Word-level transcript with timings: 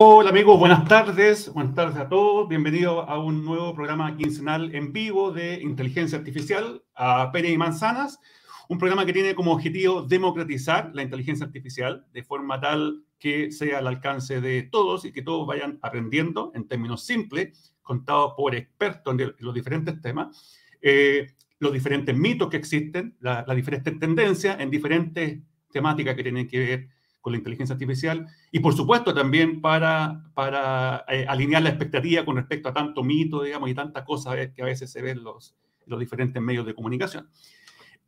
Hola 0.00 0.30
amigos, 0.30 0.60
buenas 0.60 0.86
tardes, 0.86 1.52
buenas 1.52 1.74
tardes 1.74 1.96
a 1.96 2.08
todos. 2.08 2.48
Bienvenidos 2.48 3.04
a 3.08 3.18
un 3.18 3.44
nuevo 3.44 3.74
programa 3.74 4.16
quincenal 4.16 4.72
en 4.72 4.92
vivo 4.92 5.32
de 5.32 5.60
inteligencia 5.60 6.16
artificial 6.16 6.84
a 6.94 7.32
Pérez 7.32 7.50
y 7.50 7.58
Manzanas, 7.58 8.20
un 8.68 8.78
programa 8.78 9.04
que 9.04 9.12
tiene 9.12 9.34
como 9.34 9.50
objetivo 9.50 10.02
democratizar 10.02 10.92
la 10.94 11.02
inteligencia 11.02 11.46
artificial 11.46 12.06
de 12.12 12.22
forma 12.22 12.60
tal 12.60 13.02
que 13.18 13.50
sea 13.50 13.78
al 13.78 13.88
alcance 13.88 14.40
de 14.40 14.62
todos 14.62 15.04
y 15.04 15.10
que 15.10 15.22
todos 15.22 15.44
vayan 15.48 15.80
aprendiendo 15.82 16.52
en 16.54 16.68
términos 16.68 17.04
simples, 17.04 17.74
contados 17.82 18.34
por 18.36 18.54
expertos 18.54 19.18
en 19.18 19.34
los 19.40 19.52
diferentes 19.52 20.00
temas, 20.00 20.56
eh, 20.80 21.26
los 21.58 21.72
diferentes 21.72 22.16
mitos 22.16 22.48
que 22.48 22.56
existen, 22.56 23.16
las 23.18 23.56
diferentes 23.56 23.98
tendencias 23.98 24.60
en 24.60 24.70
diferentes 24.70 25.40
temáticas 25.72 26.14
que 26.14 26.22
tienen 26.22 26.46
que 26.46 26.58
ver 26.60 26.97
con 27.20 27.32
la 27.32 27.38
inteligencia 27.38 27.74
artificial 27.74 28.26
y 28.50 28.60
por 28.60 28.74
supuesto 28.74 29.12
también 29.12 29.60
para, 29.60 30.24
para 30.34 31.04
eh, 31.08 31.26
alinear 31.28 31.62
la 31.62 31.70
expectativa 31.70 32.24
con 32.24 32.36
respecto 32.36 32.68
a 32.68 32.74
tanto 32.74 33.02
mito, 33.02 33.42
digamos, 33.42 33.68
y 33.70 33.74
tantas 33.74 34.04
cosas 34.04 34.50
que 34.54 34.62
a 34.62 34.66
veces 34.66 34.90
se 34.90 35.02
ven 35.02 35.18
en 35.18 35.24
los, 35.24 35.56
los 35.86 35.98
diferentes 35.98 36.40
medios 36.40 36.64
de 36.66 36.74
comunicación. 36.74 37.28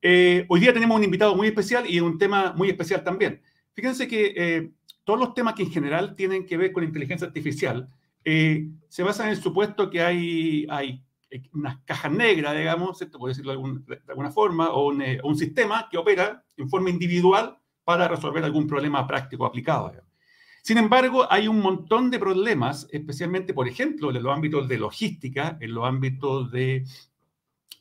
Eh, 0.02 0.46
hoy 0.48 0.60
día 0.60 0.72
tenemos 0.72 0.96
un 0.96 1.04
invitado 1.04 1.34
muy 1.36 1.48
especial 1.48 1.88
y 1.88 2.00
un 2.00 2.18
tema 2.18 2.52
muy 2.56 2.70
especial 2.70 3.04
también. 3.04 3.42
Fíjense 3.74 4.08
que 4.08 4.32
eh, 4.36 4.70
todos 5.04 5.18
los 5.18 5.34
temas 5.34 5.54
que 5.54 5.62
en 5.62 5.70
general 5.70 6.14
tienen 6.14 6.46
que 6.46 6.56
ver 6.56 6.72
con 6.72 6.84
inteligencia 6.84 7.26
artificial 7.26 7.88
se 8.22 9.02
basan 9.02 9.28
en 9.28 9.32
el 9.32 9.42
supuesto 9.42 9.88
que 9.88 10.02
hay, 10.02 10.66
hay 10.68 11.02
unas 11.54 11.78
cajas 11.86 12.12
negras, 12.12 12.56
digamos, 12.56 12.98
¿cierto? 12.98 13.18
por 13.18 13.30
decirlo 13.30 13.52
de, 13.52 14.00
alguna 14.08 14.30
forma, 14.30 14.70
o 14.70 14.88
un, 14.88 15.02
un 15.24 15.36
sistema 15.36 15.88
que 15.90 15.96
opera 15.96 16.44
en 16.58 16.68
forma 16.68 16.90
individual 16.90 17.59
para 17.90 18.06
resolver 18.06 18.44
algún 18.44 18.68
problema 18.68 19.04
práctico 19.04 19.44
aplicado. 19.44 19.90
Sin 20.62 20.78
embargo, 20.78 21.26
hay 21.28 21.48
un 21.48 21.58
montón 21.58 22.08
de 22.08 22.20
problemas, 22.20 22.86
especialmente, 22.92 23.52
por 23.52 23.66
ejemplo, 23.66 24.10
en 24.10 24.22
los 24.22 24.32
ámbitos 24.32 24.68
de 24.68 24.78
logística, 24.78 25.58
en 25.60 25.74
los 25.74 25.84
ámbitos 25.84 26.52
de 26.52 26.84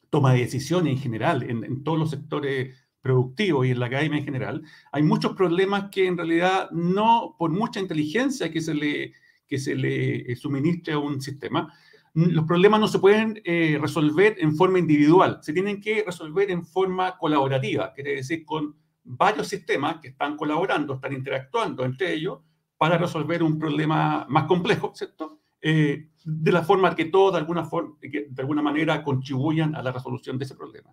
toma 0.09 0.33
de 0.33 0.39
decisiones 0.39 0.93
en 0.93 0.99
general, 0.99 1.43
en, 1.43 1.83
todos 1.83 1.99
los 1.99 2.09
sectores 2.09 2.75
productivos 3.01 3.67
y 3.67 3.69
en 3.69 3.79
la 3.79 3.85
academia 3.85 4.17
en 4.17 4.25
general, 4.25 4.63
hay 4.91 5.03
muchos 5.03 5.35
problemas 5.35 5.91
que 5.91 6.07
en 6.07 6.17
realidad 6.17 6.71
no, 6.71 7.35
por 7.37 7.51
mucha 7.51 7.79
inteligencia 7.79 8.51
que 8.51 8.61
se 8.61 8.73
le, 8.73 9.13
que 9.47 9.59
se 9.59 9.75
le 9.75 10.31
eh, 10.31 10.35
suministre 10.35 10.93
a 10.93 10.97
un 10.97 11.21
sistema, 11.21 11.71
los 12.15 12.45
problemas 12.45 12.79
no 12.79 12.87
se 12.87 12.97
pueden 12.97 13.39
eh, 13.45 13.77
resolver 13.79 14.37
en 14.39 14.55
forma 14.55 14.79
individual, 14.79 15.37
se 15.43 15.53
tienen 15.53 15.79
que 15.79 16.03
resolver 16.03 16.49
en 16.49 16.65
forma 16.65 17.15
colaborativa, 17.15 17.93
quiere 17.93 18.15
decir 18.15 18.43
con 18.43 18.75
varios 19.11 19.47
sistemas 19.47 19.97
que 19.99 20.09
están 20.09 20.37
colaborando, 20.37 20.93
están 20.93 21.13
interactuando 21.13 21.83
entre 21.83 22.13
ellos 22.13 22.39
para 22.77 22.97
resolver 22.97 23.41
un 23.41 23.57
problema 23.57 24.25
más 24.29 24.45
complejo, 24.45 24.93
¿cierto? 24.95 25.39
Eh, 25.61 26.09
de 26.23 26.51
la 26.51 26.63
forma 26.63 26.95
que 26.95 27.05
todos 27.05 27.33
de 27.33 27.39
alguna, 27.39 27.65
forma, 27.65 27.95
de 28.01 28.27
alguna 28.37 28.61
manera 28.61 29.03
contribuyan 29.03 29.75
a 29.75 29.81
la 29.81 29.91
resolución 29.91 30.37
de 30.37 30.45
ese 30.45 30.55
problema. 30.55 30.91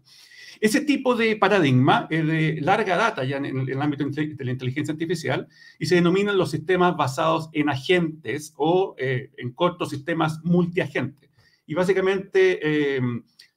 Ese 0.61 0.81
tipo 0.81 1.15
de 1.15 1.37
paradigma 1.37 2.07
es 2.09 2.27
de 2.27 2.59
larga 2.63 2.97
data 2.97 3.23
ya 3.23 3.37
en, 3.37 3.69
el 3.69 3.83
ámbito 3.83 4.05
de 4.09 4.45
la 4.45 4.51
inteligencia 4.51 4.93
artificial 4.93 5.47
y 5.79 5.85
se 5.85 5.97
denominan 5.97 6.39
los 6.39 6.51
sistemas 6.51 6.97
basados 6.97 7.51
en 7.53 7.69
agentes 7.69 8.55
o 8.57 8.95
eh, 8.99 9.31
en 9.37 9.53
cortos 9.53 9.91
sistemas 9.91 10.41
multiagentes. 10.43 11.29
Y 11.67 11.75
básicamente 11.75 12.61
eh, 12.63 13.01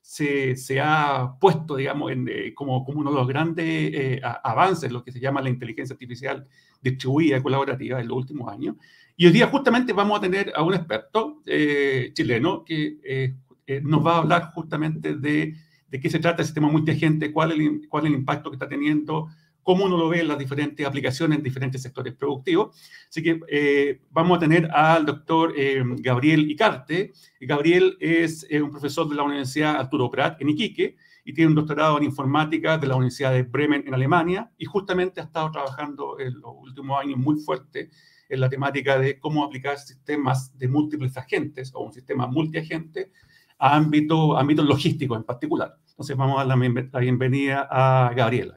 se, 0.09 0.79
ha 0.81 1.35
puesto, 1.39 1.75
digamos, 1.75 2.11
en, 2.11 2.27
eh, 2.27 2.53
como, 2.55 2.83
como, 2.83 2.99
uno 2.99 3.11
de 3.11 3.15
los 3.17 3.27
grandes 3.27 3.65
eh, 3.67 4.21
avances, 4.43 4.91
lo 4.91 5.03
que 5.03 5.11
se 5.11 5.19
llama 5.19 5.39
la 5.39 5.49
inteligencia 5.49 5.93
artificial 5.93 6.47
distribuida 6.81 7.43
colaborativa 7.43 8.02
en 8.02 8.07
los 8.07 8.17
últimos 8.17 8.52
años. 8.52 8.75
Y 9.15 9.27
hoy 9.27 9.31
día 9.31 9.47
justamente 9.47 9.93
vamos 9.93 10.17
a 10.17 10.21
tener 10.21 10.52
a 10.55 10.63
un 10.63 10.73
experto 10.73 11.43
eh, 11.45 12.09
chileno 12.13 12.63
que 12.63 13.35
nos 13.83 14.03
va 14.03 14.15
a 14.15 14.17
hablar 14.17 14.52
justamente 14.55 15.15
de, 15.15 15.53
de, 15.87 15.99
qué 15.99 16.09
se 16.09 16.17
trata 16.17 16.41
el 16.41 16.47
sistema 16.47 16.69
multiagente, 16.69 17.31
cuál 17.31 17.52
el, 17.52 17.87
cuál 17.87 18.05
es 18.05 18.11
el 18.11 18.17
impacto 18.17 18.49
que 18.49 18.55
está 18.55 18.67
teniendo 18.67 19.27
cómo 19.69 19.85
uno 19.85 19.97
lo 19.97 20.09
ve 20.09 20.21
en 20.21 20.27
las 20.27 20.39
diferentes 20.39 20.83
aplicaciones 20.83 21.37
en 21.37 21.43
diferentes 21.43 21.80
sectores 21.80 22.15
productivos. 22.15 22.75
Así 23.07 23.21
que 23.21 23.39
eh, 23.47 24.02
vamos 24.09 24.37
a 24.37 24.39
tener 24.39 24.67
al 24.71 25.05
doctor 25.05 25.53
eh, 25.55 25.83
Gabriel 25.97 26.49
Icarte. 26.49 27.13
Gabriel 27.39 27.95
es 27.99 28.47
eh, 28.49 28.63
un 28.63 28.71
profesor 28.71 29.08
de 29.08 29.13
la 29.13 29.21
Universidad 29.21 29.75
Arturo 29.75 30.09
Prat 30.09 30.41
en 30.41 30.49
Iquique 30.49 30.95
y 31.23 31.33
tiene 31.33 31.49
un 31.49 31.55
doctorado 31.55 31.99
en 31.99 32.05
informática 32.05 32.79
de 32.79 32.87
la 32.87 32.95
Universidad 32.95 33.31
de 33.31 33.43
Bremen 33.43 33.83
en 33.85 33.93
Alemania 33.93 34.49
y 34.58 34.65
justamente 34.65 35.21
ha 35.21 35.25
estado 35.25 35.52
trabajando 35.52 36.19
en 36.19 36.33
los 36.39 36.52
últimos 36.58 36.99
años 36.99 37.19
muy 37.19 37.39
fuerte 37.39 37.91
en 38.27 38.39
la 38.39 38.49
temática 38.49 38.97
de 38.97 39.19
cómo 39.19 39.43
aplicar 39.43 39.77
sistemas 39.77 40.58
de 40.58 40.67
múltiples 40.67 41.15
agentes 41.15 41.69
o 41.75 41.81
un 41.81 41.93
sistema 41.93 42.25
multiagente 42.25 43.11
a 43.59 43.75
ámbitos 43.75 44.35
ámbito 44.35 44.63
logísticos 44.63 45.15
en 45.15 45.25
particular. 45.25 45.77
Entonces 45.91 46.17
vamos 46.17 46.37
a 46.41 46.45
dar 46.45 46.58
la, 46.58 46.99
bienvenida 47.02 47.67
a 47.69 48.11
Gabriela. 48.15 48.55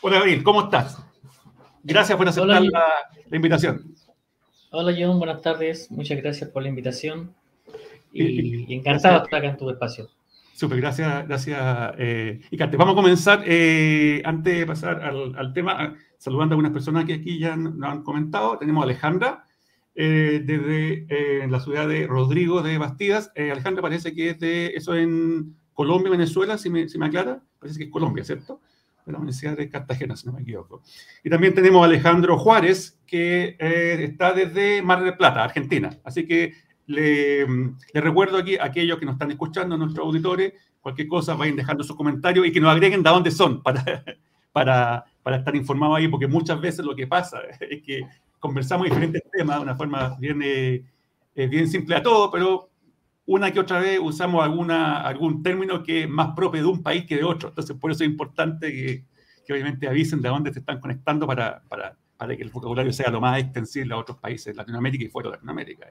Hola 0.00 0.18
Gabriel, 0.18 0.44
¿cómo 0.44 0.62
estás? 0.62 1.04
Gracias 1.82 2.16
por 2.16 2.28
aceptar 2.28 2.62
la, 2.62 2.84
invitación. 3.32 3.96
Hola 4.70 4.94
John, 4.96 5.18
buenas 5.18 5.42
tardes. 5.42 5.90
Muchas 5.90 6.18
gracias 6.18 6.50
por 6.50 6.62
la 6.62 6.68
invitación 6.68 7.34
y, 8.12 8.72
encantado 8.72 9.18
de 9.18 9.24
estar 9.24 9.38
acá 9.40 9.48
en 9.48 9.56
tu 9.56 9.68
espacio. 9.68 10.08
Súper, 10.54 10.80
gracias, 10.80 11.26
gracias. 11.26 11.94
Eh, 11.98 12.40
vamos 12.76 12.92
a 12.92 12.94
comenzar, 12.94 13.42
eh, 13.44 14.22
antes 14.24 14.58
de 14.58 14.66
pasar 14.66 15.02
al, 15.02 15.52
tema, 15.52 15.96
saludando 16.16 16.52
a 16.52 16.54
algunas 16.54 16.72
personas 16.72 17.04
que 17.04 17.14
aquí 17.14 17.40
ya 17.40 17.56
nos 17.56 17.90
han 17.90 18.04
comentado. 18.04 18.56
Tenemos 18.56 18.82
a 18.82 18.84
Alejandra, 18.84 19.46
eh, 19.96 20.40
desde 20.44 21.06
eh, 21.08 21.48
la 21.48 21.58
ciudad 21.58 21.88
de 21.88 22.06
Rodrigo 22.06 22.62
de 22.62 22.78
Bastidas. 22.78 23.32
Alejandra 23.34 23.82
parece 23.82 24.14
que 24.14 24.30
es 24.30 24.38
de, 24.38 24.66
eso 24.76 24.94
en 24.94 25.56
Colombia, 25.72 26.12
Venezuela, 26.12 26.56
si 26.56 26.70
me, 26.70 26.88
si 26.88 26.98
me 26.98 27.06
aclara. 27.06 27.42
Parece 27.58 27.80
que 27.80 27.86
es 27.86 27.90
Colombia, 27.90 28.22
¿cierto? 28.22 28.60
De 29.08 29.12
la 29.12 29.18
Universidad 29.18 29.56
de 29.56 29.68
Cartagena, 29.68 30.14
si 30.16 30.26
no 30.26 30.34
me 30.34 30.42
equivoco. 30.42 30.82
Y 31.24 31.30
también 31.30 31.54
tenemos 31.54 31.82
a 31.82 31.86
Alejandro 31.86 32.38
Juárez, 32.38 33.00
que 33.06 33.56
eh, 33.58 34.04
está 34.04 34.32
desde 34.32 34.82
Mar 34.82 35.02
del 35.02 35.16
Plata, 35.16 35.42
Argentina. 35.42 35.90
Así 36.04 36.26
que 36.26 36.52
le, 36.86 37.46
le, 37.46 38.00
recuerdo 38.00 38.36
aquí 38.36 38.56
a 38.56 38.66
aquellos 38.66 38.98
que 38.98 39.06
nos 39.06 39.14
están 39.14 39.30
escuchando, 39.30 39.76
nuestros 39.76 40.06
auditores, 40.06 40.52
cualquier 40.80 41.08
cosa, 41.08 41.34
vayan 41.34 41.56
dejando 41.56 41.82
sus 41.82 41.96
comentarios 41.96 42.46
y 42.46 42.52
que 42.52 42.60
nos 42.60 42.70
agreguen 42.70 43.02
de 43.02 43.10
dónde 43.10 43.30
son 43.30 43.62
para, 43.62 43.82
para, 44.52 45.04
para 45.22 45.36
estar 45.36 45.56
informados 45.56 45.96
ahí, 45.96 46.08
porque 46.08 46.26
muchas 46.26 46.60
veces 46.60 46.84
lo 46.84 46.94
que 46.94 47.06
pasa 47.06 47.40
es 47.60 47.82
que 47.82 48.06
conversamos 48.38 48.84
diferentes 48.84 49.22
temas 49.32 49.56
de 49.56 49.62
una 49.62 49.74
forma 49.74 50.16
bien, 50.18 50.40
eh, 50.44 50.84
eh, 51.34 51.46
bien 51.46 51.66
simple 51.66 51.96
a 51.96 52.02
todo, 52.02 52.30
pero 52.30 52.68
una 53.28 53.52
que 53.52 53.60
otra 53.60 53.78
vez 53.78 54.00
usamos 54.02 54.42
alguna, 54.42 55.02
algún 55.02 55.42
término 55.42 55.82
que 55.82 56.04
es 56.04 56.08
más 56.08 56.34
propio 56.34 56.62
de 56.62 56.66
un 56.66 56.82
país 56.82 57.04
que 57.04 57.16
de 57.16 57.24
otro. 57.24 57.50
Entonces, 57.50 57.76
por 57.76 57.90
eso 57.90 58.02
es 58.02 58.08
importante 58.08 58.72
que, 58.72 59.04
obviamente 59.52 59.86
avisen 59.86 60.22
de 60.22 60.30
dónde 60.30 60.52
se 60.52 60.60
están 60.60 60.80
conectando 60.80 61.26
para, 61.26 61.62
para, 61.68 61.94
para, 62.16 62.36
que 62.36 62.42
el 62.42 62.50
vocabulario 62.50 62.92
sea 62.92 63.10
lo 63.10 63.20
más 63.20 63.38
extensible 63.38 63.92
a 63.94 63.98
otros 63.98 64.18
países 64.18 64.46
de 64.46 64.54
Latinoamérica 64.54 65.04
y 65.04 65.08
fuera 65.08 65.28
de 65.28 65.36
Latinoamérica. 65.36 65.86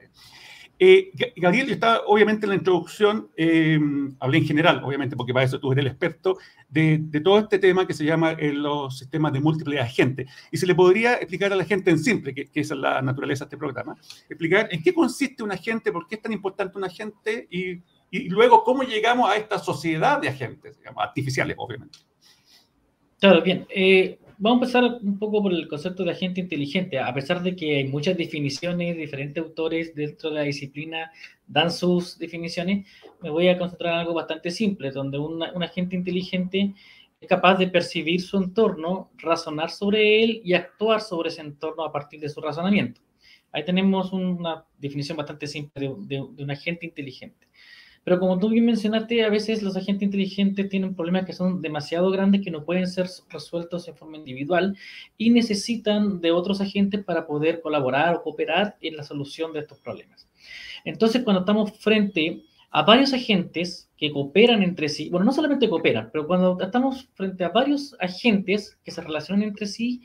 Eh, 0.80 1.10
Gabriel, 1.36 1.66
yo 1.66 1.74
estaba 1.74 2.02
obviamente 2.06 2.46
en 2.46 2.50
la 2.50 2.54
introducción, 2.54 3.28
eh, 3.36 3.80
hablé 4.20 4.38
en 4.38 4.44
general, 4.44 4.80
obviamente, 4.84 5.16
porque 5.16 5.34
para 5.34 5.44
eso 5.44 5.58
tú 5.58 5.72
eres 5.72 5.84
el 5.84 5.90
experto, 5.90 6.38
de, 6.68 7.00
todo 7.24 7.38
este 7.38 7.58
tema 7.58 7.84
que 7.84 7.94
se 7.94 8.04
llama 8.04 8.32
eh, 8.32 8.52
los 8.52 8.96
sistemas 8.96 9.32
de 9.32 9.40
múltiples 9.40 9.80
agentes. 9.80 10.30
Y 10.52 10.56
se 10.56 10.66
le 10.66 10.76
podría 10.76 11.14
explicar 11.14 11.52
a 11.52 11.56
la 11.56 11.64
gente 11.64 11.90
en 11.90 11.98
simple, 11.98 12.32
que, 12.32 12.48
esa 12.54 12.74
es 12.74 12.80
la 12.80 13.02
naturaleza 13.02 13.44
de 13.44 13.48
este 13.48 13.56
programa, 13.56 13.96
explicar 14.28 14.68
en 14.70 14.80
qué 14.80 14.94
consiste 14.94 15.42
un 15.42 15.50
agente, 15.50 15.90
por 15.90 16.06
qué 16.06 16.14
es 16.14 16.22
tan 16.22 16.32
importante 16.32 16.78
un 16.78 16.84
agente 16.84 17.48
y, 17.50 17.82
luego 18.28 18.64
cómo 18.64 18.84
llegamos 18.84 19.28
a 19.28 19.36
esta 19.36 19.58
sociedad 19.58 20.20
de 20.20 20.28
agentes, 20.28 20.78
digamos, 20.78 21.02
artificiales, 21.02 21.56
obviamente. 21.58 21.98
Claro, 23.18 23.42
bien. 23.42 23.66
Vamos 24.38 24.74
a 24.74 24.78
empezar 24.78 25.00
un 25.02 25.18
poco 25.18 25.42
por 25.42 25.52
el 25.52 25.66
concepto 25.66 26.04
de 26.04 26.12
agente 26.12 26.40
inteligente. 26.40 26.98
A 26.98 27.12
pesar 27.12 27.42
de 27.42 27.56
que 27.56 27.78
hay 27.78 27.88
muchas 27.88 28.16
definiciones, 28.16 28.96
diferentes 28.96 29.42
autores 29.42 29.94
dentro 29.94 30.30
de 30.30 30.36
la 30.36 30.42
disciplina 30.42 31.10
dan 31.46 31.70
sus 31.70 32.18
definiciones, 32.18 32.86
me 33.20 33.30
voy 33.30 33.48
a 33.48 33.58
concentrar 33.58 33.94
en 33.94 34.00
algo 34.00 34.14
bastante 34.14 34.50
simple, 34.50 34.90
donde 34.90 35.18
un 35.18 35.62
agente 35.62 35.96
inteligente 35.96 36.74
es 37.20 37.28
capaz 37.28 37.56
de 37.56 37.66
percibir 37.66 38.20
su 38.20 38.36
entorno, 38.36 39.10
razonar 39.18 39.70
sobre 39.70 40.22
él 40.22 40.40
y 40.44 40.54
actuar 40.54 41.00
sobre 41.00 41.30
ese 41.30 41.40
entorno 41.40 41.84
a 41.84 41.92
partir 41.92 42.20
de 42.20 42.28
su 42.28 42.40
razonamiento. 42.40 43.00
Ahí 43.50 43.64
tenemos 43.64 44.12
una 44.12 44.64
definición 44.78 45.16
bastante 45.16 45.48
simple 45.48 45.94
de 45.98 46.20
un 46.20 46.50
agente 46.50 46.86
inteligente. 46.86 47.47
Pero 48.08 48.20
como 48.20 48.38
tú 48.38 48.48
bien 48.48 48.64
mencionaste, 48.64 49.22
a 49.22 49.28
veces 49.28 49.62
los 49.62 49.76
agentes 49.76 50.04
inteligentes 50.06 50.70
tienen 50.70 50.94
problemas 50.94 51.26
que 51.26 51.34
son 51.34 51.60
demasiado 51.60 52.10
grandes 52.10 52.40
que 52.40 52.50
no 52.50 52.64
pueden 52.64 52.86
ser 52.86 53.06
resueltos 53.28 53.86
en 53.86 53.96
forma 53.96 54.16
individual 54.16 54.74
y 55.18 55.28
necesitan 55.28 56.22
de 56.22 56.32
otros 56.32 56.62
agentes 56.62 57.04
para 57.04 57.26
poder 57.26 57.60
colaborar 57.60 58.14
o 58.14 58.22
cooperar 58.22 58.78
en 58.80 58.96
la 58.96 59.02
solución 59.02 59.52
de 59.52 59.58
estos 59.60 59.78
problemas. 59.80 60.26
Entonces, 60.86 61.22
cuando 61.22 61.40
estamos 61.40 61.78
frente 61.78 62.44
a 62.70 62.82
varios 62.82 63.12
agentes 63.12 63.90
que 63.94 64.10
cooperan 64.10 64.62
entre 64.62 64.88
sí, 64.88 65.10
bueno, 65.10 65.26
no 65.26 65.32
solamente 65.32 65.68
cooperan, 65.68 66.08
pero 66.10 66.26
cuando 66.26 66.56
estamos 66.62 67.10
frente 67.12 67.44
a 67.44 67.50
varios 67.50 67.94
agentes 68.00 68.78
que 68.84 68.90
se 68.90 69.02
relacionan 69.02 69.42
entre 69.42 69.66
sí, 69.66 70.00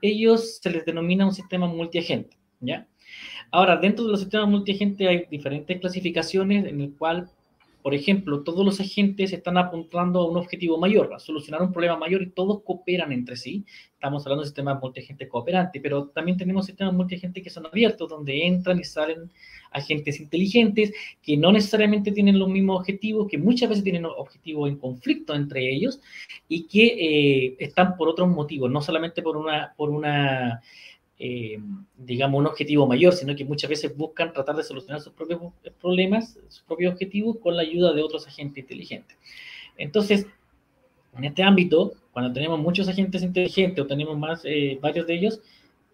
ellos 0.00 0.60
se 0.62 0.70
les 0.70 0.84
denomina 0.84 1.26
un 1.26 1.34
sistema 1.34 1.66
multiagente, 1.66 2.38
¿ya? 2.60 2.86
Ahora, 3.50 3.78
dentro 3.78 4.04
de 4.04 4.12
los 4.12 4.20
sistemas 4.20 4.48
multiagentes 4.48 5.08
hay 5.08 5.24
diferentes 5.28 5.80
clasificaciones 5.80 6.64
en 6.66 6.80
el 6.82 6.92
cual 6.92 7.28
por 7.82 7.94
ejemplo, 7.94 8.42
todos 8.42 8.64
los 8.64 8.80
agentes 8.80 9.32
están 9.32 9.56
apuntando 9.56 10.20
a 10.20 10.30
un 10.30 10.36
objetivo 10.36 10.78
mayor, 10.78 11.14
a 11.14 11.18
solucionar 11.18 11.62
un 11.62 11.72
problema 11.72 11.96
mayor 11.96 12.22
y 12.22 12.30
todos 12.30 12.62
cooperan 12.62 13.12
entre 13.12 13.36
sí. 13.36 13.64
Estamos 13.92 14.26
hablando 14.26 14.42
de 14.42 14.48
sistemas 14.48 14.80
multiagentes 14.80 15.28
cooperantes, 15.28 15.80
pero 15.80 16.08
también 16.08 16.36
tenemos 16.36 16.66
sistemas 16.66 16.94
multiagentes 16.94 17.42
que 17.42 17.50
son 17.50 17.66
abiertos, 17.66 18.08
donde 18.08 18.46
entran 18.46 18.80
y 18.80 18.84
salen 18.84 19.30
agentes 19.70 20.20
inteligentes 20.20 20.92
que 21.22 21.36
no 21.36 21.52
necesariamente 21.52 22.12
tienen 22.12 22.38
los 22.38 22.48
mismos 22.48 22.80
objetivos, 22.80 23.28
que 23.28 23.38
muchas 23.38 23.68
veces 23.68 23.84
tienen 23.84 24.04
objetivos 24.04 24.68
en 24.68 24.78
conflicto 24.78 25.34
entre 25.34 25.70
ellos 25.70 26.00
y 26.48 26.66
que 26.66 26.86
eh, 26.86 27.56
están 27.58 27.96
por 27.96 28.08
otros 28.08 28.28
motivos, 28.28 28.70
no 28.70 28.80
solamente 28.80 29.22
por 29.22 29.36
una, 29.36 29.74
por 29.76 29.90
una 29.90 30.62
eh, 31.18 31.58
digamos, 31.96 32.38
un 32.38 32.46
objetivo 32.46 32.86
mayor, 32.86 33.12
sino 33.12 33.34
que 33.34 33.44
muchas 33.44 33.68
veces 33.68 33.96
buscan 33.96 34.32
tratar 34.32 34.56
de 34.56 34.62
solucionar 34.62 35.00
sus 35.00 35.12
propios 35.12 35.40
problemas, 35.80 36.38
sus 36.48 36.62
propios 36.62 36.92
objetivos 36.92 37.38
con 37.38 37.56
la 37.56 37.62
ayuda 37.62 37.92
de 37.92 38.02
otros 38.02 38.26
agentes 38.26 38.62
inteligentes. 38.62 39.16
Entonces, 39.76 40.26
en 41.16 41.24
este 41.24 41.42
ámbito, 41.42 41.92
cuando 42.12 42.32
tenemos 42.32 42.60
muchos 42.60 42.88
agentes 42.88 43.22
inteligentes 43.22 43.84
o 43.84 43.86
tenemos 43.86 44.16
más, 44.16 44.42
eh, 44.44 44.78
varios 44.80 45.06
de 45.06 45.14
ellos, 45.14 45.40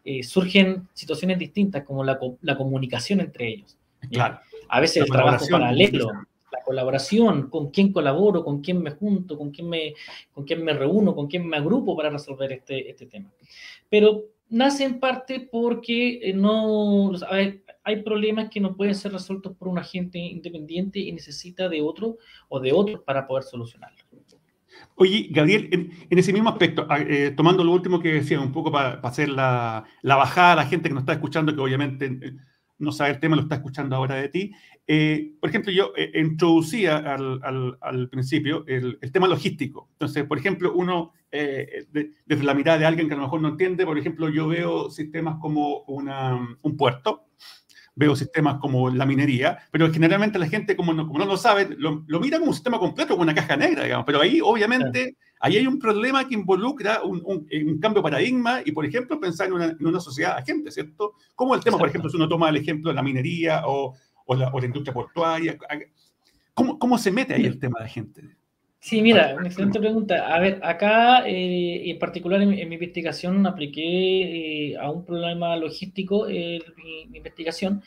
eh, 0.05 0.23
surgen 0.23 0.87
situaciones 0.93 1.39
distintas 1.39 1.85
como 1.85 2.05
la, 2.05 2.19
la 2.43 2.57
comunicación 2.57 3.21
entre 3.21 3.49
ellos. 3.49 3.77
Claro. 4.11 4.39
A 4.69 4.81
veces 4.81 5.03
el 5.05 5.09
trabajo 5.09 5.47
paralelo, 5.51 6.11
la 6.53 6.63
colaboración, 6.63 7.49
con 7.49 7.71
quién 7.71 7.93
colaboro, 7.93 8.45
con 8.45 8.61
quién 8.61 8.83
me 8.83 8.91
junto, 8.91 9.39
con 9.39 9.51
quién 9.51 9.69
me, 9.69 9.95
con 10.33 10.45
quién 10.45 10.63
me 10.63 10.75
reúno, 10.75 11.15
con 11.15 11.27
quién 11.27 11.47
me 11.47 11.57
agrupo 11.57 11.97
para 11.97 12.11
resolver 12.11 12.53
este, 12.53 12.91
este 12.91 13.07
tema. 13.07 13.31
Pero 13.89 14.25
nace 14.55 14.85
en 14.85 15.01
parte 15.01 15.49
porque 15.51 16.21
eh, 16.23 16.33
no 16.33 17.11
hay, 17.29 18.03
problemas 18.05 18.49
que 18.51 18.61
no 18.61 18.77
pueden 18.77 18.95
ser 18.95 19.13
resueltos 19.13 19.57
por 19.57 19.67
un 19.67 19.79
agente 19.79 20.19
independiente 20.19 21.01
y 21.01 21.11
necesita 21.11 21.69
de 21.69 21.83
otro 21.83 22.19
o 22.49 22.61
de 22.61 22.73
otros 22.73 23.03
para 23.05 23.27
poder 23.27 23.43
solucionarlo. 23.43 23.99
Oye, 24.95 25.27
Gabriel, 25.31 25.69
en, 25.73 26.19
ese 26.19 26.33
mismo 26.33 26.51
aspecto, 26.51 26.87
ah, 26.89 27.01
eh, 27.01 27.33
tomando 27.37 27.65
lo 27.65 27.73
último 27.73 27.99
que 28.01 28.13
decía, 28.13 28.41
un 28.41 28.53
poco 28.53 28.71
para, 28.71 29.01
hacer 29.01 29.29
la, 29.29 29.85
la, 30.03 30.17
bajada 30.17 30.53
a 30.53 30.57
la 30.57 30.67
gente 30.67 30.89
que 30.89 30.95
nos 30.95 31.03
está 31.03 31.15
escuchando, 31.15 31.53
que 31.53 31.61
obviamente 31.61 32.07
eh, 32.07 32.37
no 32.79 32.93
sabe 32.93 33.11
el 33.11 33.21
tema, 33.21 33.37
lo 33.37 33.43
está 33.43 33.57
escuchando 33.57 33.97
ahora 33.97 34.17
de 34.17 34.29
ti. 34.29 34.53
Eh, 34.87 35.35
por 35.41 35.51
ejemplo, 35.51 35.73
yo 35.73 35.93
eh, 35.97 36.13
introducía 36.15 36.99
al, 36.99 37.41
al, 37.81 38.09
principio 38.09 38.65
el, 38.67 38.99
el, 39.01 39.13
tema 39.13 39.27
logístico. 39.29 39.89
Entonces, 39.93 40.25
por 40.25 40.39
ejemplo, 40.39 40.73
uno, 40.75 41.13
eh, 41.37 41.87
desde 42.25 42.45
la 42.45 42.55
mirada 42.55 42.79
de 42.79 42.87
alguien 42.87 43.09
que 43.09 43.15
a 43.15 43.17
lo 43.17 43.25
mejor 43.25 43.41
no 43.41 43.49
entiende, 43.49 43.85
por 43.85 43.99
ejemplo, 43.99 44.29
yo 44.29 44.47
veo 44.47 44.89
sistemas 44.89 45.39
como 45.41 45.81
una, 45.89 46.57
un 46.63 46.77
puerto, 46.77 47.27
veo 47.97 48.15
sistemas 48.15 48.59
como 48.61 48.89
la 48.89 49.05
minería, 49.05 49.59
pero 49.73 49.93
generalmente 49.93 50.39
la 50.39 50.47
gente, 50.47 50.77
como 50.77 50.93
no, 50.93 51.09
como 51.09 51.19
no 51.19 51.25
lo 51.27 51.37
sabe, 51.37 51.75
lo, 51.77 52.05
lo, 52.07 52.21
mira 52.21 52.39
como 52.39 52.51
un 52.51 52.55
sistema 52.55 52.79
completo, 52.79 53.15
como 53.15 53.23
una 53.23 53.35
caja 53.35 53.57
negra, 53.57 53.83
digamos. 53.83 54.07
Pero 54.07 54.21
ahí, 54.21 54.41
obviamente, 54.41 55.17
ahí 55.41 55.57
hay 55.57 55.67
un 55.67 55.81
problema 55.81 56.29
que 56.29 56.35
involucra 56.35 57.03
un, 57.03 57.21
un, 57.25 57.81
cambio 57.81 58.01
de 58.01 58.11
paradigma 58.11 58.61
y, 58.65 58.71
por 58.71 58.85
ejemplo, 58.87 59.19
pensar 59.19 59.49
en 59.49 59.55
una, 59.55 59.65
en 59.67 59.87
una 59.87 59.99
sociedad 59.99 60.37
agente, 60.37 60.71
¿cierto? 60.71 61.15
Como 61.35 61.57
el 61.57 61.65
tema, 61.65 61.79
por 61.79 61.89
ejemplo, 61.89 62.09
si 62.11 62.17
uno 62.17 62.29
toma 62.29 62.49
el 62.49 62.59
ejemplo 62.59 62.91
de 62.91 62.95
la 62.95 63.03
minería 63.03 63.63
o, 63.67 63.95
o, 64.25 64.35
la, 64.37 64.51
o 64.53 64.61
la, 64.61 64.67
industria 64.67 64.95
portuaria, 64.95 65.59
¿cómo, 66.55 66.79
¿cómo 66.79 66.97
se 66.97 67.11
mete 67.11 67.35
ahí 67.35 67.45
el 67.45 67.59
tema 67.59 67.81
de 67.81 67.87
agente? 67.87 68.37
Sí, 68.85 69.01
mira, 69.01 69.35
una 69.35 69.47
excelente 69.47 69.81
pregunta. 69.81 70.29
A 70.29 70.39
ver, 70.39 70.61
acá 70.63 71.27
eh, 71.27 71.89
en 71.89 71.99
particular 71.99 72.43
en, 72.43 72.51
mi 72.51 72.75
investigación 72.75 73.47
apliqué 73.47 74.73
eh, 74.73 74.77
a 74.77 74.91
un 74.91 75.07
problema 75.07 75.57
logístico 75.57 76.29
eh, 76.29 76.59
mi, 76.77 77.07
mi, 77.07 77.17
investigación 77.17 77.83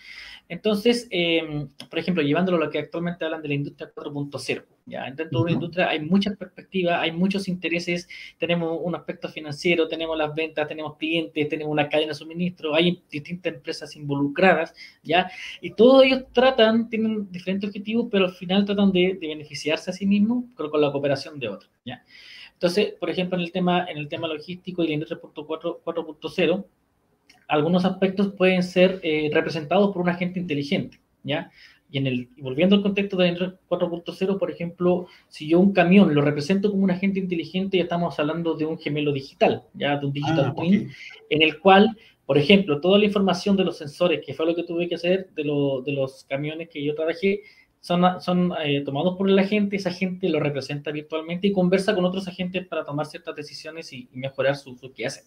entonces, 0.49 1.07
em, 1.11 1.67
por 1.89 1.99
ejemplo, 1.99 2.23
llevándolo 2.23 2.57
a 2.57 2.65
lo 2.65 2.71
que 2.71 2.79
actualmente 2.79 3.25
hablan 3.25 3.41
de 3.41 3.49
la 3.49 3.53
industria 3.55 3.91
4.0, 3.93 4.65
ya 4.85 5.03
dentro 5.11 5.39
de 5.39 5.43
una 5.43 5.51
industria 5.51 5.89
hay 5.89 5.99
muchas 5.99 6.37
perspectivas, 6.37 7.01
hay 7.01 7.11
muchos 7.11 7.47
intereses, 7.47 8.07
tenemos 8.37 8.79
un 8.81 8.95
aspecto 8.95 9.27
financiero, 9.27 9.87
tenemos 9.87 10.17
las 10.17 10.33
ventas, 10.33 10.67
tenemos 10.67 10.95
clientes, 10.97 11.49
tenemos 11.49 11.71
una 11.71 11.89
cadena 11.89 12.09
de 12.09 12.15
suministro, 12.15 12.73
hay 12.73 13.01
distintas 13.11 13.53
empresas 13.53 13.95
involucradas, 13.95 14.73
ya, 15.03 15.29
y 15.61 15.71
todos 15.71 16.05
ellos 16.05 16.23
tratan, 16.31 16.89
tienen 16.89 17.29
diferentes 17.31 17.67
objetivos, 17.67 18.07
pero 18.09 18.25
al 18.25 18.33
final 18.33 18.63
tratan 18.63 18.91
de, 18.91 19.17
beneficiarse 19.19 19.89
a 19.91 19.93
sí 19.93 20.05
mismos 20.05 20.45
con, 20.55 20.69
con 20.69 20.79
la 20.79 20.91
cooperación 20.91 21.39
de 21.39 21.49
otros, 21.49 21.71
ya. 21.85 22.03
Entonces, 22.53 22.93
por 22.99 23.09
ejemplo, 23.09 23.37
en 23.37 23.43
el 23.43 23.51
tema, 23.51 23.85
en 23.85 23.97
el 23.97 24.07
tema 24.07 24.27
logístico 24.27 24.83
y 24.83 24.87
la 24.87 24.93
industria 24.93 25.21
4.0, 25.21 26.65
algunos 27.47 27.85
aspectos 27.85 28.33
pueden 28.33 28.63
ser 28.63 28.99
eh, 29.03 29.29
representados 29.33 29.93
por 29.93 30.01
un 30.01 30.09
agente 30.09 30.39
inteligente, 30.39 30.99
¿ya? 31.23 31.51
Y 31.89 31.99
en 31.99 32.07
el, 32.07 32.29
volviendo 32.39 32.75
al 32.75 32.81
contexto 32.81 33.15
de 33.15 33.33
4.0, 33.33 34.37
por 34.37 34.51
ejemplo, 34.51 35.07
si 35.29 35.47
yo 35.47 35.59
un 35.59 35.71
camión 35.71 36.13
lo 36.13 36.21
represento 36.21 36.69
como 36.69 36.83
un 36.83 36.91
agente 36.91 37.19
inteligente, 37.19 37.77
ya 37.77 37.83
estamos 37.83 38.19
hablando 38.19 38.55
de 38.55 38.65
un 38.65 38.77
gemelo 38.77 39.13
digital, 39.13 39.63
ya 39.73 39.95
de 39.97 40.05
un 40.05 40.11
digital 40.11 40.47
ah, 40.47 40.53
twin, 40.53 40.91
en 41.29 41.41
el 41.41 41.59
cual, 41.59 41.97
por 42.25 42.37
ejemplo, 42.37 42.81
toda 42.81 42.99
la 42.99 43.05
información 43.05 43.55
de 43.55 43.63
los 43.63 43.77
sensores, 43.77 44.21
que 44.25 44.33
fue 44.33 44.45
lo 44.45 44.53
que 44.53 44.63
tuve 44.63 44.89
que 44.89 44.95
hacer 44.95 45.29
de, 45.33 45.45
lo, 45.45 45.81
de 45.81 45.93
los 45.93 46.25
camiones 46.25 46.67
que 46.67 46.83
yo 46.83 46.93
trabajé, 46.93 47.43
son, 47.87 48.19
son 48.19 48.53
eh, 48.65 48.81
tomados 48.83 49.17
por 49.17 49.29
el 49.29 49.39
agente, 49.39 49.77
ese 49.77 49.87
agente 49.87 50.27
lo 50.27 50.41
representa 50.41 50.91
virtualmente 50.91 51.47
y 51.47 51.53
conversa 51.53 51.95
con 51.95 52.03
otros 52.03 52.27
agentes 52.27 52.67
para 52.67 52.83
tomar 52.83 53.05
ciertas 53.05 53.33
decisiones 53.33 53.93
y, 53.93 54.09
mejorar 54.11 54.57
su, 54.57 54.75
su 54.75 54.91
hace. 55.05 55.21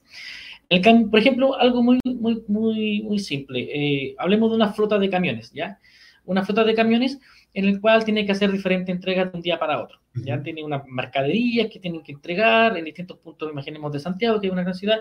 El 0.69 1.09
por 1.09 1.19
ejemplo, 1.19 1.59
algo 1.59 1.83
muy, 1.83 1.99
muy, 2.05 2.45
muy, 2.49 3.03
muy 3.03 3.19
simple. 3.19 3.61
Eh, 3.61 4.15
hablemos 4.19 4.51
de 4.51 4.57
una 4.57 4.75
flota 4.75 4.99
de 4.99 5.09
camiones, 5.09 5.51
¿ya? 5.53 5.79
Una 6.27 6.45
flota 6.45 6.65
de 6.65 6.75
camiones 6.75 7.19
en 7.55 7.65
el 7.65 7.81
cual 7.81 8.05
tiene 8.05 8.27
que 8.27 8.33
hacer 8.33 8.53
diferentes 8.53 8.95
entregas 8.95 9.33
de 9.33 9.39
un 9.39 9.43
día 9.43 9.59
para 9.59 9.83
otro. 9.83 9.99
Ya 10.12 10.43
tiene 10.43 10.62
una 10.62 10.85
mercadería 10.87 11.71
que 11.71 11.81
tienen 11.81 12.03
que 12.03 12.12
entregar 12.12 12.77
en 12.77 12.85
distintos 12.85 13.17
puntos, 13.19 13.51
imaginemos, 13.51 13.91
de 13.91 14.01
Santiago, 14.01 14.39
que 14.39 14.49
es 14.49 14.53
una 14.53 14.62
gran 14.62 14.75
ciudad. 14.75 14.99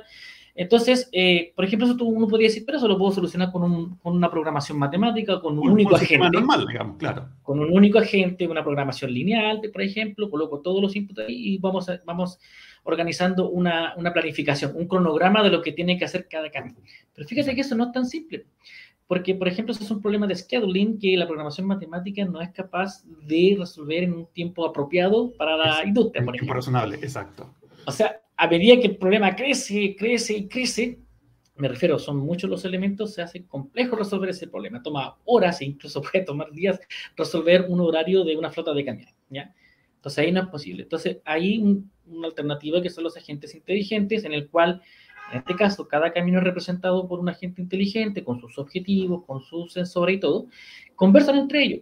Entonces, 0.60 1.08
eh, 1.14 1.54
por 1.56 1.64
ejemplo, 1.64 1.88
eso 1.88 2.04
uno 2.04 2.28
podría 2.28 2.50
decir, 2.50 2.64
pero 2.66 2.80
eso 2.80 2.88
lo 2.90 2.98
puedo 2.98 3.14
solucionar 3.14 3.50
con, 3.50 3.64
un, 3.64 3.96
con 4.00 4.14
una 4.14 4.30
programación 4.30 4.78
matemática, 4.78 5.40
con 5.40 5.58
un, 5.58 5.70
único 5.70 5.96
agente. 5.96 6.30
normal, 6.30 6.68
digamos, 6.68 6.98
claro. 6.98 7.30
Con 7.44 7.62
un 7.62 7.72
único 7.72 7.98
agente, 7.98 8.46
una 8.46 8.62
programación 8.62 9.14
lineal, 9.14 9.62
por 9.72 9.82
ejemplo, 9.82 10.30
coloco 10.30 10.60
todos 10.60 10.82
los 10.82 10.98
inputs 10.98 11.20
ahí 11.20 11.54
y 11.54 11.58
vamos 11.60 11.88
a, 11.88 12.02
vamos 12.06 12.40
organizando 12.84 13.50
una, 13.50 13.94
una, 13.96 14.12
planificación, 14.12 14.74
un 14.76 14.86
cronograma 14.90 15.42
de 15.44 15.50
lo 15.50 15.62
que 15.62 15.72
tiene 15.72 15.98
que 15.98 16.04
hacer 16.04 16.28
cada 16.30 16.52
cambio. 16.52 16.76
Pero 17.14 17.26
fíjate 17.26 17.56
que 17.56 17.62
eso 17.62 17.76
no 17.78 17.86
es 17.86 17.92
tan 17.94 18.06
simple, 18.06 18.46
porque, 19.08 19.36
por 19.36 19.48
ejemplo, 19.48 19.72
eso 19.72 19.86
es 19.86 19.92
un 19.92 20.02
problema 20.02 20.28
de 20.28 20.36
scheduling 20.36 21.00
que 21.00 21.16
la 21.16 21.26
programación 21.26 21.68
matemática 21.68 22.26
no 22.26 22.42
es 22.42 22.50
capaz 22.50 23.06
de 23.06 23.56
resolver 23.58 24.04
en 24.04 24.14
un 24.14 24.28
tiempo 24.34 24.66
apropiado 24.66 25.32
para 25.38 25.56
la 25.56 25.86
industria. 25.86 26.26
Por 26.26 26.34
tiempo 26.34 26.54
razonable, 26.54 26.98
exacto. 26.98 27.56
O 27.86 27.94
sea, 27.94 28.20
a 28.42 28.48
medida 28.48 28.80
que 28.80 28.88
el 28.88 28.96
problema 28.96 29.36
crece, 29.36 29.98
crece 29.98 30.34
y 30.34 30.48
crece, 30.48 30.98
me 31.58 31.68
refiero, 31.68 32.00
son 32.00 32.20
muchos 32.20 32.50
los 32.50 32.64
elementos, 32.64 33.14
se 33.14 33.22
hace 33.22 33.46
complejo 33.46 33.98
resolver 33.98 34.30
ese 34.30 34.48
problema. 34.48 34.82
Toma 34.82 35.18
horas 35.26 35.60
e 35.60 35.66
incluso 35.66 36.02
puede 36.02 36.24
tomar 36.24 36.50
días 36.54 36.80
resolver 37.18 37.66
un 37.68 37.82
horario 37.82 38.24
de 38.24 38.38
una 38.38 38.50
flota 38.50 38.74
de 38.74 38.86
camiones, 38.86 39.14
¿ya? 39.30 39.54
Entonces 39.94 40.20
ahí 40.20 40.32
no 40.32 40.44
es 40.44 40.48
posible. 40.48 40.84
Entonces 40.84 41.18
hay 41.26 41.84
una 42.06 42.28
alternativa 42.28 42.82
que 42.82 42.90
son 42.90 43.04
los 43.04 43.18
agentes 43.18 43.54
inteligentes, 43.56 44.24
en 44.24 44.32
el 44.32 44.48
cual, 44.48 44.82
en 45.34 45.40
este 45.40 45.58
caso, 45.58 45.90
cada 45.90 46.14
camino 46.14 46.38
es 46.38 46.46
representado 46.46 47.10
por 47.10 47.20
un 47.20 47.28
agente 47.28 47.62
inteligente, 47.62 48.24
con 48.24 48.40
sus 48.40 48.58
objetivos, 48.58 49.26
con 49.26 49.42
sus 49.42 49.74
sensores 49.74 50.16
y 50.16 50.20
todo, 50.22 50.48
conversan 50.96 51.36
entre 51.40 51.64
ellos. 51.64 51.82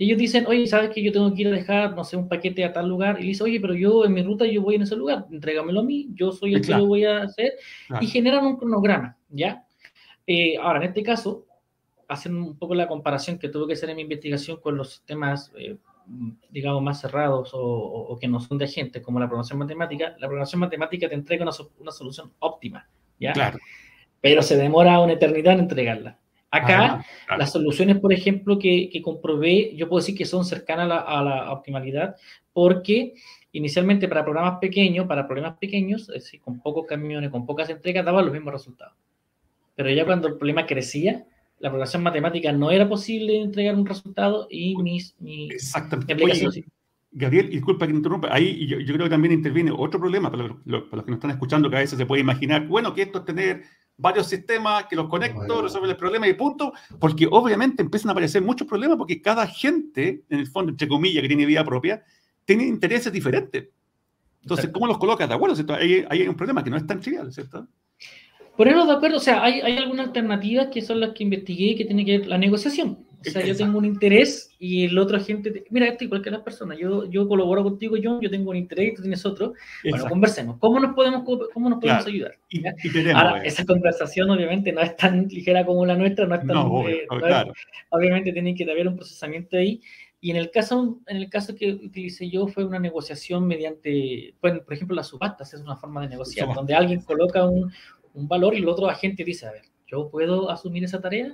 Y 0.00 0.04
ellos 0.04 0.18
dicen, 0.18 0.46
oye, 0.46 0.64
¿sabes 0.68 0.90
que 0.90 1.02
yo 1.02 1.10
tengo 1.10 1.34
que 1.34 1.42
ir 1.42 1.48
a 1.48 1.50
dejar, 1.50 1.96
no 1.96 2.04
sé, 2.04 2.16
un 2.16 2.28
paquete 2.28 2.64
a 2.64 2.72
tal 2.72 2.88
lugar? 2.88 3.20
Y 3.20 3.26
dice, 3.26 3.42
oye, 3.42 3.60
pero 3.60 3.74
yo 3.74 4.04
en 4.04 4.12
mi 4.12 4.22
ruta 4.22 4.46
yo 4.46 4.62
voy 4.62 4.76
en 4.76 4.82
ese 4.82 4.94
lugar, 4.94 5.26
entrégamelo 5.28 5.80
a 5.80 5.82
mí, 5.82 6.08
yo 6.14 6.30
soy 6.30 6.54
el 6.54 6.64
que 6.64 6.72
lo 6.72 6.86
voy 6.86 7.04
a 7.04 7.24
hacer. 7.24 7.54
Y 8.00 8.06
generan 8.06 8.46
un 8.46 8.56
cronograma, 8.56 9.16
¿ya? 9.28 9.64
Eh, 10.24 10.56
ahora, 10.56 10.78
en 10.78 10.84
este 10.84 11.02
caso, 11.02 11.46
hacen 12.06 12.36
un 12.36 12.56
poco 12.56 12.76
la 12.76 12.86
comparación 12.86 13.40
que 13.40 13.48
tuve 13.48 13.66
que 13.66 13.72
hacer 13.72 13.90
en 13.90 13.96
mi 13.96 14.02
investigación 14.02 14.60
con 14.60 14.76
los 14.76 14.90
sistemas 14.90 15.52
eh, 15.58 15.76
digamos, 16.50 16.80
más 16.82 17.00
cerrados 17.00 17.50
o, 17.52 18.16
que 18.20 18.28
no 18.28 18.40
son 18.40 18.56
de 18.56 18.66
agentes, 18.66 19.02
como 19.02 19.18
la 19.18 19.26
programación 19.26 19.58
matemática, 19.58 20.14
la 20.18 20.26
programación 20.26 20.60
matemática 20.60 21.08
te 21.08 21.14
entrega 21.14 21.42
una, 21.42 21.52
una 21.78 21.90
solución 21.90 22.32
óptima, 22.38 22.88
¿ya? 23.18 23.32
Claro. 23.32 23.58
Pero 24.20 24.42
se 24.42 24.56
demora 24.56 25.00
una 25.00 25.12
eternidad 25.14 25.54
en 25.54 25.60
entregarla. 25.60 26.18
Acá, 26.50 27.04
las 27.36 27.52
soluciones, 27.52 27.98
por 27.98 28.12
ejemplo, 28.12 28.58
que, 28.58 28.88
que, 28.90 29.02
comprobé, 29.02 29.74
yo 29.76 29.88
puedo 29.88 30.00
decir 30.00 30.16
que 30.16 30.24
son 30.24 30.44
cercanas 30.44 30.84
a 30.84 30.88
la, 30.88 30.98
a 30.98 31.22
la, 31.22 31.52
optimalidad, 31.52 32.16
porque 32.54 33.14
inicialmente 33.52 34.08
para 34.08 34.24
programas 34.24 34.58
pequeños, 34.58 35.06
para 35.06 35.26
problemas 35.26 35.58
pequeños, 35.58 36.08
es 36.08 36.24
decir, 36.24 36.40
con 36.40 36.60
pocos 36.60 36.86
camiones, 36.86 37.30
con 37.30 37.44
pocas 37.44 37.68
entregas, 37.68 38.04
daban 38.04 38.24
los 38.24 38.32
mismos 38.32 38.54
resultados. 38.54 38.94
Pero 39.76 39.90
ya 39.90 40.06
cuando 40.06 40.26
el 40.26 40.36
problema 40.36 40.66
crecía, 40.66 41.26
la 41.60 41.68
programación 41.68 42.02
matemática 42.02 42.52
no 42.52 42.70
era 42.70 42.88
posible 42.88 43.40
entregar 43.40 43.74
un 43.74 43.86
resultado 43.86 44.46
y 44.50 44.76
mis, 44.76 45.14
mi 45.20 45.50
Exactamente. 45.50 46.14
Oye, 46.14 46.64
Gabriel, 47.10 47.50
disculpa 47.50 47.86
que 47.86 47.92
interrumpa, 47.92 48.28
ahí 48.30 48.66
yo, 48.66 48.78
yo, 48.80 48.94
creo 48.94 49.06
que 49.06 49.10
también 49.10 49.32
interviene 49.32 49.70
otro 49.70 49.98
problema 49.98 50.30
para, 50.30 50.44
los 50.64 50.84
que 50.84 50.96
nos 50.96 51.16
están 51.16 51.30
escuchando, 51.30 51.70
que 51.70 51.76
a 51.76 51.80
veces 51.80 51.98
se 51.98 52.06
puede 52.06 52.20
imaginar, 52.20 52.66
bueno, 52.66 52.94
que 52.94 53.02
esto 53.02 53.20
es 53.20 53.24
tener 53.24 53.64
varios 53.98 54.28
sistemas 54.28 54.86
que 54.86 54.96
los 54.96 55.08
conecto, 55.08 55.60
resuelven 55.60 55.90
el 55.90 55.96
problema 55.96 56.26
y 56.26 56.34
punto, 56.34 56.72
porque 56.98 57.26
obviamente 57.30 57.82
empiezan 57.82 58.08
a 58.10 58.12
aparecer 58.12 58.40
muchos 58.40 58.66
problemas 58.66 58.96
porque 58.96 59.20
cada 59.20 59.46
gente, 59.46 60.22
en 60.30 60.38
el 60.38 60.46
fondo, 60.46 60.70
entre 60.70 60.88
comillas, 60.88 61.20
que 61.20 61.28
tiene 61.28 61.44
vida 61.44 61.64
propia, 61.64 62.02
tiene 62.44 62.64
intereses 62.64 63.12
diferentes. 63.12 63.68
Entonces, 64.40 64.70
¿cómo 64.72 64.86
los 64.86 64.98
colocas 64.98 65.28
de 65.28 65.34
acuerdo? 65.34 65.56
¿cierto? 65.56 65.74
Ahí, 65.74 66.06
hay 66.08 66.26
un 66.26 66.36
problema 66.36 66.64
que 66.64 66.70
no 66.70 66.76
es 66.76 66.86
tan 66.86 67.00
trivial, 67.00 67.32
¿cierto? 67.32 67.66
Por 68.56 68.68
eso, 68.68 68.86
de 68.86 68.92
acuerdo, 68.92 69.18
o 69.18 69.20
sea, 69.20 69.42
hay, 69.42 69.60
hay 69.60 69.76
algunas 69.76 70.06
alternativas 70.06 70.68
que 70.72 70.80
son 70.80 71.00
las 71.00 71.10
que 71.10 71.24
investigué 71.24 71.76
que 71.76 71.84
tiene 71.84 72.04
que 72.04 72.18
ver 72.18 72.26
la 72.28 72.38
negociación. 72.38 73.04
O 73.20 73.30
sea, 73.30 73.44
yo 73.44 73.56
tengo 73.56 73.78
un 73.78 73.84
interés 73.84 74.47
y 74.60 74.86
el 74.86 74.98
otro 74.98 75.16
agente, 75.16 75.64
mira, 75.70 75.86
esto 75.86 76.04
igual 76.04 76.20
que 76.20 76.30
las 76.30 76.40
personas, 76.40 76.78
yo, 76.78 77.08
yo 77.08 77.28
colaboro 77.28 77.62
contigo, 77.62 77.96
yo, 77.96 78.20
yo 78.20 78.28
tengo 78.28 78.50
un 78.50 78.56
interés 78.56 78.92
y 78.92 78.94
tú 78.96 79.02
tienes 79.02 79.24
otro. 79.24 79.54
Bueno, 79.88 80.06
conversemos. 80.08 80.58
¿Cómo 80.58 80.80
nos 80.80 80.94
podemos, 80.94 81.22
cómo 81.54 81.70
nos 81.70 81.78
podemos 81.78 82.06
ayudar? 82.06 82.36
Y, 82.48 82.64
Ahora, 83.10 83.44
esa 83.44 83.64
conversación 83.64 84.28
obviamente 84.30 84.72
no 84.72 84.80
es 84.80 84.96
tan 84.96 85.28
ligera 85.28 85.64
como 85.64 85.86
la 85.86 85.96
nuestra, 85.96 86.26
no 86.26 86.34
es 86.34 86.44
tan... 86.44 86.56
Eh, 86.88 87.06
claro. 87.08 87.52
obviamente 87.90 88.32
tiene 88.32 88.54
que 88.54 88.68
haber 88.68 88.88
un 88.88 88.96
procesamiento 88.96 89.56
ahí. 89.56 89.80
Y 90.20 90.32
en 90.32 90.36
el 90.36 90.50
caso, 90.50 90.98
en 91.06 91.16
el 91.18 91.30
caso 91.30 91.54
que 91.54 91.74
utilicé 91.74 92.28
yo 92.28 92.48
fue 92.48 92.64
una 92.64 92.80
negociación 92.80 93.46
mediante, 93.46 94.34
bueno, 94.42 94.62
por 94.64 94.74
ejemplo, 94.74 94.96
las 94.96 95.06
subastas 95.06 95.54
es 95.54 95.60
una 95.60 95.76
forma 95.76 96.02
de 96.02 96.08
negociar, 96.08 96.52
donde 96.52 96.74
alguien 96.74 97.02
coloca 97.02 97.44
un, 97.44 97.70
un 98.14 98.26
valor 98.26 98.54
y 98.54 98.58
el 98.58 98.68
otro 98.68 98.88
agente 98.88 99.22
dice, 99.22 99.46
a 99.46 99.52
ver, 99.52 99.62
yo 99.86 100.10
puedo 100.10 100.50
asumir 100.50 100.82
esa 100.82 101.00
tarea 101.00 101.32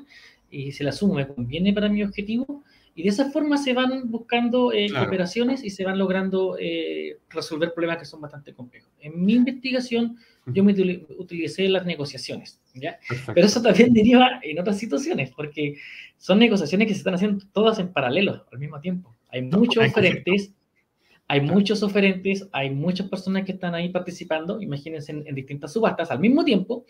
y 0.51 0.73
se 0.73 0.85
la 0.85 0.91
asumo, 0.91 1.15
me 1.15 1.27
conviene 1.27 1.73
para 1.73 1.89
mi 1.89 2.03
objetivo. 2.03 2.63
Y 2.97 3.03
de 3.03 3.09
esa 3.09 3.31
forma 3.31 3.57
se 3.57 3.73
van 3.73 4.09
buscando 4.11 4.73
eh, 4.73 4.87
cooperaciones 4.89 5.65
y 5.65 5.71
se 5.71 5.85
van 5.85 5.99
logrando 5.99 6.57
eh, 6.61 7.19
resolver 7.29 7.75
problemas 7.75 7.99
que 7.99 8.05
son 8.05 8.21
bastante 8.21 8.55
complejos. 8.55 8.93
En 9.01 9.25
mi 9.25 9.35
investigación, 9.35 10.17
yo 10.47 10.63
me 10.63 10.73
utilicé 11.19 11.69
las 11.69 11.85
negociaciones, 11.87 12.61
¿ya? 12.73 12.99
Pero 13.35 13.47
eso 13.47 13.61
también 13.61 13.93
deriva 13.93 14.39
en 14.43 14.61
otras 14.61 14.79
situaciones, 14.79 15.33
porque 15.35 15.77
son 16.19 16.39
negociaciones 16.39 16.87
que 16.87 16.95
se 16.95 16.99
están 16.99 17.15
haciendo 17.15 17.45
todas 17.53 17.81
en 17.81 17.93
paralelo 17.93 18.47
al 18.53 18.59
mismo 18.61 18.81
tiempo. 18.81 19.13
Hay 19.29 19.43
muchos 19.43 19.85
oferentes, 19.85 20.53
hay 21.27 21.41
muchos 21.41 21.83
oferentes, 21.83 22.49
hay 22.53 22.71
muchas 22.71 23.09
personas 23.09 23.45
que 23.45 23.53
están 23.53 23.75
ahí 23.75 23.89
participando, 23.89 24.61
imagínense 24.61 25.11
en, 25.11 25.35
distintas 25.35 25.73
subastas 25.73 26.13
al 26.13 26.21
mismo 26.21 26.45
tiempo. 26.45 26.85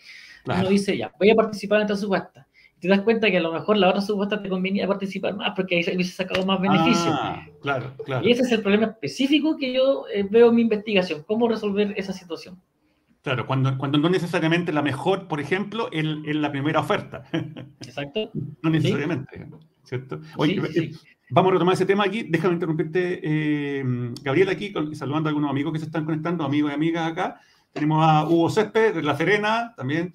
Uno 0.45 0.69
dice, 0.69 0.99
ya, 0.99 1.11
voy 1.19 1.31
a 1.31 1.35
participar 1.35 1.81
en 1.81 1.87
esta 1.87 1.97
subasta 1.97 2.47
te 2.85 2.91
das 2.91 3.01
cuenta 3.01 3.31
que 3.31 3.39
a 3.39 3.41
lo 3.41 3.51
mejor 3.51 3.79
la 3.79 3.89
otra 3.89 4.03
supuesta 4.03 4.43
te 4.43 4.51
convenía 4.51 4.87
participar 4.87 5.35
más 5.35 5.55
porque 5.57 5.77
ahí 5.77 5.95
hubiese 5.95 6.13
sacado 6.13 6.45
más 6.45 6.61
beneficio. 6.61 7.11
Ah, 7.15 7.47
claro, 7.63 7.95
claro. 8.05 8.29
Y 8.29 8.31
ese 8.31 8.43
es 8.43 8.53
el 8.53 8.61
problema 8.61 8.85
específico 8.89 9.57
que 9.57 9.73
yo 9.73 10.05
eh, 10.13 10.27
veo 10.31 10.51
en 10.51 10.55
mi 10.57 10.61
investigación, 10.61 11.25
cómo 11.27 11.49
resolver 11.49 11.95
esa 11.97 12.13
situación. 12.13 12.61
Claro, 13.23 13.47
cuando, 13.47 13.79
cuando 13.79 13.97
no 13.97 14.11
necesariamente 14.11 14.71
la 14.71 14.83
mejor, 14.83 15.29
por 15.29 15.41
ejemplo, 15.41 15.89
en, 15.93 16.43
la 16.43 16.53
primera 16.53 16.81
oferta. 16.81 17.25
Exacto. 17.81 18.31
no 18.61 18.69
necesariamente, 18.69 19.47
¿cierto? 19.85 20.21
Oye, 20.37 20.61
eh, 20.75 20.93
vamos 21.31 21.53
a 21.53 21.55
retomar 21.55 21.73
ese 21.73 21.87
tema 21.87 22.05
aquí. 22.05 22.25
Déjame 22.25 22.53
interrumpirte, 22.53 23.21
eh, 23.23 23.83
Gabriel, 24.23 24.51
aquí, 24.51 24.75
saludando 24.93 25.29
a 25.29 25.31
algunos 25.31 25.49
amigos 25.49 25.73
que 25.73 25.79
se 25.79 25.87
están 25.87 26.05
conectando, 26.05 26.45
amigos 26.45 26.71
y 26.71 26.75
amigas 26.75 27.11
acá. 27.11 27.41
Tenemos 27.73 28.05
a 28.07 28.29
Hugo 28.29 28.51
Césped 28.51 28.95
de 28.95 29.03
La 29.03 29.17
Serena, 29.17 29.73
también. 29.75 30.13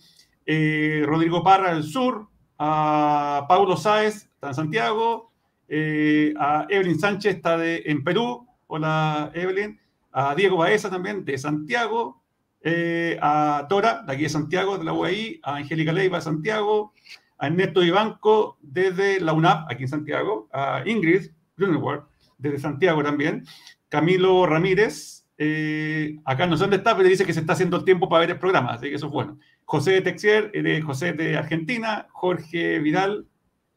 Rodrigo 1.06 1.44
Parra 1.44 1.74
del 1.74 1.84
Sur, 1.84 2.30
a 2.60 3.46
Paulo 3.48 3.78
Sáez, 3.78 4.30
está 4.34 4.50
en 4.50 4.54
Santiago, 4.54 5.32
eh, 5.70 6.34
a 6.38 6.68
Evelyn 6.70 7.00
Sánchez, 7.00 7.38
está 7.38 7.58
de, 7.58 7.84
en 7.86 8.04
Perú, 8.04 8.46
hola 8.68 9.32
Evelyn, 9.34 9.80
a 10.12 10.36
Diego 10.36 10.58
Baeza 10.58 10.90
también, 10.90 11.24
de 11.24 11.38
Santiago, 11.38 12.22
eh, 12.62 13.18
a 13.22 13.66
Tora, 13.70 14.04
de 14.06 14.12
aquí 14.14 14.24
de 14.24 14.30
Santiago, 14.30 14.78
de 14.78 14.84
la 14.84 14.92
UAI, 14.92 15.40
a 15.42 15.56
Angélica 15.56 15.94
Leiva, 15.94 16.18
de 16.18 16.24
Santiago, 16.24 16.94
a 17.38 17.48
Ernesto 17.48 17.82
Ibanco, 17.82 18.58
desde 18.62 19.22
la 19.22 19.32
UNAP, 19.32 19.72
aquí 19.72 19.84
en 19.84 19.90
Santiago, 19.90 20.50
a 20.52 20.84
Ingrid 20.86 21.32
Grunewald, 21.56 22.04
desde 22.38 22.60
Santiago 22.60 23.02
también, 23.02 23.46
Camilo 23.88 24.46
Ramírez, 24.46 25.26
eh, 25.38 26.20
acá 26.26 26.46
no 26.46 26.58
sé 26.58 26.64
dónde 26.64 26.78
está, 26.78 26.98
pero 26.98 27.08
dice 27.08 27.26
que 27.26 27.34
se 27.34 27.40
está 27.40 27.54
haciendo 27.54 27.78
el 27.78 27.86
tiempo 27.86 28.10
para 28.10 28.20
ver 28.20 28.32
el 28.32 28.40
programa, 28.40 28.74
así 28.74 28.90
que 28.90 28.96
eso 28.96 29.06
es 29.06 29.14
bueno. 29.14 29.40
José 29.70 29.92
de 29.92 30.02
Texier, 30.02 30.50
eh, 30.56 30.64
de 30.64 30.82
José 30.82 31.14
de 31.14 31.38
Argentina, 31.38 32.08
Jorge 32.10 32.80
Vidal, 32.80 33.28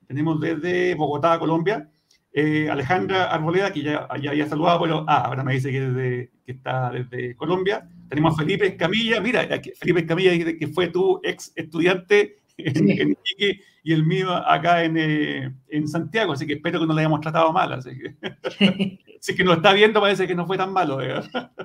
tenemos 0.06 0.40
desde 0.40 0.94
Bogotá, 0.94 1.38
Colombia, 1.38 1.90
eh, 2.32 2.70
Alejandra 2.70 3.24
Arboleda, 3.26 3.74
que 3.74 3.82
ya, 3.82 4.08
ya 4.18 4.30
había 4.30 4.48
saludado, 4.48 4.80
pero 4.80 5.04
ah, 5.06 5.24
ahora 5.26 5.44
me 5.44 5.52
dice 5.52 5.70
que, 5.70 6.30
que 6.46 6.52
está 6.52 6.90
desde 6.92 7.36
Colombia. 7.36 7.86
Tenemos 8.08 8.32
a 8.32 8.42
Felipe 8.42 8.68
Escamilla, 8.68 9.20
mira, 9.20 9.46
Felipe 9.78 10.00
Escamilla 10.00 10.30
dice 10.30 10.56
que 10.56 10.68
fue 10.68 10.88
tu 10.88 11.20
ex 11.22 11.52
estudiante 11.56 12.38
en, 12.56 13.10
Iquique 13.10 13.60
y 13.84 13.92
el 13.92 14.06
mío 14.06 14.32
acá 14.32 14.84
en, 14.84 14.96
eh, 14.96 15.52
en, 15.68 15.88
Santiago, 15.88 16.32
así 16.32 16.46
que 16.46 16.54
espero 16.54 16.80
que 16.80 16.86
no 16.86 16.94
le 16.94 17.02
hayamos 17.02 17.20
tratado 17.20 17.52
mal. 17.52 17.70
Así 17.70 17.90
que, 17.98 18.98
si 19.22 19.36
que 19.36 19.44
nos 19.44 19.58
está 19.58 19.72
viendo, 19.72 20.00
parece 20.00 20.26
que 20.26 20.34
no 20.34 20.46
fue 20.46 20.58
tan 20.58 20.72
malo. 20.72 20.98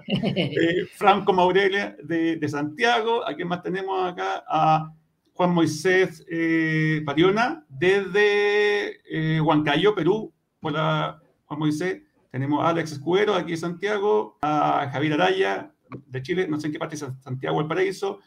Eh, 0.07 0.85
Franco 0.93 1.33
Maurelia 1.33 1.97
de, 2.03 2.37
de, 2.37 2.49
Santiago, 2.49 3.27
¿a 3.27 3.33
quién 3.33 3.47
más 3.47 3.63
tenemos 3.63 4.11
acá? 4.11 4.43
A 4.47 4.93
Juan 5.33 5.53
Moisés 5.53 6.23
eh, 6.29 7.01
Pariona 7.03 7.65
desde 7.67 9.01
eh, 9.09 9.41
Huancayo, 9.41 9.95
Perú. 9.95 10.31
Hola, 10.61 11.19
Juan 11.45 11.59
Moisés. 11.59 12.03
Tenemos 12.31 12.63
a 12.63 12.69
Alex 12.69 12.91
Escudero 12.91 13.33
aquí 13.33 13.51
de 13.51 13.57
Santiago, 13.57 14.37
a 14.41 14.89
Javier 14.91 15.13
Araya 15.13 15.71
de 15.89 16.21
Chile, 16.21 16.47
no 16.47 16.59
sé 16.59 16.67
en 16.67 16.73
qué 16.73 16.79
parte 16.79 16.95
de 16.95 17.11
Santiago 17.23 17.59
el 17.59 17.67
Paraíso, 17.67 18.19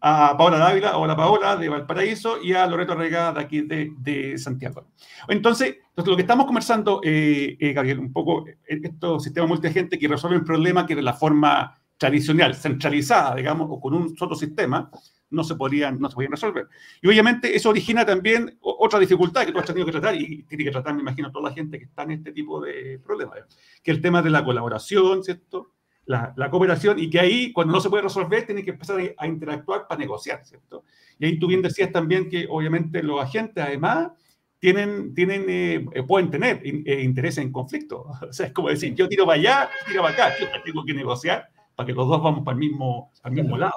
a 0.00 0.36
Paola 0.36 0.58
Dávila, 0.58 0.96
hola 0.98 1.16
Paola, 1.16 1.56
de 1.56 1.68
Valparaíso, 1.68 2.42
y 2.42 2.52
a 2.52 2.66
Loreto 2.66 2.94
Rega, 2.94 3.32
de 3.32 3.40
aquí 3.40 3.62
de, 3.62 4.38
Santiago. 4.38 4.88
Entonces, 5.28 5.76
entonces, 5.88 6.10
lo 6.10 6.16
que 6.16 6.22
estamos 6.22 6.46
conversando, 6.46 7.00
eh, 7.02 7.56
eh, 7.58 7.72
Gabriel, 7.72 8.00
un 8.00 8.12
poco, 8.12 8.46
eh, 8.46 8.56
estos 8.68 9.22
sistemas 9.22 9.48
multiagentes 9.48 9.98
que 9.98 10.08
resuelven 10.08 10.44
problema 10.44 10.86
que 10.86 10.94
de 10.94 11.02
la 11.02 11.14
forma 11.14 11.80
tradicional, 11.96 12.54
centralizada, 12.54 13.34
digamos, 13.34 13.68
o 13.70 13.80
con 13.80 13.94
un 13.94 14.16
solo 14.16 14.34
sistema, 14.34 14.90
no 15.30 15.42
se 15.42 15.54
podrían, 15.54 15.98
no 15.98 16.08
se 16.08 16.14
podían 16.14 16.32
resolver. 16.32 16.68
Y 17.00 17.08
obviamente 17.08 17.56
eso 17.56 17.70
origina 17.70 18.04
también 18.04 18.58
otra 18.60 18.98
dificultad 18.98 19.44
que 19.44 19.52
tú 19.52 19.58
has 19.58 19.66
tenido 19.66 19.86
que 19.86 19.92
tratar 19.92 20.14
y 20.14 20.42
tiene 20.44 20.64
que 20.64 20.70
tratar, 20.70 20.94
me 20.94 21.00
imagino, 21.00 21.32
toda 21.32 21.48
la 21.48 21.54
gente 21.54 21.78
que 21.78 21.86
está 21.86 22.02
en 22.02 22.12
este 22.12 22.32
tipo 22.32 22.60
de 22.60 23.00
problemas, 23.04 23.38
que 23.82 23.90
es 23.90 23.96
el 23.96 24.02
tema 24.02 24.22
de 24.22 24.30
la 24.30 24.44
colaboración, 24.44 25.24
¿cierto? 25.24 25.75
La, 26.06 26.50
cooperación 26.50 26.98
y 26.98 27.10
que 27.10 27.20
ahí, 27.20 27.52
cuando 27.52 27.72
no 27.72 27.80
se 27.80 27.90
puede 27.90 28.04
resolver, 28.04 28.46
tiene 28.46 28.64
que 28.64 28.70
empezar 28.70 28.98
a, 29.16 29.26
interactuar 29.26 29.86
para 29.88 29.98
negociar, 29.98 30.44
¿cierto? 30.44 30.84
Y 31.18 31.26
ahí 31.26 31.38
tú 31.38 31.48
bien 31.48 31.62
decías 31.62 31.90
también 31.90 32.28
que 32.28 32.46
obviamente 32.48 33.02
los 33.02 33.20
agentes, 33.20 33.62
además, 33.64 34.12
tienen, 34.58 35.14
tienen 35.14 35.44
eh, 35.48 36.02
pueden 36.06 36.30
tener 36.30 36.60
eh, 36.64 37.02
interés 37.02 37.38
en 37.38 37.52
conflicto. 37.52 38.06
O 38.28 38.32
sea, 38.32 38.46
es 38.46 38.52
como 38.52 38.68
decir, 38.68 38.94
yo 38.94 39.08
tiro 39.08 39.26
para 39.26 39.38
allá, 39.38 39.70
tiro 39.86 40.02
para 40.02 40.14
acá, 40.14 40.34
yo 40.40 40.46
tengo 40.64 40.84
que 40.84 40.94
negociar 40.94 41.48
para 41.74 41.86
que 41.86 41.92
los 41.92 42.08
dos 42.08 42.22
vamos 42.22 42.44
para 42.44 42.54
el 42.54 42.60
mismo, 42.60 43.12
el 43.24 43.32
mismo 43.32 43.58
lado. 43.58 43.74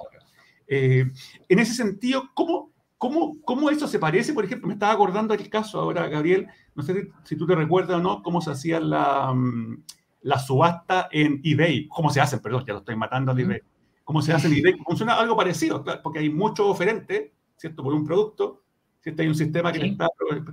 Eh, 0.68 1.06
en 1.50 1.60
ese 1.60 1.74
sentido, 1.74 2.30
¿cómo, 2.34 2.72
cómo, 2.98 3.42
¿cómo 3.44 3.70
eso 3.70 3.88
se 3.88 4.00
parece? 4.00 4.34
Por 4.34 4.46
ejemplo, 4.46 4.68
me 4.68 4.74
estaba 4.74 4.94
acordando 4.94 5.36
del 5.36 5.50
caso 5.50 5.80
ahora, 5.80 6.08
Gabriel, 6.08 6.48
no 6.76 6.84
sé 6.84 7.10
si 7.24 7.36
tú 7.36 7.46
te 7.48 7.56
recuerdas 7.56 7.98
o 7.98 8.02
no, 8.02 8.22
cómo 8.22 8.40
se 8.40 8.52
hacía 8.52 8.80
la... 8.80 9.34
Mm, 9.34 9.84
la 10.22 10.40
subasta 10.40 11.10
en 11.12 11.42
eBay. 11.44 11.88
¿Cómo 11.88 12.10
se 12.10 12.22
hace? 12.22 12.38
Perdón, 12.40 12.64
ya 12.66 12.74
lo 12.74 12.80
estoy 12.80 12.96
matando 12.96 13.32
al 13.32 13.40
eBay. 13.40 13.60
¿Cómo 14.04 14.22
se 14.22 14.34
hace 14.34 14.48
en 14.48 14.54
eBay? 14.56 14.78
Funciona 14.86 15.16
algo 15.16 15.36
parecido, 15.36 15.84
porque 16.04 16.20
hay 16.20 16.30
muchos 16.30 16.66
oferentes, 16.66 17.32
¿cierto? 17.56 17.84
Por 17.84 17.94
un 17.94 18.04
producto, 18.04 18.64
¿cierto? 19.02 19.22
Hay 19.22 19.28
un 19.28 19.36
sistema 19.36 19.72
que 19.72 19.80
le 19.80 19.88
está 19.90 20.08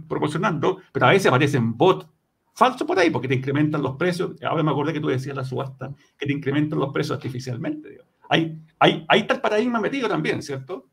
proporcionando, 0.08 0.78
pero 0.92 1.06
a 1.06 1.10
veces 1.10 1.26
aparecen 1.26 1.76
bots 1.76 2.06
falsos 2.56 2.86
por 2.86 2.98
ahí, 2.98 3.10
porque 3.10 3.28
te 3.28 3.34
incrementan 3.34 3.82
los 3.82 3.96
precios. 3.96 4.32
Ahora 4.42 4.62
me 4.62 4.70
acordé 4.70 4.94
que 4.94 5.00
tú 5.00 5.08
decías 5.08 5.36
la 5.36 5.44
subasta, 5.44 5.94
que 6.18 6.26
te 6.26 6.32
incrementan 6.32 6.78
los 6.78 6.92
precios 6.92 7.16
artificialmente. 7.16 8.00
Hay, 8.30 8.58
hay, 8.78 9.04
hay 9.08 9.26
tal 9.26 9.40
paradigma 9.40 9.78
metido 9.78 10.08
también, 10.08 10.42
¿cierto? 10.42 10.86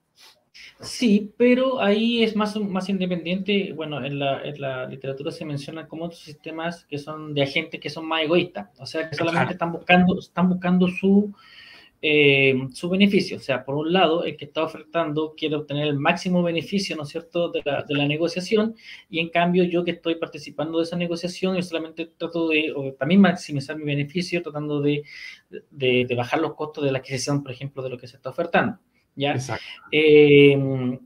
Sí, 0.80 1.34
pero 1.38 1.82
ahí 1.82 2.24
es 2.24 2.36
más, 2.36 2.56
más 2.58 2.90
independiente. 2.90 3.74
Bueno, 3.74 4.04
en 4.06 4.20
la, 4.20 4.44
en 4.44 4.62
la 4.62 4.86
literatura 4.86 5.32
se 5.32 5.46
menciona 5.46 5.88
como 5.88 6.06
otros 6.06 6.22
sistemas 6.22 6.86
que 6.86 6.98
son 6.98 7.34
de 7.34 7.44
agentes 7.44 7.80
que 7.80 7.90
son 7.90 8.06
más 8.06 8.24
egoístas, 8.24 8.70
o 8.80 8.86
sea, 8.86 9.10
que 9.10 9.16
solamente 9.16 9.54
están 9.54 9.72
buscando, 9.72 10.20
están 10.20 10.50
buscando 10.50 10.88
su, 10.88 11.34
eh, 12.02 12.54
su 12.74 12.90
beneficio. 12.90 13.38
O 13.38 13.40
sea, 13.40 13.66
por 13.66 13.76
un 13.76 13.94
lado, 13.94 14.26
el 14.26 14.38
que 14.38 14.46
está 14.46 14.64
ofertando 14.64 15.34
quiere 15.36 15.56
obtener 15.56 15.88
el 15.88 15.98
máximo 15.98 16.44
beneficio, 16.44 16.96
¿no 16.96 17.04
es 17.04 17.10
cierto?, 17.10 17.50
de 17.50 17.62
la, 17.66 17.84
de 17.84 17.96
la 17.96 18.06
negociación, 18.06 18.76
y 19.10 19.20
en 19.20 19.30
cambio 19.30 19.64
yo 19.64 19.84
que 19.84 19.92
estoy 19.92 20.16
participando 20.16 20.78
de 20.78 20.84
esa 20.84 20.98
negociación, 20.98 21.56
yo 21.56 21.64
solamente 21.64 22.06
trato 22.18 22.50
de 22.50 22.94
también 23.00 23.22
maximizar 23.22 23.78
mi 23.78 23.86
beneficio, 23.86 24.42
tratando 24.44 24.82
de, 24.82 25.04
de, 25.72 26.06
de 26.08 26.16
bajar 26.16 26.42
los 26.42 26.54
costos 26.56 26.84
de 26.84 26.92
la 26.92 27.00
adquisición, 27.00 27.42
por 27.42 27.52
ejemplo, 27.52 27.82
de 27.82 27.90
lo 27.90 27.98
que 27.98 28.08
se 28.08 28.18
está 28.18 28.30
ofertando. 28.30 28.78
¿Ya? 29.16 29.36
Eh, 29.92 31.00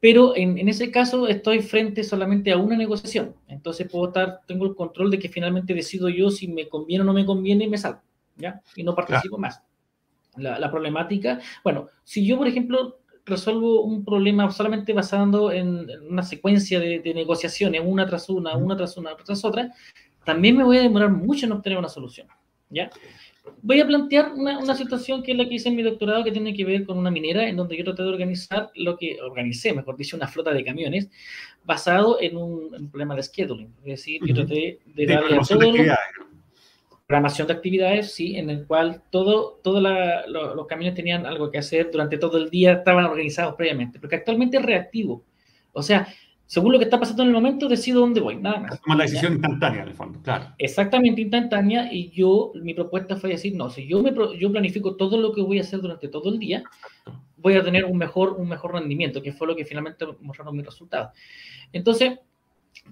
pero 0.00 0.34
en, 0.36 0.58
en, 0.58 0.68
ese 0.68 0.90
caso 0.90 1.28
estoy 1.28 1.60
frente 1.62 2.02
solamente 2.02 2.50
a 2.50 2.56
una 2.56 2.76
negociación. 2.76 3.36
Entonces 3.46 3.88
puedo 3.90 4.08
estar, 4.08 4.40
tengo 4.46 4.66
el 4.66 4.74
control 4.74 5.10
de 5.10 5.18
que 5.18 5.28
finalmente 5.28 5.74
decido 5.74 6.08
yo 6.08 6.30
si 6.30 6.48
me 6.48 6.68
conviene 6.68 7.02
o 7.02 7.06
no 7.06 7.12
me 7.12 7.24
conviene 7.24 7.64
y 7.64 7.68
me 7.68 7.78
salgo, 7.78 8.02
¿ya? 8.36 8.60
Y 8.74 8.82
no 8.82 8.94
participo 8.94 9.38
más. 9.38 9.62
La, 10.36 10.58
la, 10.58 10.70
problemática, 10.70 11.40
bueno, 11.62 11.88
si 12.04 12.26
yo, 12.26 12.38
por 12.38 12.48
ejemplo, 12.48 13.02
resuelvo 13.24 13.82
un 13.82 14.04
problema 14.04 14.50
solamente 14.50 14.92
basado 14.92 15.52
en 15.52 15.86
una 16.08 16.22
secuencia 16.22 16.80
de, 16.80 17.12
negociaciones, 17.14 17.82
una 17.84 18.06
tras 18.06 18.28
una, 18.28 18.56
una 18.56 18.76
tras 18.76 18.96
una, 18.96 19.14
tras 19.16 19.44
otra, 19.44 19.72
también 20.24 20.56
me 20.56 20.64
voy 20.64 20.78
a 20.78 20.82
demorar 20.82 21.10
mucho 21.10 21.46
en 21.46 21.52
obtener 21.52 21.78
una 21.78 21.88
solución. 21.88 22.26
¿ya? 22.70 22.90
Voy 23.60 23.80
a 23.80 23.86
plantear 23.86 24.32
una, 24.34 24.74
situación 24.74 25.22
que 25.22 25.32
es 25.32 25.38
la 25.38 25.48
que 25.48 25.54
hice 25.54 25.68
en 25.68 25.76
mi 25.76 25.82
doctorado, 25.82 26.22
que 26.22 26.32
tiene 26.32 26.54
que 26.54 26.64
ver 26.64 26.84
con 26.84 26.98
una 26.98 27.10
minera, 27.10 27.48
en 27.48 27.56
donde 27.56 27.76
yo 27.76 27.84
traté 27.84 28.02
de 28.02 28.08
organizar 28.08 28.70
lo 28.74 28.96
que 28.96 29.20
organicé, 29.20 29.72
mejor 29.72 29.96
dicho, 29.96 30.16
una 30.16 30.28
flota 30.28 30.52
de 30.52 30.64
camiones, 30.64 31.10
basado 31.64 32.20
en 32.20 32.36
un, 32.36 32.90
problema 32.90 33.16
de 33.16 33.22
scheduling. 33.22 33.74
Es 33.84 34.00
decir, 34.00 34.20
yo 34.24 34.34
traté 34.34 34.78
de, 34.84 35.06
darle 35.06 35.36
a 35.36 35.40
todo 35.40 35.72
programación 37.12 37.46
de 37.46 37.52
actividades, 37.52 38.14
sí, 38.14 38.36
en 38.36 38.48
el 38.48 38.66
cual 38.66 39.02
todo, 39.10 39.60
todos 39.62 39.82
los 40.28 40.66
camiones 40.66 40.94
tenían 40.94 41.26
algo 41.26 41.50
que 41.50 41.58
hacer 41.58 41.90
durante 41.90 42.16
todo 42.16 42.38
el 42.38 42.48
día, 42.48 42.72
estaban 42.72 43.04
organizados 43.04 43.54
previamente, 43.54 43.98
porque 44.00 44.16
actualmente 44.16 44.56
es 44.56 44.62
reactivo. 44.62 45.22
O 45.72 45.82
sea, 45.82 46.08
según 46.52 46.70
lo 46.72 46.78
que 46.78 46.84
está 46.84 47.00
pasando 47.00 47.22
en 47.22 47.30
el 47.30 47.34
momento, 47.34 47.66
decido 47.66 48.00
dónde 48.00 48.20
voy, 48.20 48.36
nada 48.36 48.60
más. 48.60 48.78
Toma 48.82 48.94
la 48.94 49.04
decisión 49.04 49.32
instantánea, 49.32 49.84
en 49.84 49.88
el 49.88 49.94
fondo, 49.94 50.20
claro. 50.20 50.48
Exactamente 50.58 51.22
instantánea, 51.22 51.90
y 51.90 52.10
yo, 52.10 52.52
mi 52.56 52.74
propuesta 52.74 53.16
fue 53.16 53.30
decir, 53.30 53.56
no, 53.56 53.70
si 53.70 53.88
yo, 53.88 54.02
me, 54.02 54.12
yo 54.38 54.52
planifico 54.52 54.96
todo 54.96 55.16
lo 55.16 55.32
que 55.32 55.40
voy 55.40 55.56
a 55.56 55.62
hacer 55.62 55.80
durante 55.80 56.08
todo 56.08 56.28
el 56.28 56.38
día, 56.38 56.62
voy 57.38 57.54
a 57.54 57.64
tener 57.64 57.86
un 57.86 57.96
mejor, 57.96 58.34
un 58.34 58.50
mejor 58.50 58.74
rendimiento, 58.74 59.22
que 59.22 59.32
fue 59.32 59.46
lo 59.46 59.56
que 59.56 59.64
finalmente 59.64 60.04
mostraron 60.20 60.54
mis 60.54 60.66
resultados. 60.66 61.16
Entonces, 61.72 62.18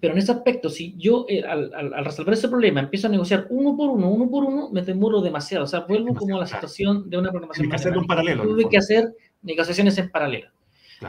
pero 0.00 0.14
en 0.14 0.20
ese 0.20 0.32
aspecto, 0.32 0.70
si 0.70 0.94
yo 0.96 1.26
eh, 1.28 1.44
al, 1.44 2.02
resolver 2.02 2.32
ese 2.32 2.48
problema 2.48 2.80
empiezo 2.80 3.08
a 3.08 3.10
negociar 3.10 3.46
uno 3.50 3.76
por 3.76 3.90
uno, 3.90 4.08
uno 4.08 4.30
por 4.30 4.42
uno, 4.42 4.70
me 4.70 4.80
demoro 4.80 5.20
demasiado. 5.20 5.64
O 5.64 5.68
sea, 5.68 5.80
vuelvo 5.80 6.14
como 6.14 6.36
a 6.36 6.40
la 6.40 6.46
situación 6.46 7.10
de 7.10 7.18
una 7.18 7.28
programación. 7.28 7.66
Hay 7.66 7.70
que 7.70 7.76
hacer 7.76 7.98
un 7.98 8.06
paralelo. 8.06 8.42
Tuve 8.42 8.70
que 8.70 8.78
hacer 8.78 9.14
negociaciones 9.42 9.98
en 9.98 10.10
paralelo. 10.10 10.48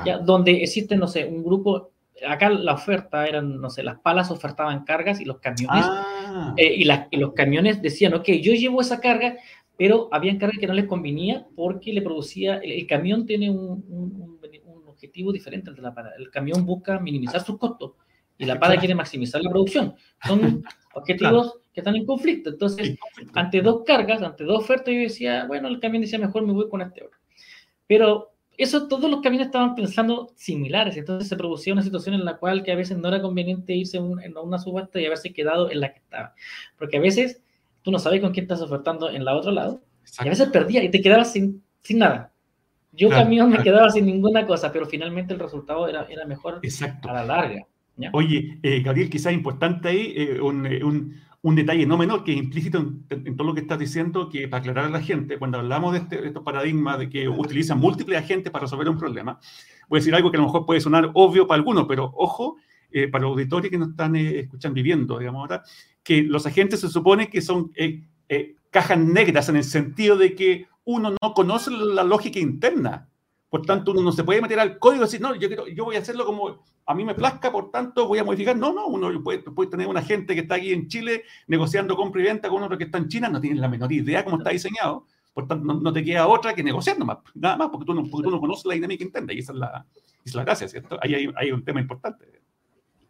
Ya, 0.05 0.17
donde 0.17 0.63
existe, 0.63 0.97
no 0.97 1.07
sé, 1.07 1.23
un 1.23 1.45
grupo. 1.45 1.91
Acá 2.27 2.49
la 2.49 2.73
oferta 2.73 3.27
eran, 3.27 3.59
no 3.59 3.69
sé, 3.69 3.83
las 3.83 3.99
palas 3.99 4.31
ofertaban 4.31 4.83
cargas 4.83 5.19
y 5.19 5.25
los 5.25 5.39
camiones. 5.39 5.85
Ah. 5.85 6.53
Eh, 6.57 6.75
y, 6.77 7.17
los 7.17 7.33
camiones 7.33 7.81
decían, 7.81 8.13
ok, 8.13 8.29
yo 8.41 8.53
llevo 8.53 8.81
esa 8.81 8.99
carga, 8.99 9.37
pero 9.77 10.09
habían 10.11 10.37
cargas 10.37 10.59
que 10.59 10.67
no 10.67 10.73
les 10.73 10.85
convenía 10.85 11.47
porque 11.55 11.93
le 11.93 12.01
producía. 12.01 12.57
El, 12.57 12.85
camión 12.87 13.25
tiene 13.25 13.49
un, 13.49 13.83
un, 13.87 14.39
objetivo 14.85 15.31
diferente 15.31 15.69
al 15.69 15.75
de 15.75 15.81
la 15.81 15.93
pala. 15.93 16.11
El 16.17 16.29
camión 16.29 16.63
busca 16.63 16.99
minimizar 16.99 17.43
sus 17.43 17.57
costos 17.57 17.93
y 18.37 18.45
la 18.45 18.59
pala 18.59 18.77
quiere 18.77 18.95
maximizar 18.95 19.41
la 19.41 19.49
producción. 19.49 19.95
Son 20.25 20.63
objetivos 20.93 21.59
que 21.73 21.81
están 21.81 21.95
en 21.95 22.05
conflicto. 22.05 22.49
Entonces, 22.49 22.97
ante 23.33 23.61
dos 23.61 23.83
cargas, 23.85 24.21
ante 24.21 24.43
dos 24.43 24.63
ofertas, 24.63 24.93
yo 24.93 25.01
decía, 25.01 25.45
bueno, 25.45 25.67
el 25.67 25.79
camión 25.79 26.01
decía, 26.01 26.19
mejor 26.19 26.45
me 26.45 26.53
voy 26.53 26.69
con 26.69 26.81
este 26.81 27.03
otro. 27.03 27.19
Pero 27.87 28.31
eso, 28.63 28.87
todos 28.87 29.09
los 29.09 29.21
camiones 29.21 29.47
estaban 29.47 29.75
pensando 29.75 30.31
similares, 30.35 30.97
entonces 30.97 31.27
se 31.27 31.35
producía 31.35 31.73
una 31.73 31.81
situación 31.81 32.15
en 32.15 32.25
la 32.25 32.37
cual 32.37 32.63
que 32.63 32.71
a 32.71 32.75
veces 32.75 32.97
no 32.97 33.07
era 33.07 33.21
conveniente 33.21 33.75
irse 33.75 33.97
en 33.97 34.37
una 34.37 34.59
subasta 34.59 34.99
y 34.99 35.05
haberse 35.05 35.33
quedado 35.33 35.71
en 35.71 35.79
la 35.79 35.93
que 35.93 35.99
estaba. 35.99 36.33
Porque 36.77 36.97
a 36.97 37.01
veces 37.01 37.41
tú 37.81 37.91
no 37.91 37.99
sabes 37.99 38.21
con 38.21 38.31
quién 38.31 38.43
estás 38.43 38.61
ofertando 38.61 39.09
en 39.09 39.25
la 39.25 39.35
otro 39.35 39.51
lado, 39.51 39.81
y 40.23 40.27
a 40.27 40.29
veces 40.29 40.49
perdías 40.49 40.83
y 40.83 40.89
te 40.89 41.01
quedabas 41.01 41.31
sin, 41.31 41.63
sin 41.81 41.99
nada. 41.99 42.31
Yo 42.91 43.09
camión 43.09 43.49
me 43.49 43.57
quedaba 43.63 43.89
sin 43.89 44.05
ninguna 44.05 44.45
cosa, 44.45 44.71
pero 44.71 44.85
finalmente 44.85 45.33
el 45.33 45.39
resultado 45.39 45.87
era, 45.87 46.05
era 46.09 46.25
mejor 46.25 46.61
a 47.03 47.13
la 47.13 47.25
larga. 47.25 47.65
Oye, 48.13 48.57
eh, 48.63 48.81
Gabriel, 48.81 49.09
quizás 49.09 49.33
importante 49.33 49.89
ahí 49.89 50.13
eh, 50.15 50.37
eh, 50.37 50.41
un, 50.41 51.15
un, 51.41 51.55
detalle 51.55 51.85
no 51.85 51.97
menor 51.97 52.23
que 52.23 52.31
es 52.31 52.37
implícito 52.37 52.77
en, 53.09 53.35
todo 53.35 53.47
lo 53.47 53.53
que 53.53 53.61
estás 53.61 53.79
diciendo, 53.79 54.29
que 54.29 54.47
para 54.47 54.61
aclarar 54.61 54.85
a 54.85 54.89
la 54.89 55.01
gente, 55.01 55.37
cuando 55.37 55.57
hablamos 55.59 55.93
de, 55.93 55.99
este, 55.99 56.27
estos 56.27 56.43
paradigmas 56.43 56.99
de 56.99 57.09
que 57.09 57.27
utilizan 57.27 57.79
múltiples 57.79 58.19
agentes 58.19 58.51
para 58.51 58.63
resolver 58.63 58.89
un 58.89 58.97
problema, 58.97 59.39
voy 59.87 59.97
a 59.97 59.99
decir 59.99 60.15
algo 60.15 60.31
que 60.31 60.37
a 60.37 60.41
lo 60.41 60.47
mejor 60.47 60.65
puede 60.65 60.81
sonar 60.81 61.11
obvio 61.13 61.47
para 61.47 61.57
algunos, 61.57 61.85
pero 61.87 62.11
ojo, 62.15 62.57
para 63.11 63.23
los 63.23 63.31
auditores 63.31 63.71
que 63.71 63.77
nos 63.77 63.89
están 63.89 64.15
escuchando, 64.15 64.75
viviendo, 64.75 65.17
digamos 65.17 65.41
ahora, 65.41 65.63
que 66.03 66.23
los 66.23 66.45
agentes 66.45 66.81
se 66.81 66.89
supone 66.89 67.29
que 67.29 67.41
son 67.41 67.71
cajas 68.69 68.97
negras 68.97 69.49
en 69.49 69.57
el 69.57 69.63
sentido 69.63 70.17
de 70.17 70.35
que 70.35 70.67
uno 70.83 71.11
no 71.21 71.33
conoce 71.33 71.71
la 71.71 72.03
lógica 72.03 72.39
interna. 72.39 73.10
Por 73.51 73.63
tanto, 73.63 73.91
uno 73.91 74.01
no 74.01 74.13
se 74.13 74.23
puede 74.23 74.41
meter 74.41 74.57
al 74.61 74.79
código 74.79 75.03
y 75.03 75.05
decir, 75.07 75.19
no, 75.19 75.35
yo, 75.35 75.49
quiero, 75.49 75.67
yo 75.67 75.83
voy 75.83 75.97
a 75.97 75.99
hacerlo 75.99 76.25
como 76.25 76.63
a 76.85 76.93
mí 76.95 77.03
me 77.03 77.13
plazca, 77.13 77.51
por 77.51 77.69
tanto 77.69 78.07
voy 78.07 78.17
a 78.17 78.23
modificar. 78.23 78.55
No, 78.55 78.71
no, 78.71 78.87
uno 78.87 79.21
puede, 79.21 79.39
puede 79.39 79.69
tener 79.69 79.87
una 79.87 80.01
gente 80.01 80.33
que 80.33 80.39
está 80.39 80.55
aquí 80.55 80.71
en 80.71 80.87
Chile 80.87 81.23
negociando 81.47 81.97
compra 81.97 82.21
y 82.21 82.23
venta 82.23 82.47
con 82.47 82.63
otro 82.63 82.77
que 82.77 82.85
está 82.85 82.97
en 82.97 83.09
China, 83.09 83.27
no 83.27 83.41
tiene 83.41 83.59
la 83.59 83.67
menor 83.67 83.91
idea 83.91 84.23
cómo 84.23 84.37
está 84.37 84.51
diseñado. 84.51 85.05
Por 85.33 85.49
tanto, 85.49 85.65
no, 85.73 85.91
te 85.91 86.01
queda 86.01 86.27
otra 86.27 86.55
que 86.55 86.63
negociar 86.63 86.97
nomás, 86.97 87.17
nada 87.35 87.57
más, 87.57 87.69
porque 87.69 87.85
tú 87.85 87.93
no, 87.93 88.05
porque 88.05 88.23
tú 88.23 88.31
no 88.31 88.39
conoces 88.39 88.65
la 88.65 88.73
dinámica 88.73 89.03
interna 89.03 89.33
y 89.33 89.39
esa 89.39 89.51
es 89.51 89.57
la, 89.57 89.85
es 90.23 90.33
la 90.33 90.45
gracia, 90.45 90.69
¿cierto? 90.69 90.97
Ahí 91.01 91.13
hay, 91.13 91.29
hay 91.35 91.51
un 91.51 91.65
tema 91.65 91.81
importante. 91.81 92.40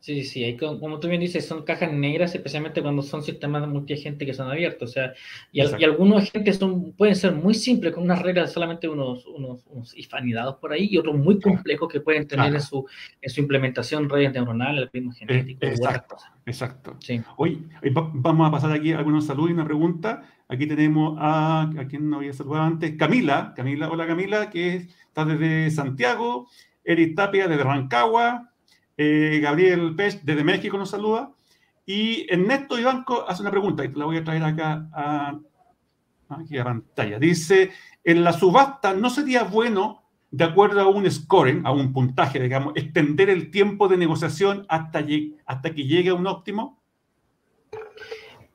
Sí, 0.02 0.24
sí, 0.24 0.44
sí, 0.44 0.58
como 0.58 1.00
tú 1.00 1.08
bien 1.08 1.22
dices, 1.22 1.46
son 1.46 1.62
cajas 1.62 1.94
negras, 1.94 2.34
especialmente 2.34 2.82
cuando 2.82 3.04
son 3.04 3.22
sistemas 3.22 3.62
de 3.62 3.68
multiagente 3.68 4.26
que 4.26 4.34
son 4.34 4.50
abiertos. 4.50 4.90
O 4.90 4.94
sea, 4.94 5.14
y, 5.52 5.62
algunos 5.62 6.24
agentes 6.24 6.58
son, 6.58 6.94
pueden 6.94 7.16
ser 7.16 7.34
muy 7.34 7.54
simples, 7.54 7.94
con 7.94 8.06
unas 8.06 8.20
reglas 8.20 8.52
solamente 8.52 8.90
unos, 8.90 9.28
unos, 9.28 9.64
unos 9.68 9.96
ifanidados 9.96 10.56
por 10.56 10.74
ahí, 10.74 10.88
y 10.90 10.98
otros 10.98 11.16
muy 11.16 11.40
complejos 11.40 11.88
que 11.88 12.00
pueden 12.00 12.28
tener 12.28 12.52
en, 12.52 12.62
su, 12.62 12.84
en 13.22 13.30
su 13.30 13.42
implementación 13.42 14.10
redes 14.10 14.34
neuronales, 14.34 14.86
algoritmos 14.86 15.16
eh, 15.18 15.20
genéticos. 15.20 15.70
exacto, 15.70 16.16
exacto. 16.48 16.98
Sí. 17.00 17.22
Hoy 17.38 17.64
vamos 17.94 18.48
a 18.48 18.52
pasar 18.52 18.72
aquí 18.72 18.94
algunos 18.94 19.28
saludos 19.28 19.52
y 19.52 19.54
una 19.54 19.66
pregunta. 19.66 20.24
Aquí 20.48 20.66
tenemos 20.66 21.16
a, 21.20 21.70
a 21.78 21.88
quien 21.88 22.10
no 22.10 22.18
había 22.18 22.34
saludado 22.34 22.64
antes, 22.64 22.98
Camila. 22.98 23.54
Camila, 23.56 23.88
hola 23.92 24.08
Camila, 24.08 24.50
que 24.50 24.88
está 25.06 25.26
desde 25.26 25.70
Santiago. 25.70 26.48
Eric 26.84 27.16
Tapia 27.16 27.48
desde 27.48 27.64
Rancagua. 27.64 28.51
Eh, 29.04 29.40
Gabriel 29.40 29.96
Pech 29.96 30.22
desde 30.22 30.44
México 30.44 30.78
nos 30.78 30.92
saluda. 30.92 31.32
Y 31.88 32.32
Ernesto 32.32 32.78
Ibanco 32.78 33.28
hace 33.28 33.42
una 33.42 33.50
pregunta, 33.50 33.84
y 33.84 33.88
la 33.88 34.06
voy 34.06 34.18
a 34.18 34.24
traer 34.24 34.44
acá 34.44 34.88
a, 34.94 35.40
aquí 36.30 36.60
a 36.60 36.64
pantalla. 36.64 37.18
Dice, 37.18 37.72
en 38.04 38.24
la 38.24 38.32
subasta, 38.32 38.94
¿no 38.94 39.10
sería 39.10 39.44
bueno, 39.44 40.04
de 40.30 40.44
acuerdo 40.44 40.82
a 40.82 40.88
un 40.88 41.10
scoring, 41.10 41.66
a 41.66 41.72
un 41.72 41.92
puntaje, 41.92 42.40
digamos, 42.40 42.74
extender 42.76 43.32
el 43.32 43.50
tiempo 43.50 43.88
de 43.88 43.98
negociación 43.98 44.68
hasta, 44.70 45.04
hasta 45.48 45.74
que 45.74 45.86
llegue 45.86 46.12
a 46.12 46.14
un 46.14 46.28
óptimo? 46.28 46.80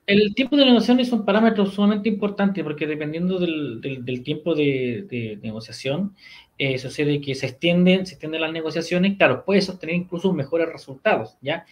El 0.07 0.33
tiempo 0.33 0.55
de 0.55 0.63
negociación 0.63 1.01
es 1.01 1.11
un 1.11 1.25
parámetro 1.25 1.65
sumamente 1.65 2.07
importante 2.07 2.63
porque 2.63 2.87
dependiendo 2.87 3.37
del, 3.37 3.81
tiempo 4.23 4.55
de, 4.55 5.37
negociación, 5.43 6.15
eh, 6.57 6.77
sucede 6.77 7.21
que 7.21 7.35
se 7.35 7.47
extienden, 7.47 8.05
se 8.05 8.13
extienden 8.13 8.41
las 8.41 8.51
negociaciones, 8.51 9.17
claro, 9.17 9.45
puedes 9.45 9.69
obtener 9.69 9.95
incluso 9.95 10.33
mejores 10.33 10.67
resultados, 10.71 11.37
¿ya? 11.41 11.65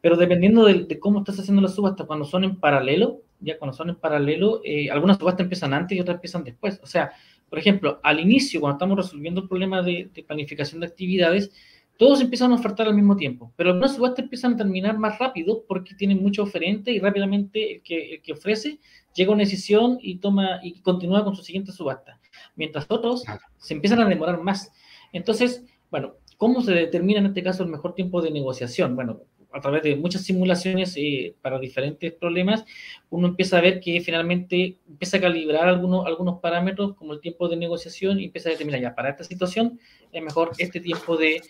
Pero 0.00 0.16
dependiendo 0.16 0.64
de, 0.64 0.98
cómo 0.98 1.20
estás 1.20 1.40
haciendo 1.40 1.62
las 1.62 1.74
subastas, 1.74 2.06
cuando 2.06 2.24
son 2.24 2.44
en 2.44 2.56
paralelo, 2.56 3.22
ya 3.40 3.58
cuando 3.58 3.76
son 3.76 3.90
en 3.90 3.96
paralelo, 3.96 4.60
eh, 4.64 4.90
algunas 4.90 5.18
subastas 5.18 5.44
empiezan 5.44 5.72
antes 5.72 5.96
y 5.96 6.00
otras 6.00 6.16
empiezan 6.16 6.44
después. 6.44 6.80
O 6.82 6.86
sea, 6.86 7.12
por 7.48 7.58
ejemplo, 7.58 8.00
al 8.02 8.20
inicio, 8.20 8.60
cuando 8.60 8.76
estamos 8.76 8.96
resolviendo 8.98 9.40
el 9.42 9.48
problema 9.48 9.82
de 9.82 10.10
planificación 10.26 10.80
de 10.80 10.86
actividades, 10.86 11.50
todos 11.98 12.20
empiezan 12.20 12.52
a 12.52 12.54
ofertar 12.54 12.86
al 12.86 12.94
mismo 12.94 13.16
tiempo, 13.16 13.52
pero 13.56 13.70
algunas 13.70 13.96
subastas 13.96 14.22
empiezan 14.22 14.54
a 14.54 14.56
terminar 14.58 14.96
más 14.96 15.18
rápido 15.18 15.64
porque 15.66 15.96
tienen 15.96 16.22
mucho 16.22 16.44
oferente 16.44 16.92
y 16.92 17.00
rápidamente 17.00 17.74
el 17.74 17.82
que, 17.82 18.14
el 18.14 18.22
que 18.22 18.32
ofrece 18.32 18.78
llega 19.14 19.32
a 19.32 19.34
una 19.34 19.42
decisión 19.42 19.98
y 20.00 20.18
toma 20.18 20.60
y 20.62 20.80
continúa 20.80 21.24
con 21.24 21.34
su 21.34 21.42
siguiente 21.42 21.72
subasta, 21.72 22.17
mientras 22.58 22.84
otros 22.90 23.24
se 23.56 23.74
empiezan 23.74 24.00
a 24.00 24.08
demorar 24.08 24.42
más. 24.42 24.70
Entonces, 25.12 25.64
bueno, 25.90 26.16
¿cómo 26.36 26.60
se 26.60 26.72
determina 26.72 27.20
en 27.20 27.26
este 27.26 27.42
caso 27.42 27.62
el 27.62 27.70
mejor 27.70 27.94
tiempo 27.94 28.20
de 28.20 28.30
negociación? 28.30 28.94
Bueno, 28.94 29.22
a 29.52 29.60
través 29.60 29.82
de 29.82 29.96
muchas 29.96 30.22
simulaciones 30.22 30.94
eh, 30.96 31.34
para 31.40 31.58
diferentes 31.58 32.12
problemas, 32.12 32.64
uno 33.08 33.28
empieza 33.28 33.56
a 33.56 33.62
ver 33.62 33.80
que 33.80 34.00
finalmente 34.00 34.76
empieza 34.86 35.16
a 35.16 35.20
calibrar 35.20 35.68
algunos, 35.68 36.06
algunos 36.06 36.40
parámetros 36.40 36.94
como 36.94 37.14
el 37.14 37.20
tiempo 37.20 37.48
de 37.48 37.56
negociación 37.56 38.20
y 38.20 38.26
empieza 38.26 38.50
a 38.50 38.52
determinar 38.52 38.82
ya 38.82 38.94
para 38.94 39.10
esta 39.10 39.24
situación 39.24 39.80
es 40.12 40.22
mejor 40.22 40.50
este 40.58 40.80
tiempo 40.80 41.16
de, 41.16 41.40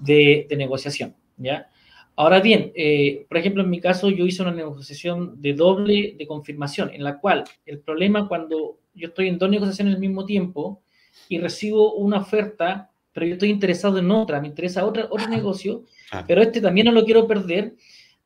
de, 0.00 0.46
negociación. 0.56 1.16
¿ya? 1.36 1.68
Ahora 2.14 2.40
bien, 2.40 2.72
eh, 2.76 3.26
por 3.28 3.38
ejemplo, 3.38 3.62
en 3.62 3.70
mi 3.70 3.80
caso 3.80 4.10
yo 4.10 4.26
hice 4.26 4.42
una 4.42 4.52
negociación 4.52 5.40
de 5.40 5.54
doble 5.54 6.14
de 6.16 6.26
confirmación, 6.26 6.90
en 6.92 7.02
la 7.02 7.18
cual 7.18 7.44
el 7.66 7.80
problema 7.80 8.28
cuando 8.28 8.78
yo 8.94 9.08
estoy 9.08 9.28
en 9.28 9.38
dos 9.38 9.50
negociaciones 9.50 9.94
al 9.94 10.00
mismo 10.00 10.24
tiempo 10.24 10.82
y 11.28 11.38
recibo 11.38 11.94
una 11.94 12.18
oferta, 12.18 12.90
pero 13.12 13.26
yo 13.26 13.34
estoy 13.34 13.50
interesado 13.50 13.98
en 13.98 14.10
otra, 14.10 14.40
me 14.40 14.48
interesa 14.48 14.84
otra, 14.84 15.06
otro 15.10 15.28
negocio, 15.28 15.84
pero 16.26 16.42
este 16.42 16.60
también 16.60 16.86
no 16.86 16.92
lo 16.92 17.04
quiero 17.04 17.26
perder, 17.26 17.74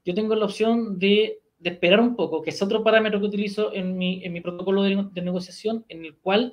yo 0.05 0.14
tengo 0.14 0.35
la 0.35 0.44
opción 0.44 0.98
de, 0.98 1.40
de, 1.59 1.70
esperar 1.70 2.00
un 2.00 2.14
poco, 2.14 2.42
que 2.42 2.50
es 2.50 2.62
otro 2.62 2.85
parámetro 2.85 3.18
que 3.18 3.26
utilizo 3.26 3.72
en 3.74 3.96
mi, 3.98 4.24
en 4.24 4.33
mi 4.33 4.40
protocolo 4.40 4.83
de, 4.83 5.07
de, 5.12 5.22
negociación, 5.22 5.85
en 5.88 6.05
el 6.05 6.16
cual 6.16 6.52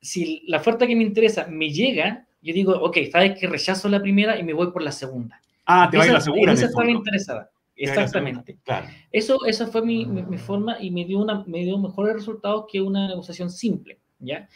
si 0.00 0.42
la 0.46 0.58
oferta 0.58 0.86
que 0.86 0.96
me 0.96 1.04
interesa 1.04 1.46
me 1.48 1.70
llega, 1.70 2.26
yo 2.42 2.54
digo, 2.54 2.72
ok, 2.72 2.98
sabes 3.10 3.38
que 3.38 3.46
rechazo 3.46 3.88
la 3.88 4.00
primera 4.00 4.38
y 4.38 4.42
me 4.42 4.52
voy 4.52 4.70
por 4.70 4.82
la 4.82 4.92
segunda. 4.92 5.40
Ah, 5.66 5.88
te 5.90 5.96
vas 5.96 6.08
a 6.08 6.12
la 6.12 6.20
segunda. 6.20 6.52
Esa 6.52 6.66
estaba 6.66 6.90
interesada. 6.90 7.50
Exactamente. 7.78 8.58
Claro. 8.64 8.88
Eso, 9.12 9.38
esa 9.46 9.66
fue 9.68 9.82
mi, 9.82 10.04
mi, 10.04 10.36
forma 10.36 10.76
y 10.80 10.90
me 10.90 11.04
dio, 11.04 11.20
una, 11.20 11.44
me 11.46 11.64
dio 11.64 11.78
mejores 11.78 12.14
resultados 12.14 12.66
que 12.70 12.80
una 12.80 13.06
negociación 13.08 13.50
simple, 13.50 14.00
¿ya? 14.18 14.48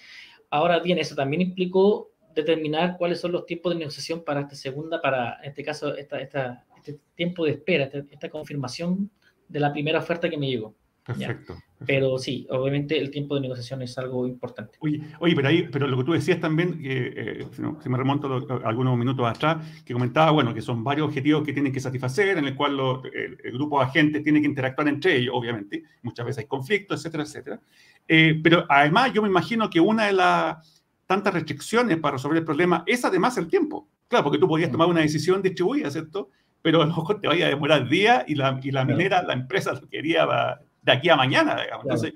Ahora 0.50 0.80
bien, 0.80 0.98
eso 0.98 1.14
también 1.14 1.40
implicó 1.40 2.10
determinar 2.34 2.96
cuáles 2.98 3.20
son 3.20 3.32
los 3.32 3.46
tiempos 3.46 3.72
de 3.72 3.78
negociación 3.78 4.24
para 4.24 4.40
esta 4.40 4.54
segunda, 4.54 5.00
para 5.00 5.38
en 5.42 5.50
este 5.50 5.62
caso, 5.62 5.94
esta, 5.96 6.20
esta, 6.20 6.64
este 6.76 6.98
tiempo 7.14 7.44
de 7.44 7.52
espera, 7.52 7.90
esta, 8.10 8.28
confirmación 8.28 9.10
de 9.48 9.60
la 9.60 9.72
primera 9.72 9.98
oferta 9.98 10.28
que 10.28 10.36
me 10.36 10.48
llegó. 10.48 10.74
Perfecto, 11.04 11.56
Pero 11.84 12.16
sí, 12.16 12.46
obviamente 12.48 12.96
el 12.96 13.10
tiempo 13.10 13.34
de 13.34 13.40
negociación 13.40 13.82
es 13.82 13.98
algo 13.98 14.24
importante. 14.24 14.78
Oye, 14.78 15.02
oye 15.18 15.34
pero, 15.34 15.48
ahí, 15.48 15.68
pero 15.70 15.88
lo 15.88 15.96
que 15.96 16.04
tú 16.04 16.12
decías 16.12 16.38
también, 16.38 16.80
eh, 16.84 17.44
si 17.52 17.88
me 17.88 17.98
remonto 17.98 18.46
algunos 18.64 18.96
minutos 18.96 19.26
atrás, 19.28 19.82
que 19.84 19.92
comentaba, 19.92 20.30
bueno, 20.30 20.54
que 20.54 20.62
son 20.62 20.84
varios 20.84 21.08
objetivos 21.08 21.42
que 21.42 21.52
tienen 21.52 21.72
que 21.72 21.80
satisfacer, 21.80 22.38
en 22.38 22.44
el 22.44 22.54
cual 22.54 22.78
el, 23.12 23.52
grupo 23.52 23.80
de 23.80 23.86
agentes 23.86 24.22
tiene 24.22 24.40
que 24.40 24.46
interactuar 24.46 24.86
entre 24.86 25.16
ellos, 25.16 25.34
obviamente. 25.34 25.82
Muchas 26.02 26.24
veces 26.24 26.44
hay 26.44 26.46
conflictos, 26.46 27.00
etcétera, 27.00 27.24
etcétera. 27.24 27.60
Eh, 28.06 28.40
pero 28.40 28.64
además 28.68 29.12
yo 29.12 29.22
me 29.22 29.28
imagino 29.28 29.68
que 29.68 29.80
una 29.80 30.06
de 30.06 30.12
las 30.12 30.84
tantas 31.06 31.34
restricciones 31.34 31.98
para 31.98 32.12
resolver 32.12 32.38
el 32.38 32.44
problema 32.44 32.84
es 32.86 33.04
además 33.04 33.36
el 33.38 33.48
tiempo. 33.48 33.88
Claro, 34.06 34.22
porque 34.22 34.38
tú 34.38 34.46
podías 34.46 34.70
tomar 34.70 34.86
una 34.86 35.00
decisión 35.00 35.42
distribuida, 35.42 35.90
¿cierto? 35.90 36.30
Pero 36.62 36.80
a 36.80 36.86
lo 36.86 36.94
mejor 36.94 37.20
te 37.20 37.26
vaya 37.26 37.46
a 37.46 37.48
demorar 37.48 37.88
días 37.88 38.22
y 38.28 38.36
la, 38.36 38.60
y 38.62 38.70
la 38.70 38.84
minera, 38.84 39.20
la 39.24 39.32
empresa 39.32 39.72
lo 39.72 39.88
quería 39.88 40.24
de 40.82 40.92
aquí 40.92 41.08
a 41.08 41.16
mañana, 41.16 41.60
digamos. 41.62 41.84
Entonces, 41.84 42.14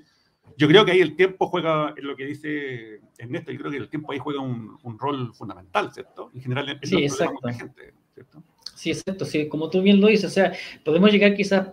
yo 0.57 0.67
creo 0.67 0.85
que 0.85 0.91
ahí 0.91 1.01
el 1.01 1.15
tiempo 1.15 1.47
juega, 1.47 1.93
en 1.95 2.07
lo 2.07 2.15
que 2.15 2.25
dice 2.25 3.01
Ernesto, 3.17 3.51
yo 3.51 3.59
creo 3.59 3.71
que 3.71 3.77
el 3.77 3.89
tiempo 3.89 4.11
ahí 4.11 4.19
juega 4.19 4.41
un, 4.41 4.77
un 4.83 4.99
rol 4.99 5.33
fundamental, 5.33 5.91
¿cierto? 5.93 6.31
En 6.33 6.41
general, 6.41 6.69
en 6.69 6.79
sí, 6.81 7.03
exacto. 7.03 7.39
La 7.43 7.53
gente, 7.53 7.93
¿cierto? 8.13 8.43
Sí, 8.77 8.91
exacto, 8.91 9.25
sí, 9.25 9.47
como 9.47 9.71
tú 9.71 9.81
bien 9.81 9.99
lo 9.99 10.05
dices, 10.05 10.25
o 10.25 10.29
sea, 10.29 10.53
podemos 10.85 11.11
llegar 11.11 11.33
quizás, 11.33 11.67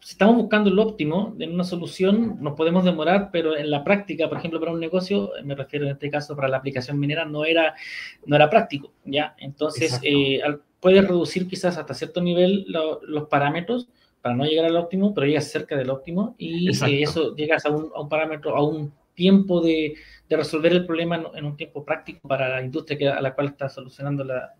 si 0.00 0.12
estamos 0.12 0.36
buscando 0.36 0.68
el 0.68 0.78
óptimo 0.78 1.34
en 1.38 1.54
una 1.54 1.64
solución, 1.64 2.36
nos 2.40 2.52
podemos 2.54 2.84
demorar, 2.84 3.30
pero 3.32 3.56
en 3.56 3.70
la 3.70 3.82
práctica, 3.82 4.28
por 4.28 4.36
ejemplo, 4.36 4.60
para 4.60 4.72
un 4.72 4.78
negocio, 4.78 5.30
me 5.44 5.54
refiero 5.54 5.86
en 5.86 5.92
este 5.92 6.10
caso 6.10 6.36
para 6.36 6.48
la 6.48 6.58
aplicación 6.58 7.00
minera, 7.00 7.24
no 7.24 7.46
era, 7.46 7.74
no 8.26 8.36
era 8.36 8.50
práctico, 8.50 8.92
¿ya? 9.06 9.34
Entonces, 9.38 9.98
eh, 10.02 10.42
puedes 10.78 11.08
reducir 11.08 11.48
quizás 11.48 11.78
hasta 11.78 11.94
cierto 11.94 12.20
nivel 12.20 12.66
los 12.68 13.28
parámetros 13.28 13.88
para 14.22 14.34
no 14.34 14.44
llegar 14.44 14.66
al 14.66 14.76
óptimo, 14.76 15.12
pero 15.12 15.26
llegas 15.26 15.50
cerca 15.50 15.76
del 15.76 15.90
óptimo 15.90 16.34
y 16.38 16.70
eso 16.70 17.34
llegas 17.34 17.66
a 17.66 17.70
un, 17.70 17.90
a 17.94 18.00
un, 18.00 18.08
parámetro, 18.08 18.56
a 18.56 18.64
un 18.64 18.92
tiempo 19.14 19.60
de, 19.60 19.94
de 20.28 20.36
resolver 20.36 20.72
el 20.72 20.86
problema 20.86 21.16
en, 21.16 21.26
en, 21.34 21.44
un 21.44 21.56
tiempo 21.56 21.84
práctico 21.84 22.26
para 22.28 22.48
la 22.48 22.62
industria 22.62 22.96
que, 22.96 23.08
a 23.08 23.20
la 23.20 23.34
cual 23.34 23.48
está 23.48 23.68
solucionando 23.68 24.24
la, 24.24 24.54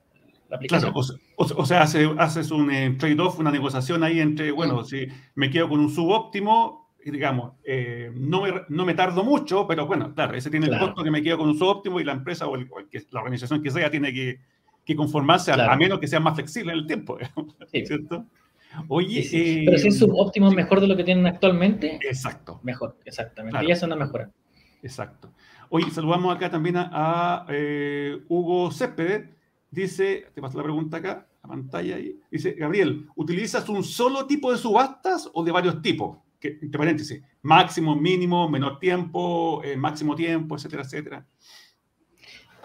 Claro, 0.69 0.93
o, 1.37 1.67
sea, 1.67 1.83
haces 1.83 2.51
un 2.51 2.71
eh, 2.71 2.95
trade-off, 2.99 3.39
una 3.39 3.51
negociación 3.51 4.05
ahí 4.05 4.21
entre, 4.21 4.51
bueno, 4.51 4.85
si 4.85 5.07
me 5.35 5.51
quedo 5.51 5.69
con 5.69 5.81
un 5.81 5.91
subóptimo, 5.91 6.91
digamos, 7.05 7.55
eh, 7.65 8.11
no, 8.15 8.43
me, 8.43 8.53
no 8.69 8.85
me 8.85 8.95
tardo 8.95 9.25
mucho, 9.25 9.67
pero 9.67 9.87
bueno, 9.87 10.15
claro, 10.15 10.35
ese 10.35 10.51
tiene 10.51 10.67
el 10.67 10.79
costo 10.79 11.03
que 11.03 11.11
me 11.11 11.23
quedo 11.23 11.39
con 11.39 11.49
un 11.49 11.59
subóptimo 11.59 12.01
y 12.01 12.05
la 12.05 12.13
empresa 12.13 12.47
o, 12.49 12.57
la 12.57 12.67
organización 13.21 13.63
que 13.63 13.71
sea 13.71 13.91
tiene 13.91 14.13
que, 14.13 14.41
que 14.85 14.95
conformarse 14.95 15.53
a, 15.53 15.77
menos 15.77 15.99
que 15.99 16.07
sea 16.07 16.21
más 16.21 16.35
flexible 16.35 16.73
en 16.73 16.79
el 16.81 16.87
tiempo, 16.87 17.17
¿cierto? 17.73 18.27
Oye, 18.89 19.65
pero 19.65 19.79
si 19.79 19.89
es 19.89 19.97
eh, 19.97 19.99
subóptimo 19.99 20.51
mejor 20.51 20.81
de 20.81 20.87
lo 20.87 20.97
que 20.97 21.05
tienen 21.05 21.27
actualmente, 21.27 21.99
exacto. 22.03 22.61
Mejor, 22.63 22.97
exactamente. 23.05 23.67
Ya 23.67 23.75
es 23.75 23.83
una 23.83 23.97
mejora. 23.97 24.31
Exacto. 24.83 25.33
Oye, 25.69 25.91
saludamos 25.91 26.35
acá 26.35 26.51
también 26.51 26.77
a, 26.77 27.47
Hugo 28.29 28.71
Céspedes 28.71 29.29
Dice, 29.73 30.27
te 30.35 30.43
paso 30.43 30.59
la 30.59 30.65
pregunta 30.65 30.99
acá, 30.99 31.27
la 31.43 31.49
pantalla 31.49 31.97
ahí. 31.97 32.21
Dice, 32.31 32.53
Gabriel, 32.53 33.09
¿utilizas 33.17 33.67
un 33.71 33.83
solo 33.83 34.27
tipo 34.27 34.53
de 34.53 34.59
subastas 34.59 35.31
o 35.33 35.43
de 35.43 35.51
varios 35.51 35.81
tipos? 35.81 36.19
Que, 36.39 36.59
entre 36.61 36.79
paréntesis, 36.79 37.23
máximo, 37.41 37.97
mínimo, 37.97 38.51
menor 38.51 38.79
tiempo, 38.79 39.63
eh, 39.65 39.75
máximo 39.75 40.15
tiempo, 40.15 40.57
etcétera, 40.57 40.83
etcétera. 40.83 41.27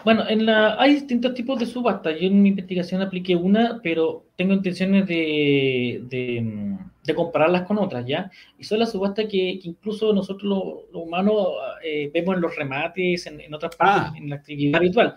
Bueno, 0.03 0.27
en 0.29 0.45
la, 0.45 0.79
hay 0.79 0.93
distintos 0.93 1.33
tipos 1.33 1.59
de 1.59 1.65
subastas. 1.65 2.19
Yo 2.19 2.27
en 2.27 2.41
mi 2.41 2.49
investigación 2.49 3.01
apliqué 3.01 3.35
una, 3.35 3.79
pero 3.83 4.25
tengo 4.35 4.53
intenciones 4.53 5.07
de, 5.07 6.01
de, 6.03 7.15
compararlas 7.15 7.63
con 7.63 7.77
otras, 7.77 8.05
¿ya? 8.05 8.29
Y 8.59 8.63
son 8.63 8.79
las 8.79 8.91
subastas 8.91 9.25
que, 9.25 9.59
incluso 9.63 10.13
nosotros 10.13 10.43
los 10.91 11.03
humanos 11.03 11.47
eh, 11.83 12.11
vemos 12.13 12.35
en 12.35 12.41
los 12.41 12.55
remates, 12.55 13.25
en, 13.27 13.53
otras 13.53 13.75
partes, 13.75 14.11
ah. 14.13 14.17
en 14.17 14.29
la 14.29 14.35
actividad 14.35 14.79
habitual 14.79 15.15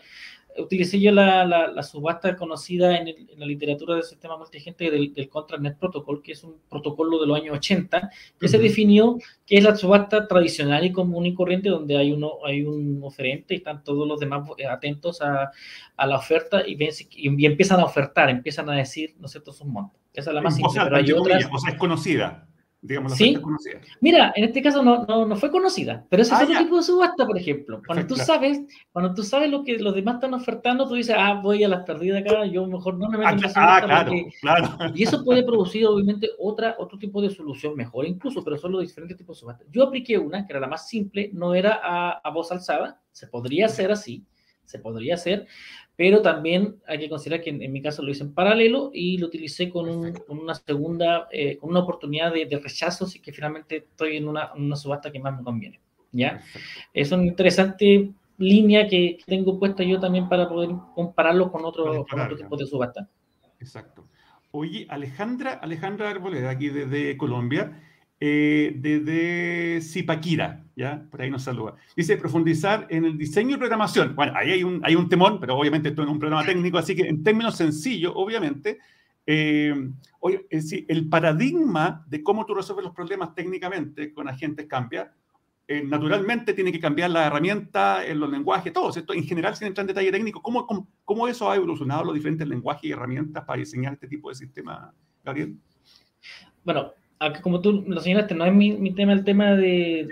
utilicé 0.61 1.01
yo 1.01 1.13
la, 1.13 1.45
la, 1.45 1.83
subasta 1.83 2.37
conocida 2.37 2.97
en, 2.97 3.15
la 3.37 3.47
literatura 3.47 3.95
del 3.95 4.05
sistema 4.05 4.37
multigente 4.37 4.91
del, 4.91 5.13
del 5.13 5.29
Contranet 5.29 5.79
Protocol, 5.79 6.23
que 6.23 6.33
es 6.33 6.45
un 6.45 6.57
protocolo 6.69 7.21
de 7.21 7.27
los 7.27 7.37
años 7.37 7.57
80, 7.57 8.11
que 8.39 8.49
se 8.49 8.59
definió 8.59 9.19
que 9.47 9.57
es 9.57 9.65
la 9.65 9.77
subasta 9.77 10.29
tradicional 10.29 10.85
y 10.85 10.93
común 10.93 11.27
y 11.27 11.35
corriente, 11.35 11.69
donde 11.69 11.97
hay, 11.97 12.13
uno, 12.13 12.35
hay 12.45 12.63
un 12.63 13.01
oferente 13.03 13.55
y 13.55 13.59
están 13.59 13.83
todos 13.83 14.07
los 14.07 14.21
demás 14.21 14.49
eh, 14.59 14.67
atentos 14.67 15.23
a, 15.23 15.51
a 15.97 16.07
la 16.07 16.17
oferta 16.17 16.67
y, 16.67 16.75
ven, 16.75 16.91
y, 17.11 17.47
empiezan 17.47 17.81
a 17.81 17.85
ofertar, 17.85 18.29
empiezan 18.31 18.69
a 18.71 18.75
decir, 18.75 19.15
¿no 19.19 19.27
es 19.27 19.33
cierto?, 19.33 19.53
sus 19.53 19.67
montos. 19.67 20.01
Esa 20.13 20.31
es 20.31 20.35
la 20.35 20.43
más 20.43 20.57
simple, 20.57 20.81
pero 20.83 20.97
hay 20.97 21.13
otras... 21.13 21.49
O 21.53 21.59
sea, 21.59 21.71
es 21.71 21.79
conocida 21.79 22.50
digamos, 22.83 23.15
¿Sí? 23.15 23.39
Mira, 24.01 24.33
en 24.35 24.45
este 24.45 24.63
caso 24.63 24.83
no, 24.83 25.05
no, 25.05 25.27
no 25.27 25.37
fue 25.37 25.51
conocida, 25.51 26.07
pero 26.09 26.23
ese 26.23 26.33
es 26.33 26.41
ah, 26.41 26.45
otro 26.45 26.59
tipo 26.59 26.77
de 26.79 26.83
subasta, 26.83 27.27
por 27.27 27.37
ejemplo. 27.37 27.83
Cuando 27.87 28.07
tú 28.07 28.17
sabes, 28.17 28.63
cuando 28.93 29.15
tú 29.15 29.23
sabes 29.23 29.51
lo 29.51 29.65
que 29.65 29.79
los 29.79 29.95
demás 29.95 30.15
están 30.15 30.33
ofertando, 30.33 30.89
tú 30.89 30.95
dices, 30.95 31.15
ah, 31.19 31.41
voy 31.43 31.63
a 31.63 31.69
las 31.69 31.85
perdidas 31.85 32.23
acá, 32.23 32.47
yo 32.47 32.67
mejor 32.67 32.99
no 32.99 33.09
me 33.09 33.19
meto 33.19 33.31
en 33.31 33.41
la 33.43 33.49
subasta. 33.49 33.77
Ah, 33.77 33.83
claro, 33.85 34.13
claro. 34.41 34.69
Y 34.95 35.03
eso 35.03 35.23
puede 35.25 35.43
producir, 35.43 35.87
obviamente, 35.87 36.31
otra, 36.39 36.77
otro 36.79 36.99
tipo 36.99 37.21
de 37.21 37.31
solución 37.31 37.77
mejor, 37.77 38.07
incluso, 38.07 38.43
pero 38.43 38.57
son 38.57 38.73
los 38.73 38.83
diferentes 38.83 39.17
tipos 39.17 39.37
de 39.37 39.41
subasta. 39.41 39.65
Yo 39.71 39.85
apliqué 39.85 40.19
una, 40.19 40.47
que 40.47 40.53
era 40.53 40.61
la 40.61 40.69
más 40.69 40.89
simple, 40.89 41.31
no 41.35 41.55
era 41.55 41.81
a, 41.83 42.13
a 42.13 42.31
voz 42.31 42.51
alzada, 42.51 43.01
se 43.13 43.27
podría 43.27 43.67
hacer 43.67 43.93
así, 43.93 44.25
se 44.65 44.79
podría 44.79 45.15
hacer, 45.15 45.47
pero 46.01 46.23
también 46.23 46.77
hay 46.87 46.99
que 46.99 47.11
considerar 47.11 47.45
que 47.45 47.51
en, 47.51 47.71
mi 47.71 47.83
caso 47.83 48.03
lo 48.03 48.11
hice 48.11 48.23
en 48.23 48.33
paralelo 48.33 48.91
y 48.95 49.19
lo 49.19 49.27
utilicé 49.27 49.69
con, 49.69 49.87
una 50.29 50.55
segunda, 50.55 51.29
eh, 51.31 51.59
con 51.59 51.69
una 51.69 51.81
oportunidad 51.81 52.33
de, 52.33 52.59
rechazo, 52.59 53.05
así 53.05 53.21
que 53.21 53.35
finalmente 53.35 53.77
estoy 53.77 54.17
en 54.17 54.27
una, 54.27 54.51
una, 54.55 54.77
subasta 54.77 55.13
que 55.13 55.21
más 55.21 55.37
me 55.37 55.45
conviene. 55.45 55.79
¿ya? 56.11 56.41
Es 56.95 57.13
una 57.13 57.27
interesante 57.27 58.13
línea 58.39 58.89
que 58.89 59.19
tengo 59.27 59.59
puesta 59.59 59.83
yo 59.83 60.01
también 60.01 60.27
para 60.27 60.49
poder 60.49 60.71
compararlo 60.95 61.53
con 61.53 61.67
otro, 61.67 62.01
otro 62.01 62.35
tipo 62.35 62.57
de 62.57 62.65
subasta. 62.65 63.07
Exacto. 63.59 64.07
Oye, 64.53 64.87
Alejandra, 64.89 65.53
Alejandra 65.53 66.09
Arboleda, 66.09 66.49
aquí 66.49 66.71
desde 66.71 67.19
Colombia, 67.19 67.79
eh, 68.23 68.75
desde 68.77 69.81
Zipaquira, 69.81 70.63
¿ya? 70.77 71.07
Por 71.11 71.23
ahí 71.23 71.31
nos 71.31 71.43
saluda. 71.43 71.77
Dice, 71.97 72.19
profundizar 72.19 72.87
en 72.91 73.07
el 73.07 73.17
diseño 73.17 73.57
y 73.57 73.59
programación. 73.59 74.15
Bueno, 74.15 74.35
ahí 74.37 74.51
hay 74.51 74.63
un, 74.63 74.83
hay 74.85 74.95
un 74.95 75.09
temón, 75.09 75.41
pero 75.41 75.57
obviamente 75.57 75.89
esto 75.89 76.03
es 76.03 76.09
un 76.09 76.19
problema 76.19 76.45
técnico, 76.45 76.77
así 76.77 76.95
que 76.95 77.09
en 77.09 77.23
términos 77.23 77.57
sencillos, 77.57 78.13
obviamente, 78.15 78.79
eh, 79.25 79.75
oye, 80.19 80.47
es 80.51 80.65
decir, 80.65 80.85
el 80.89 81.09
paradigma 81.09 82.05
de 82.09 82.23
cómo 82.23 82.45
tú 82.45 82.55
resuelves 82.55 82.85
los 82.85 82.95
problemas 82.95 83.35
técnicamente 83.35 84.13
con 84.13 84.29
agentes 84.29 84.67
cambia. 84.67 85.15
Eh, 85.67 85.83
naturalmente 85.83 86.53
tiene 86.53 86.73
que 86.73 86.81
cambiar 86.81 87.11
la 87.11 87.27
herramienta, 87.27 88.05
en 88.05 88.21
los 88.21 88.29
lenguajes, 88.29 88.71
todo. 88.71 88.91
Esto 88.91 89.15
en 89.15 89.25
general, 89.25 89.57
sin 89.57 89.69
entrar 89.69 89.85
en 89.85 89.89
detalle 89.89 90.13
técnico, 90.13 90.43
¿cómo, 90.43 90.67
cómo, 90.67 90.89
cómo 91.07 91.27
eso 91.27 91.51
ha 91.51 91.57
evolucionado 91.57 92.05
los 92.05 92.15
diferentes 92.15 92.47
lenguajes 92.47 92.85
y 92.85 92.93
herramientas 92.93 93.45
para 93.45 93.61
diseñar 93.61 93.95
este 93.95 94.09
tipo 94.09 94.29
de 94.29 94.35
sistema, 94.35 94.93
Gabriel? 95.25 95.57
Bueno, 96.65 96.93
como 97.43 97.61
tú 97.61 97.85
lo 97.87 98.01
señalaste, 98.01 98.35
no 98.35 98.47
es 98.47 98.53
mi, 98.53 98.95
tema 98.95 99.13
el 99.13 99.25
tema 99.25 99.55
de, 99.55 100.09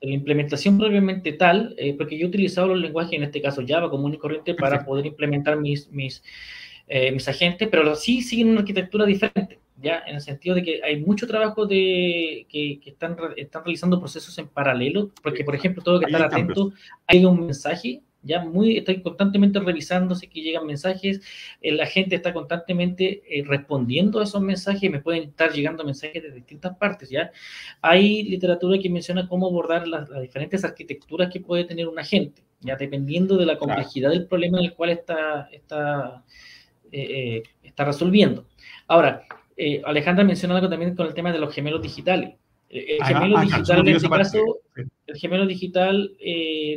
la 0.00 0.10
implementación 0.10 0.78
propiamente 0.78 1.32
tal, 1.34 1.74
eh, 1.76 1.94
porque 1.94 2.16
yo 2.16 2.26
he 2.26 2.28
utilizado 2.28 2.68
los 2.68 2.80
lenguajes, 2.80 3.12
en 3.12 3.24
este 3.24 3.42
caso 3.42 3.62
Java 3.66 3.90
común 3.90 4.14
y 4.14 4.18
corriente, 4.18 4.54
para 4.54 4.84
poder 4.84 5.04
implementar 5.04 5.58
mis, 5.58 5.90
mis, 5.90 6.22
eh, 6.88 7.12
mis 7.12 7.28
agentes, 7.28 7.68
pero 7.70 7.94
sí 7.94 8.22
siguen 8.22 8.48
una 8.48 8.60
arquitectura 8.60 9.04
diferente, 9.04 9.58
¿ya? 9.76 10.02
En 10.06 10.14
el 10.14 10.22
sentido 10.22 10.54
de 10.54 10.62
que 10.62 10.80
hay 10.82 11.00
mucho 11.00 11.26
trabajo 11.26 11.66
de, 11.66 12.46
que, 12.48 12.80
están, 12.86 13.16
están 13.36 13.64
realizando 13.64 14.00
procesos 14.00 14.38
en 14.38 14.48
paralelo, 14.48 15.10
porque, 15.22 15.44
por 15.44 15.54
ejemplo, 15.54 15.82
tengo 15.82 16.00
que 16.00 16.06
estar 16.06 16.22
atento, 16.22 16.72
hay 17.06 17.26
un 17.26 17.44
mensaje 17.44 18.00
ya 18.26 18.44
muy, 18.44 18.78
estoy 18.78 19.00
constantemente 19.02 19.58
revisándose 19.60 20.28
que 20.28 20.42
llegan 20.42 20.66
mensajes, 20.66 21.20
eh, 21.62 21.72
la 21.72 21.86
gente 21.86 22.16
está 22.16 22.32
constantemente 22.32 23.22
eh, 23.28 23.44
respondiendo 23.46 24.20
a 24.20 24.24
esos 24.24 24.42
mensajes, 24.42 24.90
me 24.90 25.00
pueden 25.00 25.30
estar 25.30 25.52
llegando 25.52 25.84
mensajes 25.84 26.22
de 26.22 26.30
distintas 26.30 26.76
partes, 26.76 27.08
¿ya? 27.08 27.30
Hay 27.80 28.24
literatura 28.24 28.78
que 28.78 28.90
menciona 28.90 29.28
cómo 29.28 29.46
abordar 29.46 29.86
las, 29.88 30.08
diferentes 30.20 30.64
arquitecturas 30.64 31.30
que 31.32 31.40
puede 31.40 31.64
tener 31.64 31.88
un 31.88 31.98
agente, 31.98 32.42
ya 32.60 32.76
dependiendo 32.76 33.36
de 33.36 33.46
la 33.46 33.58
complejidad 33.58 34.10
del 34.10 34.26
problema 34.26 34.58
en 34.58 34.64
el 34.66 34.74
cual 34.74 34.90
está, 34.90 35.48
está, 35.52 36.24
eh, 36.92 37.42
está 37.62 37.84
resolviendo. 37.84 38.46
Ahora, 38.88 39.22
Alejandra 39.84 40.24
menciona 40.24 40.56
algo 40.56 40.68
también 40.68 40.94
con 40.94 41.06
el 41.06 41.14
tema 41.14 41.32
de 41.32 41.38
los 41.38 41.54
gemelos 41.54 41.80
digitales. 41.80 42.34
El 42.68 43.04
gemelo 43.04 43.40
digital, 43.40 43.88
en 43.88 43.96
este 43.96 44.08
caso, 44.08 44.38
el 45.06 45.16
gemelo 45.16 45.46
digital, 45.46 46.12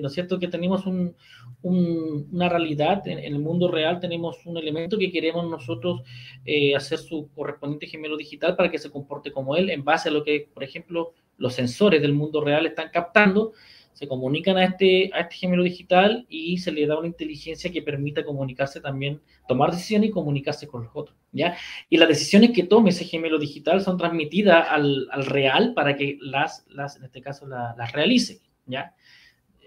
¿no 0.01 0.07
es 0.07 0.13
cierto? 0.13 0.39
Que 0.39 0.47
tenemos 0.47 0.85
un, 0.85 1.15
una 1.61 2.47
realidad, 2.47 3.05
en, 3.07 3.19
el 3.19 3.39
mundo 3.39 3.69
real 3.69 3.99
tenemos 3.99 4.45
un 4.45 4.57
elemento 4.57 4.97
que 4.97 5.11
queremos 5.11 5.49
nosotros 5.49 6.01
eh, 6.45 6.75
hacer 6.75 6.99
su 6.99 7.29
correspondiente 7.35 7.87
gemelo 7.87 8.15
digital 8.15 8.55
para 8.55 8.71
que 8.71 8.79
se 8.79 8.89
comporte 8.89 9.31
como 9.31 9.55
él, 9.55 9.69
en 9.69 9.83
base 9.83 10.09
a 10.09 10.11
lo 10.11 10.23
que, 10.23 10.49
por 10.53 10.63
ejemplo, 10.63 11.13
los 11.37 11.53
sensores 11.53 12.01
del 12.01 12.13
mundo 12.13 12.41
real 12.41 12.65
están 12.65 12.89
captando. 12.91 13.53
Se 13.99 14.07
comunican 14.07 14.55
a 14.55 14.63
este, 14.63 15.11
a 15.13 15.19
este 15.19 15.35
gemelo 15.35 15.61
digital 15.61 16.25
y 16.29 16.57
se 16.59 16.71
le 16.71 16.87
da 16.87 16.97
una 16.97 17.07
inteligencia 17.07 17.69
que 17.69 17.81
permita 17.81 18.23
comunicarse 18.23 18.79
también, 18.79 19.19
tomar 19.45 19.71
decisiones 19.71 20.07
y 20.07 20.13
comunicarse 20.13 20.69
con 20.69 20.83
los 20.83 20.91
otros, 20.93 21.17
¿ya? 21.33 21.57
Y 21.89 21.97
las 21.97 22.07
decisiones 22.07 22.51
que 22.51 22.63
tome 22.63 22.91
ese 22.91 23.03
gemelo 23.03 23.37
digital 23.37 23.81
son 23.81 23.97
transmitidas 23.97 24.67
al, 24.69 25.09
al 25.11 25.25
real 25.25 25.73
para 25.73 25.97
que 25.97 26.17
las, 26.21 26.65
las 26.69 26.95
en 26.95 27.03
este 27.03 27.19
caso, 27.19 27.45
las 27.45 27.91
realice, 27.91 28.39
¿ya? 28.65 28.95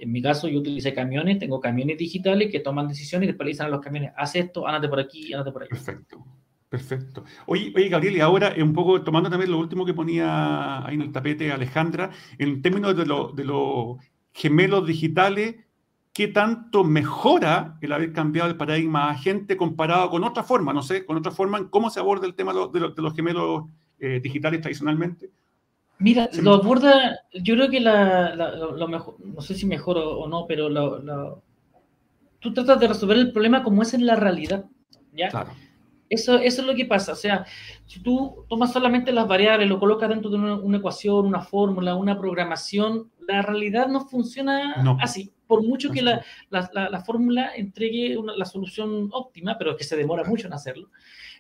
En 0.01 0.11
mi 0.11 0.23
caso, 0.23 0.49
yo 0.49 0.61
utilicé 0.61 0.95
camiones, 0.95 1.39
tengo 1.39 1.61
camiones 1.61 1.99
digitales 1.99 2.51
que 2.51 2.61
toman 2.61 2.89
decisiones 2.89 3.29
y 3.29 3.33
después 3.33 3.61
a 3.61 3.69
los 3.69 3.83
camiones, 3.83 4.13
haz 4.17 4.35
esto, 4.35 4.67
ándate 4.67 4.89
por 4.89 4.99
aquí, 4.99 5.35
ándate 5.35 5.53
por 5.53 5.65
ahí. 5.65 5.69
Perfecto. 5.69 6.25
Perfecto. 6.71 7.25
Oye, 7.45 7.71
oye, 7.77 7.91
Gabriel, 7.91 8.17
y 8.17 8.21
ahora 8.21 8.55
un 8.57 8.73
poco 8.73 9.03
tomando 9.03 9.29
también 9.29 9.51
lo 9.51 9.59
último 9.59 9.85
que 9.85 9.93
ponía 9.93 10.87
ahí 10.87 10.95
en 10.95 11.03
el 11.03 11.13
tapete 11.13 11.53
Alejandra, 11.53 12.09
en 12.39 12.63
términos 12.63 12.97
de 12.97 13.05
de 13.05 13.45
lo 13.45 13.99
gemelos 14.33 14.87
digitales, 14.87 15.57
¿qué 16.13 16.29
tanto 16.29 16.85
mejora 16.85 17.79
el 17.81 17.93
haber 17.93 18.13
cambiado 18.13 18.51
el 18.51 18.57
paradigma 18.57 19.11
agente 19.11 19.57
comparado 19.57 20.11
con 20.11 20.25
otra 20.25 20.43
forma? 20.43 20.73
No 20.73 20.83
sé, 20.83 21.05
con 21.07 21.17
otra 21.17 21.33
forma, 21.33 21.71
¿cómo 21.71 21.91
se 21.91 22.01
aborda 22.01 22.27
el 22.27 22.35
tema 22.35 22.53
de, 22.53 22.93
los 22.97 23.15
gemelos 23.15 23.65
eh, 23.99 24.21
digitales 24.23 24.61
tradicionalmente? 24.61 25.31
Mira, 25.99 26.29
lo 26.41 26.55
aborda, 26.55 27.21
yo 27.33 27.55
creo 27.55 27.71
que 27.71 27.79
la, 27.79 28.35
lo 28.35 28.89
mejor, 28.89 29.17
no 29.21 29.41
sé 29.41 29.55
si 29.55 29.67
mejor 29.67 29.99
o, 29.99 30.27
no, 30.27 30.47
pero 30.49 30.69
tú 32.41 32.53
tratas 32.53 32.81
de 32.81 32.89
resolver 32.89 33.17
el 33.17 33.33
problema 33.33 33.63
como 33.63 33.83
es 33.83 33.95
en 33.95 34.05
la 34.05 34.17
realidad, 34.17 34.65
¿ya? 35.13 35.29
Claro. 35.29 35.51
Eso, 36.11 36.39
eso 36.39 36.61
es 36.61 36.67
lo 36.67 36.75
que 36.75 36.85
pasa. 36.85 37.13
O 37.13 37.17
sea, 37.17 37.47
si 37.87 38.01
tú 38.01 38.45
tomas 38.49 38.71
solamente 38.71 39.13
las 39.13 39.27
variables, 39.27 39.67
lo 39.67 39.79
colocas 39.79 40.11
dentro 40.11 40.29
de 40.29 40.37
una, 40.37 40.77
ecuación, 40.77 41.25
una 41.25 41.41
fórmula, 41.41 41.95
una 41.95 42.19
programación, 42.19 43.11
la 43.29 43.43
realidad 43.43 43.89
no 43.89 44.07
funciona 44.07 44.83
así. 45.01 45.33
Por 45.47 45.63
mucho 45.63 45.91
que 45.91 46.03
la, 46.03 46.25
la, 46.51 46.71
la, 46.73 47.05
fórmula 47.05 47.53
entregue 47.55 48.17
una, 48.17 48.35
la 48.37 48.47
solución 48.47 49.11
óptima, 49.13 49.59
pero 49.59 49.77
que 49.77 49.85
se 49.85 49.97
demora 49.97 50.25
mucho 50.25 50.47
en 50.47 50.55
hacerlo, 50.55 50.89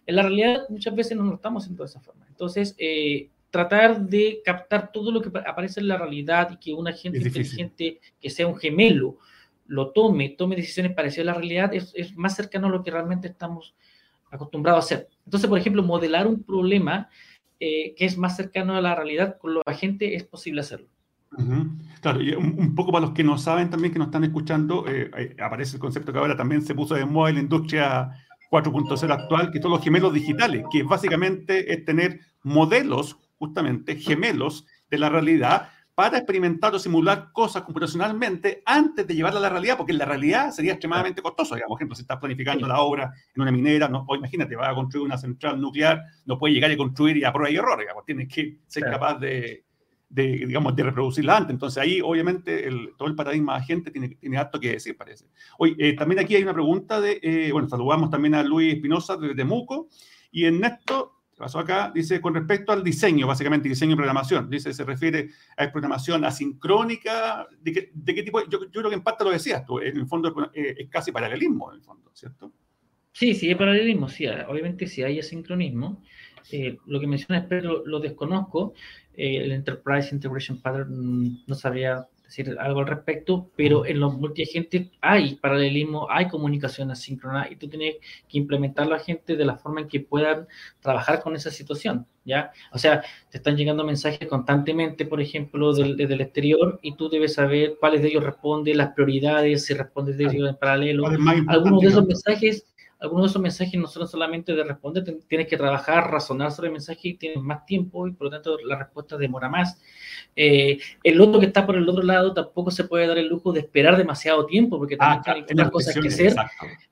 en 0.06 0.16
la 0.16 0.22
realidad 0.22 0.64
muchas 0.68 0.94
veces 0.94 1.16
no 1.16 1.24
lo 1.24 1.36
estamos 1.36 1.64
haciendo 1.64 1.82
de 1.82 1.88
esa 1.88 2.00
forma. 2.00 2.26
Entonces, 2.28 2.74
eh, 2.78 3.30
tratar 3.50 4.00
de 4.00 4.40
captar 4.44 4.92
todo 4.92 5.10
lo 5.12 5.22
que 5.22 5.30
aparece 5.38 5.80
en 5.80 5.88
la 5.88 5.98
realidad 5.98 6.50
y 6.52 6.56
que 6.56 6.74
una 6.74 6.92
gente 6.92 7.18
inteligente, 7.18 8.00
que 8.20 8.30
sea 8.30 8.46
un 8.46 8.56
gemelo, 8.56 9.18
lo 9.66 9.90
tome, 9.92 10.30
tome 10.30 10.56
decisiones 10.56 10.94
parecidas 10.94 11.28
a 11.28 11.32
la 11.32 11.38
realidad, 11.38 11.72
es, 11.72 11.92
es 11.94 12.16
más 12.16 12.34
cercano 12.36 12.66
a 12.66 12.70
lo 12.70 12.82
que 12.82 12.90
realmente 12.90 13.28
estamos 13.28 13.74
acostumbrado 14.30 14.76
a 14.76 14.80
hacer. 14.80 15.08
Entonces, 15.24 15.48
por 15.48 15.58
ejemplo, 15.58 15.82
modelar 15.82 16.26
un 16.26 16.42
problema 16.42 17.08
eh, 17.60 17.94
que 17.94 18.06
es 18.06 18.18
más 18.18 18.36
cercano 18.36 18.74
a 18.74 18.80
la 18.80 18.94
realidad 18.94 19.38
con 19.38 19.54
los 19.54 19.62
agentes 19.66 20.10
es 20.12 20.24
posible 20.24 20.62
hacerlo. 20.62 20.88
Claro, 22.00 22.20
y 22.20 22.34
un, 22.34 22.74
poco 22.74 22.92
para 22.92 23.06
los 23.06 23.14
que 23.14 23.24
no 23.24 23.38
saben 23.38 23.70
también, 23.70 23.92
que 23.92 23.98
nos 23.98 24.08
están 24.08 24.24
escuchando, 24.24 24.84
eh, 24.88 25.36
aparece 25.40 25.76
el 25.76 25.80
concepto 25.80 26.12
que 26.12 26.18
ahora 26.18 26.36
también 26.36 26.62
se 26.62 26.74
puso 26.74 26.94
de 26.94 27.04
moda 27.04 27.30
en 27.30 27.36
la 27.36 27.42
industria 27.42 28.10
4.0 28.50 29.10
actual, 29.10 29.50
que 29.50 29.62
son 29.62 29.70
los 29.70 29.82
gemelos 29.82 30.12
digitales, 30.12 30.64
que 30.70 30.82
básicamente 30.82 31.72
es 31.72 31.84
tener 31.84 32.20
modelos, 32.42 33.16
justamente, 33.38 33.96
gemelos 33.96 34.66
de 34.90 34.98
la 34.98 35.08
realidad 35.08 35.70
para 35.94 36.18
experimentar 36.18 36.74
o 36.74 36.78
simular 36.78 37.30
cosas 37.32 37.62
computacionalmente 37.62 38.62
antes 38.66 39.06
de 39.06 39.14
llevarla 39.14 39.38
a 39.38 39.42
la 39.42 39.48
realidad, 39.50 39.76
porque 39.76 39.92
en 39.92 39.98
la 39.98 40.04
realidad 40.04 40.50
sería 40.50 40.72
extremadamente 40.72 41.22
costoso. 41.22 41.54
Digamos, 41.54 41.74
por 41.74 41.78
ejemplo, 41.78 41.96
si 41.96 42.02
estás 42.02 42.18
planificando 42.18 42.66
la 42.66 42.80
obra 42.80 43.12
en 43.34 43.42
una 43.42 43.52
minera, 43.52 43.88
no, 43.88 44.04
o 44.08 44.16
imagínate, 44.16 44.56
vas 44.56 44.70
a 44.70 44.74
construir 44.74 45.06
una 45.06 45.18
central 45.18 45.60
nuclear, 45.60 46.02
no 46.24 46.38
puedes 46.38 46.54
llegar 46.54 46.70
y 46.72 46.76
construir 46.76 47.18
y 47.18 47.24
a 47.24 47.32
prueba 47.32 47.50
y 47.50 47.56
error, 47.56 47.78
digamos, 47.78 48.04
tienes 48.04 48.28
que 48.28 48.58
ser 48.66 48.84
capaz 48.84 49.18
de, 49.18 49.64
de, 50.12 50.44
digamos, 50.46 50.76
de 50.76 50.82
reproducirla 50.82 51.38
antes. 51.38 51.54
Entonces 51.54 51.82
ahí, 51.82 52.00
obviamente, 52.02 52.68
el, 52.68 52.90
todo 52.98 53.08
el 53.08 53.14
paradigma 53.14 53.56
agente 53.56 53.90
tiene, 53.90 54.10
tiene 54.10 54.36
harto 54.36 54.60
que 54.60 54.72
decir, 54.72 54.96
parece. 54.96 55.24
Hoy, 55.58 55.74
eh, 55.78 55.96
también 55.96 56.20
aquí 56.20 56.36
hay 56.36 56.42
una 56.42 56.52
pregunta 56.52 57.00
de, 57.00 57.18
eh, 57.22 57.50
bueno, 57.50 57.66
saludamos 57.66 58.10
también 58.10 58.34
a 58.34 58.42
Luis 58.42 58.74
Espinosa 58.74 59.16
desde 59.16 59.34
Temuco, 59.34 59.88
y 60.30 60.44
Ernesto 60.44 61.22
pasó 61.36 61.58
acá, 61.58 61.90
dice 61.92 62.20
con 62.20 62.34
respecto 62.34 62.72
al 62.72 62.84
diseño, 62.84 63.26
básicamente 63.26 63.68
diseño 63.68 63.94
y 63.94 63.96
programación, 63.96 64.48
dice, 64.48 64.72
se 64.72 64.84
refiere 64.84 65.30
a 65.56 65.72
programación 65.72 66.24
asincrónica, 66.24 67.48
¿de 67.60 67.72
qué, 67.72 67.90
de 67.92 68.14
qué 68.14 68.22
tipo? 68.22 68.40
Yo, 68.48 68.60
yo, 68.64 68.70
creo 68.70 68.90
que 68.90 68.96
en 68.96 69.02
parte 69.02 69.24
lo 69.24 69.30
decías 69.30 69.64
tú, 69.64 69.80
en 69.80 69.96
el 69.96 70.06
fondo 70.06 70.50
eh, 70.52 70.74
es 70.78 70.88
casi 70.88 71.10
paralelismo, 71.10 71.72
en 71.72 71.78
el 71.78 71.82
fondo, 71.82 72.10
¿cierto? 72.14 72.52
Sí, 73.12 73.34
sí, 73.34 73.50
es 73.50 73.56
paralelismo, 73.56 74.08
sí, 74.08 74.26
obviamente 74.26 74.86
si 74.86 75.02
hay 75.02 75.18
asincronismo. 75.18 76.02
Eh, 76.50 76.78
lo 76.86 77.00
que 77.00 77.06
mencionas, 77.06 77.46
pero 77.48 77.84
lo 77.86 78.00
desconozco, 78.00 78.74
eh, 79.14 79.36
el 79.36 79.52
Enterprise 79.52 80.14
Integration 80.14 80.60
Pattern 80.60 80.90
mm, 80.90 81.44
no 81.46 81.54
sabría 81.54 82.08
decir 82.24 82.56
algo 82.58 82.80
al 82.80 82.86
respecto, 82.86 83.50
pero 83.56 83.84
en 83.84 84.00
los 84.00 84.14
multiagentes 84.14 84.88
hay 85.02 85.34
paralelismo, 85.34 86.06
hay 86.10 86.28
comunicación 86.28 86.90
asíncrona 86.90 87.46
y 87.50 87.56
tú 87.56 87.68
tienes 87.68 87.96
que 88.26 88.38
implementar 88.38 88.86
a 88.86 88.90
la 88.90 88.98
gente 88.98 89.36
de 89.36 89.44
la 89.44 89.56
forma 89.56 89.82
en 89.82 89.88
que 89.88 90.00
puedan 90.00 90.46
trabajar 90.80 91.22
con 91.22 91.36
esa 91.36 91.50
situación, 91.50 92.06
¿ya? 92.24 92.50
O 92.72 92.78
sea, 92.78 93.02
te 93.30 93.36
están 93.36 93.56
llegando 93.56 93.84
mensajes 93.84 94.26
constantemente, 94.28 95.04
por 95.04 95.20
ejemplo, 95.20 95.74
desde 95.74 96.14
el 96.14 96.20
exterior 96.22 96.78
y 96.82 96.96
tú 96.96 97.10
debes 97.10 97.34
saber 97.34 97.76
cuáles 97.78 98.00
de 98.00 98.08
ellos 98.08 98.24
responden, 98.24 98.78
las 98.78 98.94
prioridades, 98.94 99.66
si 99.66 99.74
respondes 99.74 100.16
de 100.16 100.24
ellos 100.24 100.48
en 100.48 100.56
paralelo. 100.56 101.06
Algunos 101.48 101.82
de 101.82 101.88
esos 101.88 102.06
mensajes 102.06 102.66
algunos 103.02 103.26
de 103.26 103.30
esos 103.30 103.42
mensajes 103.42 103.80
no 103.80 103.88
son 103.88 104.06
solamente 104.06 104.54
de 104.54 104.62
responder, 104.62 105.04
tienes 105.28 105.48
que 105.48 105.56
trabajar, 105.56 106.10
razonar 106.10 106.52
sobre 106.52 106.68
el 106.68 106.72
mensaje 106.72 107.08
y 107.08 107.14
tienes 107.14 107.42
más 107.42 107.66
tiempo 107.66 108.06
y 108.06 108.12
por 108.12 108.26
lo 108.26 108.30
tanto 108.30 108.56
la 108.64 108.78
respuesta 108.78 109.16
demora 109.16 109.48
más. 109.48 109.80
Eh, 110.36 110.78
el 111.02 111.20
otro 111.20 111.40
que 111.40 111.46
está 111.46 111.66
por 111.66 111.76
el 111.76 111.88
otro 111.88 112.02
lado 112.02 112.32
tampoco 112.32 112.70
se 112.70 112.84
puede 112.84 113.06
dar 113.08 113.18
el 113.18 113.26
lujo 113.26 113.52
de 113.52 113.60
esperar 113.60 113.96
demasiado 113.96 114.46
tiempo 114.46 114.78
porque 114.78 114.96
también 114.96 115.22
ah, 115.26 115.46
tiene 115.46 115.70
cosas 115.70 115.98
que 115.98 116.08
hacer. 116.08 116.34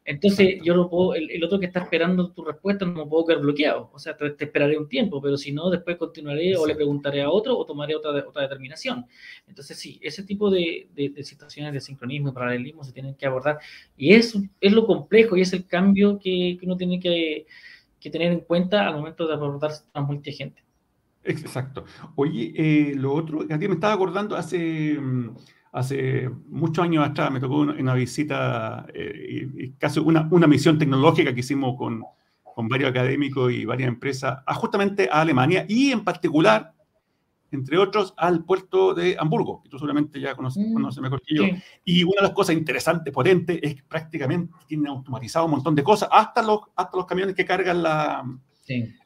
Entonces, 0.05 0.61
yo 0.65 0.75
no 0.75 0.91
puedo, 0.91 1.15
el, 1.15 1.45
otro 1.45 1.61
que 1.61 1.67
está 1.67 1.81
esperando 1.81 2.33
tu 2.33 2.45
respuesta 2.45 2.85
no 2.85 3.05
me 3.05 3.07
puedo 3.07 3.27
quedar 3.27 3.43
bloqueado. 3.43 3.91
O 3.93 3.99
sea, 4.01 4.17
te, 4.17 4.35
esperaré 4.45 4.77
un 4.77 4.89
tiempo, 4.89 5.23
pero 5.23 5.37
si 5.37 5.53
no, 5.53 5.71
después 5.71 5.97
continuaré 5.99 6.57
o 6.57 6.67
le 6.67 6.75
preguntaré 6.75 7.23
a 7.23 7.31
otro 7.31 7.57
o 7.57 7.65
tomaré 7.65 7.95
otra, 7.95 8.11
otra 8.27 8.43
determinación. 8.43 9.07
Entonces, 9.47 9.79
sí, 9.79 10.01
ese 10.03 10.25
tipo 10.25 10.51
de, 10.51 10.89
de, 10.95 11.23
situaciones 11.23 11.73
de 11.73 11.81
sincronismo 11.81 12.31
y 12.31 12.33
paralelismo 12.33 12.83
se 12.83 12.93
tienen 12.93 13.15
que 13.15 13.25
abordar. 13.25 13.59
Y 13.97 14.15
eso 14.15 14.43
es 14.61 14.73
lo 14.73 14.85
complejo 14.85 15.37
y 15.37 15.43
es 15.43 15.53
el 15.53 15.67
cambio 15.67 16.00
que, 16.19 16.57
que 16.59 16.67
uno 16.67 16.77
tiene 16.77 17.01
que, 17.01 17.47
tener 18.11 18.33
en 18.33 18.41
cuenta 18.41 18.87
al 18.87 18.95
momento 18.95 19.27
de 19.27 19.35
abordar 19.35 19.73
a 19.93 20.07
gente 20.33 20.63
Exacto. 21.23 21.85
Oye, 22.15 22.53
eh, 22.57 22.95
lo 22.95 23.13
otro, 23.13 23.43
a 23.43 23.59
ti 23.59 23.69
me 23.69 23.75
estaba 23.75 23.93
acordando 23.93 24.37
hace 24.37 24.99
mm, 24.99 25.37
muchos 26.49 26.85
años 26.85 27.07
atrás 27.07 27.31
me 27.31 27.41
tocó 27.41 27.59
una, 27.59 27.95
visita, 27.95 28.87
eh, 28.95 29.73
casi 29.79 30.01
una, 30.01 30.27
una, 30.31 30.47
misión 30.47 30.79
tecnológica 30.79 31.35
que 31.35 31.41
hicimos 31.41 31.77
con, 31.77 32.03
varios 32.69 32.91
académicos 32.91 33.51
y 33.53 33.65
varias 33.65 33.89
empresas, 33.89 34.43
justamente 34.49 35.09
a 35.11 35.23
Alemania 35.23 35.65
y 35.67 35.93
en 35.93 36.05
particular, 36.05 36.75
entre 37.53 37.79
otros, 37.79 38.15
al 38.17 38.45
puerto 38.45 38.95
de 38.95 39.17
Hamburgo, 39.19 39.63
que 39.63 39.69
tú 39.69 39.79
seguramente 39.79 40.21
ya 40.21 40.35
conoces, 40.35 40.65
mm, 40.67 41.01
mejor 41.01 41.23
que 41.23 41.35
yo. 41.35 41.45
Y 41.85 42.05
una 42.05 42.17
de 42.17 42.29
las 42.29 42.33
cosas 42.33 42.57
interesantes, 42.57 43.13
potentes, 43.13 43.59
es 43.63 43.77
que 43.77 43.83
prácticamente 43.83 44.53
tiene 44.67 44.89
automatizado 44.89 45.47
un 45.47 45.53
montón 45.53 45.75
de 45.75 45.83
cosas, 45.83 46.09
hasta 46.13 46.43
los, 46.43 46.61
hasta 46.77 46.97
los 46.97 47.07
camiones 47.07 47.35
que 47.35 47.45
cargan 47.45 47.83
la, 47.83 48.25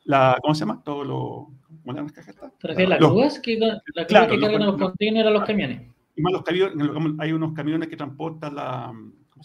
la 0.05 0.39
¿cómo 0.43 0.55
se 0.55 0.61
llama? 0.61 0.83
Todo 0.85 1.05
lo... 1.05 1.51
¿Cómo 1.85 2.01
las 2.01 2.13
cajas? 2.13 2.37
¿Te 2.61 2.87
las 2.87 2.99
grúas 2.99 3.39
que, 3.41 3.59
la 3.59 3.83
que 4.27 4.41
cargan 4.41 4.67
los 4.67 4.77
containers 4.77 5.27
a 5.27 5.31
los 5.31 5.45
camiones? 5.45 5.83
Y 6.17 6.23
más 6.23 6.33
los 6.33 6.43
camiones, 6.43 6.89
hay 7.19 7.33
unos 7.33 7.53
camiones 7.53 7.89
que 7.89 7.97
transportan 7.97 8.55
la, 8.55 8.93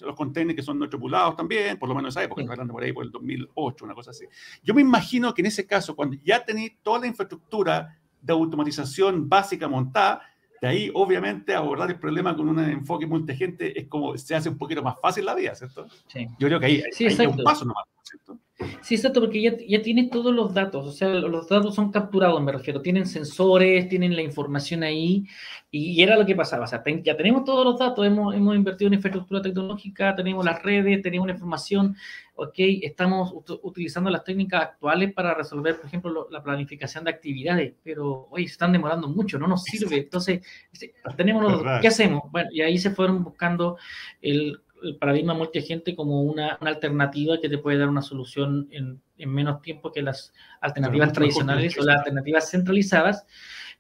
los 0.06 0.16
contenedores 0.16 0.56
que 0.56 0.62
son 0.62 0.80
no 0.80 0.90
tripulados 0.90 1.36
también, 1.36 1.78
por 1.78 1.90
lo 1.90 1.96
menos 1.96 2.16
en 2.16 2.20
esa 2.20 2.24
época, 2.26 2.42
hablando 2.42 2.74
por 2.74 2.84
ahí 2.84 2.94
por 2.94 3.06
el 3.06 3.12
2008, 3.12 3.86
una 3.86 3.94
cosa 3.94 4.12
así. 4.12 4.26
Yo 4.64 4.74
me 4.74 4.82
imagino 4.82 5.34
que 5.34 5.42
en 5.42 5.48
ese 5.48 5.66
caso, 5.66 5.96
cuando 5.96 6.18
ya 6.24 6.44
tenéis 6.44 6.78
toda 6.82 7.00
la 7.00 7.08
infraestructura 7.08 7.99
de 8.22 8.34
automatización 8.34 9.30
básica 9.30 9.68
montada, 9.68 10.22
de 10.62 10.68
ahí, 10.68 10.92
obviamente, 10.94 11.56
abordar 11.56 11.90
el 11.90 12.00
problema 12.00 12.36
con 12.36 12.50
un 12.50 12.60
enfoque 12.60 13.08
multigente 13.08 13.80
es 13.80 13.88
como 13.88 14.18
se 14.18 14.36
hace 14.36 14.50
un 14.50 14.58
poquito 14.58 14.84
más 14.84 15.00
fácil 15.00 15.26
la 15.26 15.34
vida, 15.34 15.56
¿cierto? 15.56 15.88
Sí. 16.08 16.28
Yo 16.38 16.48
creo 16.48 16.60
que 16.60 16.66
ahí, 16.66 16.84
sí, 16.92 17.06
hay 17.08 17.28
un 17.28 17.42
paso 17.44 17.64
nomás, 17.64 17.86
¿cierto? 18.04 18.38
Sí, 18.82 18.96
exacto, 18.96 19.22
porque 19.22 19.42
ya, 19.42 19.54
ya 19.68 19.82
tienes 19.82 20.10
todos 20.10 20.34
los 20.34 20.54
datos, 20.54 20.86
o 20.86 20.92
sea, 20.92 21.08
los 21.08 21.48
datos 21.48 21.76
son 21.76 21.92
capturados, 21.92 22.42
me 22.42 22.52
refiero, 22.52 22.82
tienen 22.82 23.06
sensores, 23.06 23.88
tienen 23.88 24.16
la 24.16 24.22
información 24.22 24.84
ahí, 24.84 25.26
y, 25.72 26.02
era 26.02 26.18
lo 26.18 26.26
que 26.26 26.36
pasaba, 26.36 26.66
o 26.66 26.68
sea, 26.68 26.84
ya 27.04 27.16
tenemos 27.16 27.46
todos 27.46 27.66
los 27.66 27.80
datos, 27.80 28.06
hemos, 28.06 28.36
hemos 28.36 28.56
invertido 28.58 28.88
en 28.88 28.96
infraestructura 28.96 29.42
tecnológica, 29.42 30.14
tenemos 30.14 30.44
las 30.44 30.62
redes, 30.62 31.02
tenemos 31.02 31.28
la 31.28 31.34
información, 31.34 31.96
ok, 32.36 32.56
estamos 32.82 33.34
utilizando 33.62 34.10
las 34.10 34.26
técnicas 34.26 34.64
actuales 34.64 35.14
para 35.14 35.34
resolver, 35.34 35.78
por 35.78 35.86
ejemplo, 35.86 36.28
la 36.30 36.44
planificación 36.44 37.06
de 37.06 37.12
actividades, 37.12 37.76
pero 37.82 38.28
hoy 38.30 38.46
se 38.46 38.54
están 38.54 38.74
demorando 38.74 39.08
mucho, 39.08 39.40
no 39.40 39.48
nos 39.48 39.64
sirve, 39.64 40.00
entonces, 40.00 40.46
este, 40.74 40.96
tenemos, 41.16 41.64
¿qué 41.82 41.88
hacemos? 41.88 42.24
Bueno, 42.30 42.50
y 42.52 42.62
ahí 42.62 42.78
se 42.78 42.92
fueron 42.92 43.24
buscando 43.24 43.78
el 44.22 44.60
el 44.84 44.98
paradigma 44.98 45.34
multiagente 45.34 45.96
como 45.96 46.22
una, 46.22 46.58
una, 46.62 46.72
alternativa 46.72 47.40
que 47.42 47.50
te 47.50 47.58
puede 47.58 47.78
dar 47.78 47.90
una 47.90 48.02
solución 48.02 48.68
en, 48.72 49.02
en 49.18 49.30
menos 49.30 49.62
tiempo 49.62 49.92
que 49.92 50.02
las 50.02 50.34
alternativas 50.62 51.14
tradicionales 51.14 51.78
o 51.78 51.84
las 51.84 51.98
alternativas 51.98 52.50
centralizadas. 52.50 53.26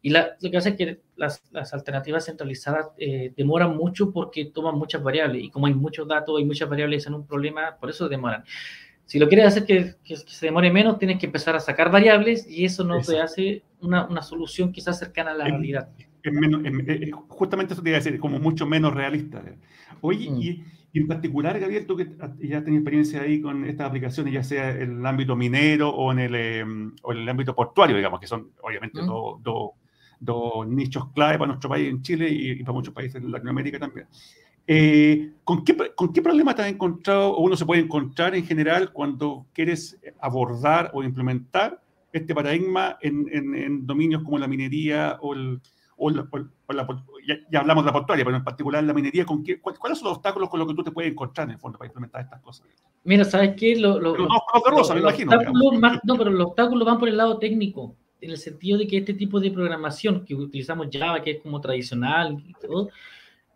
Y 0.01 0.11
lo 0.11 0.21
que 0.39 0.57
hace 0.57 0.69
es 0.69 0.75
que 0.75 1.01
las, 1.17 1.43
alternativas 1.73 2.25
centralizadas 2.25 2.91
eh, 2.97 3.33
demoran 3.35 3.75
mucho 3.75 4.11
porque 4.11 4.45
toman 4.45 4.75
muchas 4.75 5.03
variables. 5.03 5.43
Y 5.43 5.49
como 5.49 5.67
hay 5.67 5.73
muchos 5.73 6.07
datos 6.07 6.39
y 6.39 6.45
muchas 6.45 6.69
variables 6.69 7.05
en 7.07 7.15
un 7.15 7.25
problema, 7.25 7.75
por 7.77 7.89
eso 7.89 8.07
demoran. 8.07 8.43
Si 9.05 9.19
lo 9.19 9.27
quieres 9.27 9.47
hacer 9.47 9.65
que, 9.65 10.15
se 10.15 10.45
demore 10.45 10.71
menos, 10.71 10.99
tienes 10.99 11.19
que 11.19 11.25
empezar 11.25 11.55
a 11.55 11.59
sacar 11.59 11.91
variables 11.91 12.47
y 12.49 12.63
eso 12.63 12.83
no 12.83 13.01
te 13.01 13.19
hace 13.19 13.63
una, 13.81 14.05
una, 14.05 14.21
solución 14.21 14.71
quizás 14.71 14.99
cercana 14.99 15.31
a 15.31 15.33
la 15.33 15.45
realidad. 15.45 15.89
justamente 17.27 17.73
eso 17.73 17.81
te 17.81 17.89
iba 17.89 17.97
a 17.97 18.01
decir, 18.01 18.19
como 18.19 18.37
mucho 18.39 18.67
menos 18.67 18.93
realista. 18.93 19.41
Oye, 20.01 20.29
mm. 20.29 20.41
y, 20.41 20.63
en 20.93 21.07
particular, 21.07 21.59
Gabriel, 21.59 21.85
tú 21.85 21.95
que 21.95 22.05
ya 22.39 22.63
tenías 22.63 22.81
experiencia 22.81 23.21
ahí 23.21 23.41
con 23.41 23.65
estas 23.65 23.87
aplicaciones, 23.87 24.33
ya 24.33 24.43
sea 24.43 24.71
en 24.71 24.99
el 24.99 25.05
ámbito 25.05 25.35
minero 25.35 25.89
o 25.89 26.11
en 26.11 26.19
el, 26.19 26.35
em, 26.35 26.95
o 27.03 27.11
en 27.11 27.19
el 27.19 27.29
ámbito 27.29 27.55
portuario, 27.55 27.95
digamos, 27.95 28.19
que 28.19 28.27
son 28.27 28.51
obviamente 28.61 29.01
mm. 29.01 29.07
dos 30.19 30.67
nichos 30.67 31.09
clave 31.13 31.37
para 31.37 31.49
nuestro 31.49 31.69
país 31.69 31.89
en 31.89 32.01
Chile 32.01 32.29
y, 32.29 32.51
y 32.51 32.63
para 32.63 32.73
muchos 32.73 32.93
países 32.93 33.21
en 33.21 33.31
Latinoamérica 33.31 33.79
también. 33.79 34.07
Eh, 34.71 35.31
¿con, 35.43 35.63
qué, 35.63 35.75
¿Con 35.95 36.13
qué 36.13 36.21
problema 36.21 36.53
te 36.53 36.61
has 36.61 36.67
encontrado 36.67 37.31
o 37.31 37.41
uno 37.41 37.55
se 37.55 37.65
puede 37.65 37.81
encontrar 37.81 38.35
en 38.35 38.45
general 38.45 38.93
cuando 38.93 39.47
quieres 39.51 39.99
abordar 40.21 40.91
o 40.93 41.03
implementar 41.03 41.81
este 42.13 42.35
paradigma 42.35 42.99
en, 43.01 43.27
en, 43.31 43.87
dominios 43.87 44.21
como 44.21 44.37
la 44.37 44.47
minería 44.47 45.17
o, 45.21 45.33
el, 45.33 45.59
o, 45.99 46.09
la, 46.09 46.87
ya, 47.51 47.59
hablamos 47.59 47.83
de 47.83 47.87
la 47.87 47.93
portuaria, 47.93 48.23
pero 48.23 48.37
en 48.37 48.43
particular 48.43 48.83
la 48.83 48.93
minería, 48.93 49.25
¿con 49.25 49.43
qué, 49.43 49.59
¿cuáles 49.59 49.99
son 49.99 50.07
los 50.07 50.17
obstáculos 50.17 50.49
con 50.49 50.59
los 50.59 50.67
que 50.67 50.73
tú 50.73 50.83
te 50.83 50.91
puedes 50.91 51.11
encontrar 51.11 51.47
en 51.47 51.55
el 51.55 51.59
fondo 51.59 51.77
para 51.77 51.87
implementar 51.87 52.21
estas 52.21 52.41
cosas? 52.41 52.67
Mira, 53.03 53.25
¿sabes 53.25 53.55
qué? 53.57 53.75
Lo, 53.75 53.99
lo, 53.99 54.17
no, 54.17 54.27
me 54.93 54.99
imagino. 54.99 55.31
no, 56.03 56.17
pero 56.17 56.31
los 56.31 56.47
obstáculos 56.47 56.85
van 56.85 56.99
por 56.99 57.09
el 57.09 57.17
lado 57.17 57.37
técnico, 57.37 57.95
en 58.21 58.31
el 58.31 58.37
sentido 58.37 58.77
de 58.77 58.87
que 58.87 58.97
este 58.97 59.13
tipo 59.13 59.39
de 59.39 59.51
programación 59.51 60.25
que 60.25 60.35
utilizamos 60.35 60.87
Java, 60.91 61.21
que 61.21 61.31
es 61.31 61.41
como 61.41 61.59
tradicional 61.61 62.37
y 62.47 62.53
todo, 62.53 62.89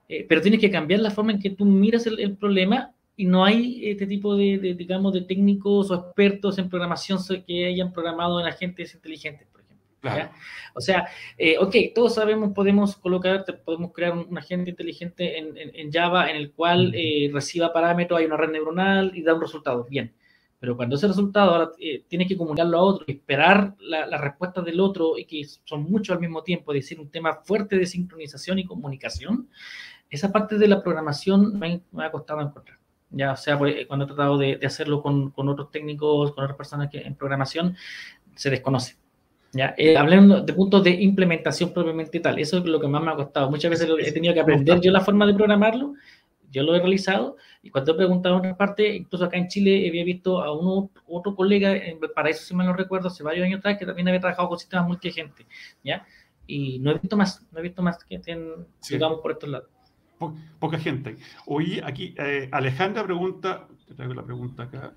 eh, 0.09 0.25
pero 0.27 0.41
tienes 0.41 0.59
que 0.59 0.71
cambiar 0.71 0.99
la 0.99 1.11
forma 1.11 1.31
en 1.31 1.39
que 1.39 1.49
tú 1.49 1.65
miras 1.65 2.05
el, 2.07 2.37
problema 2.37 2.91
y 3.15 3.25
no 3.25 3.45
hay 3.45 3.89
este 3.89 4.07
tipo 4.07 4.35
de, 4.35 4.75
digamos, 4.77 5.13
de 5.13 5.21
técnicos 5.21 5.91
o 5.91 5.95
expertos 5.95 6.57
en 6.57 6.69
programación 6.69 7.19
que 7.45 7.67
hayan 7.67 7.93
programado 7.93 8.39
en 8.39 8.47
agentes 8.47 8.93
inteligentes, 8.95 9.47
ejemplo. 10.11 10.37
O 10.75 10.81
sea, 10.81 11.07
eh, 11.37 11.57
ok, 11.59 11.75
todos 11.93 12.15
sabemos, 12.15 12.51
podemos 12.53 12.95
colocar, 12.97 13.45
podemos 13.63 13.91
crear 13.93 14.13
un, 14.13 14.37
agente 14.37 14.71
inteligente 14.71 15.37
en, 15.37 15.91
Java 15.91 16.29
en 16.29 16.37
el 16.37 16.51
cual 16.51 16.93
eh, 16.95 17.29
reciba 17.31 17.71
parámetros, 17.71 18.19
hay 18.19 18.25
una 18.25 18.37
red 18.37 18.51
neuronal 18.51 19.11
y 19.15 19.23
da 19.23 19.33
un 19.33 19.41
resultado. 19.41 19.85
Bien. 19.89 20.13
Pero 20.59 20.77
cuando 20.77 20.95
ese 20.95 21.09
resultado 21.09 21.51
ahora 21.51 21.71
tienes 22.07 22.25
que 22.25 22.37
comunicarlo 22.37 22.77
a 22.77 22.83
otro 22.83 23.05
esperar 23.05 23.75
la, 23.79 24.07
la, 24.07 24.17
respuesta 24.17 24.61
del 24.61 24.79
otro 24.79 25.17
y 25.17 25.25
que 25.25 25.43
son 25.65 25.83
muchos 25.83 26.15
al 26.15 26.21
mismo 26.21 26.41
tiempo, 26.41 26.71
es 26.71 26.85
decir, 26.85 27.01
un 27.01 27.09
tema 27.11 27.41
fuerte 27.43 27.75
de 27.77 27.85
sincronización 27.85 28.59
y 28.59 28.65
comunicación, 28.65 29.49
esa 30.13 30.31
parte 30.31 30.57
de 30.59 30.67
la 30.67 30.83
programación 30.83 31.57
me, 31.57 31.81
ha 31.97 32.11
costado 32.11 32.39
encontrar. 32.41 32.77
Ya 33.09 33.35
sea 33.35 33.57
pues, 33.57 33.87
cuando 33.87 34.05
he 34.05 34.07
tratado 34.07 34.37
de, 34.37 34.59
hacerlo 34.63 35.01
con, 35.01 35.31
con, 35.31 35.49
otros 35.49 35.71
técnicos, 35.71 36.33
con 36.33 36.43
otras 36.43 36.57
personas 36.57 36.89
que 36.89 36.99
en 36.99 37.15
programación, 37.15 37.75
se 38.35 38.51
desconoce. 38.51 38.95
¿Ya? 39.53 39.73
Eh, 39.77 39.95
hablando 39.95 40.41
de 40.41 40.53
puntos 40.53 40.83
de 40.83 40.91
implementación 40.91 41.73
propiamente 41.73 42.19
tal, 42.19 42.39
eso 42.39 42.57
es 42.57 42.65
lo 42.65 42.79
que 42.79 42.87
más 42.87 43.01
me 43.01 43.11
ha 43.11 43.15
costado. 43.15 43.49
Muchas 43.49 43.71
veces 43.71 43.89
he 43.99 44.11
tenido 44.11 44.33
que 44.33 44.41
aprender 44.41 44.81
yo 44.81 44.91
la 44.91 45.01
forma 45.01 45.25
de 45.25 45.33
programarlo, 45.33 45.93
yo 46.51 46.63
lo 46.63 46.75
he 46.75 46.79
realizado, 46.79 47.37
y 47.61 47.69
cuando 47.69 47.93
he 47.93 47.95
preguntado 47.95 48.35
en 48.35 48.39
otra 48.41 48.57
parte, 48.57 48.95
incluso 48.95 49.25
acá 49.25 49.37
en 49.37 49.47
Chile 49.47 49.87
había 49.87 50.03
visto 50.03 50.43
a 50.43 50.51
uno, 50.51 50.91
otro 51.07 51.35
colega, 51.35 51.75
en 51.75 51.99
Paraíso, 52.13 52.43
si 52.43 52.53
mal 52.53 52.67
no 52.67 52.73
recuerdo, 52.73 53.07
hace 53.07 53.23
varios 53.23 53.45
años 53.45 53.59
atrás, 53.59 53.77
que 53.77 53.85
también 53.85 54.07
había 54.07 54.19
trabajado 54.19 54.49
con 54.49 54.59
sistemas 54.59 54.87
multigente, 54.87 55.45
¿ya? 55.83 56.05
Y 56.45 56.79
no 56.79 56.91
he 56.91 56.99
visto 56.99 57.15
más, 57.15 57.45
no 57.51 57.59
he 57.59 57.61
visto 57.61 57.81
más 57.81 58.03
que 58.03 58.15
estén, 58.15 58.67
digamos, 58.89 59.19
por 59.21 59.31
estos 59.31 59.49
lados 59.49 59.69
poca 60.59 60.79
gente. 60.79 61.17
Hoy 61.45 61.81
aquí 61.83 62.13
eh, 62.17 62.47
Alejandra 62.51 63.03
pregunta, 63.03 63.67
te 63.87 63.93
traigo 63.93 64.13
la 64.13 64.23
pregunta 64.23 64.63
acá, 64.63 64.93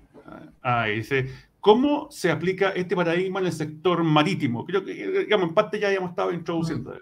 ah, 0.61 0.85
dice, 0.85 1.29
¿cómo 1.67 2.07
se 2.09 2.31
aplica 2.31 2.69
este 2.69 2.95
paradigma 2.95 3.41
en 3.41 3.47
el 3.47 3.51
sector 3.51 4.01
marítimo? 4.01 4.65
Creo 4.65 4.85
que, 4.85 4.93
digamos, 4.93 5.49
en 5.49 5.53
parte 5.53 5.77
ya 5.77 5.87
habíamos 5.87 6.11
estado 6.11 6.31
introduciendo. 6.31 6.93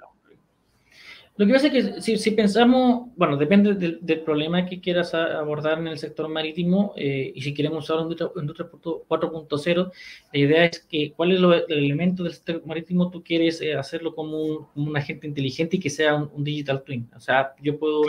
Lo 1.37 1.45
que 1.45 1.53
pasa 1.53 1.67
es 1.67 1.73
que 1.73 2.01
si, 2.01 2.17
si 2.17 2.31
pensamos, 2.31 3.09
bueno, 3.15 3.37
depende 3.37 3.75
del, 3.75 3.99
del, 4.01 4.21
problema 4.21 4.65
que 4.65 4.81
quieras 4.81 5.13
abordar 5.13 5.77
en 5.77 5.85
el 5.85 5.99
sector 5.99 6.27
marítimo 6.29 6.93
eh, 6.95 7.31
y 7.35 7.41
si 7.43 7.53
queremos 7.53 7.83
usar 7.83 8.01
Industria, 8.01 8.31
industria 8.37 8.67
4.0, 8.71 9.91
la 10.33 10.39
idea 10.39 10.65
es 10.65 10.79
que 10.79 11.11
cuál 11.11 11.33
es 11.33 11.39
lo, 11.39 11.53
el 11.53 11.65
elemento 11.67 12.23
del 12.23 12.33
sector 12.33 12.65
marítimo 12.65 13.11
tú 13.11 13.21
quieres 13.21 13.61
eh, 13.61 13.75
hacerlo 13.75 14.15
como 14.15 14.41
un, 14.41 14.67
un, 14.73 14.97
agente 14.97 15.27
inteligente 15.27 15.77
y 15.77 15.79
que 15.79 15.91
sea 15.91 16.15
un, 16.15 16.43
digital 16.43 16.81
twin. 16.81 17.07
O 17.15 17.19
sea, 17.19 17.53
yo 17.61 17.77
puedo, 17.77 18.01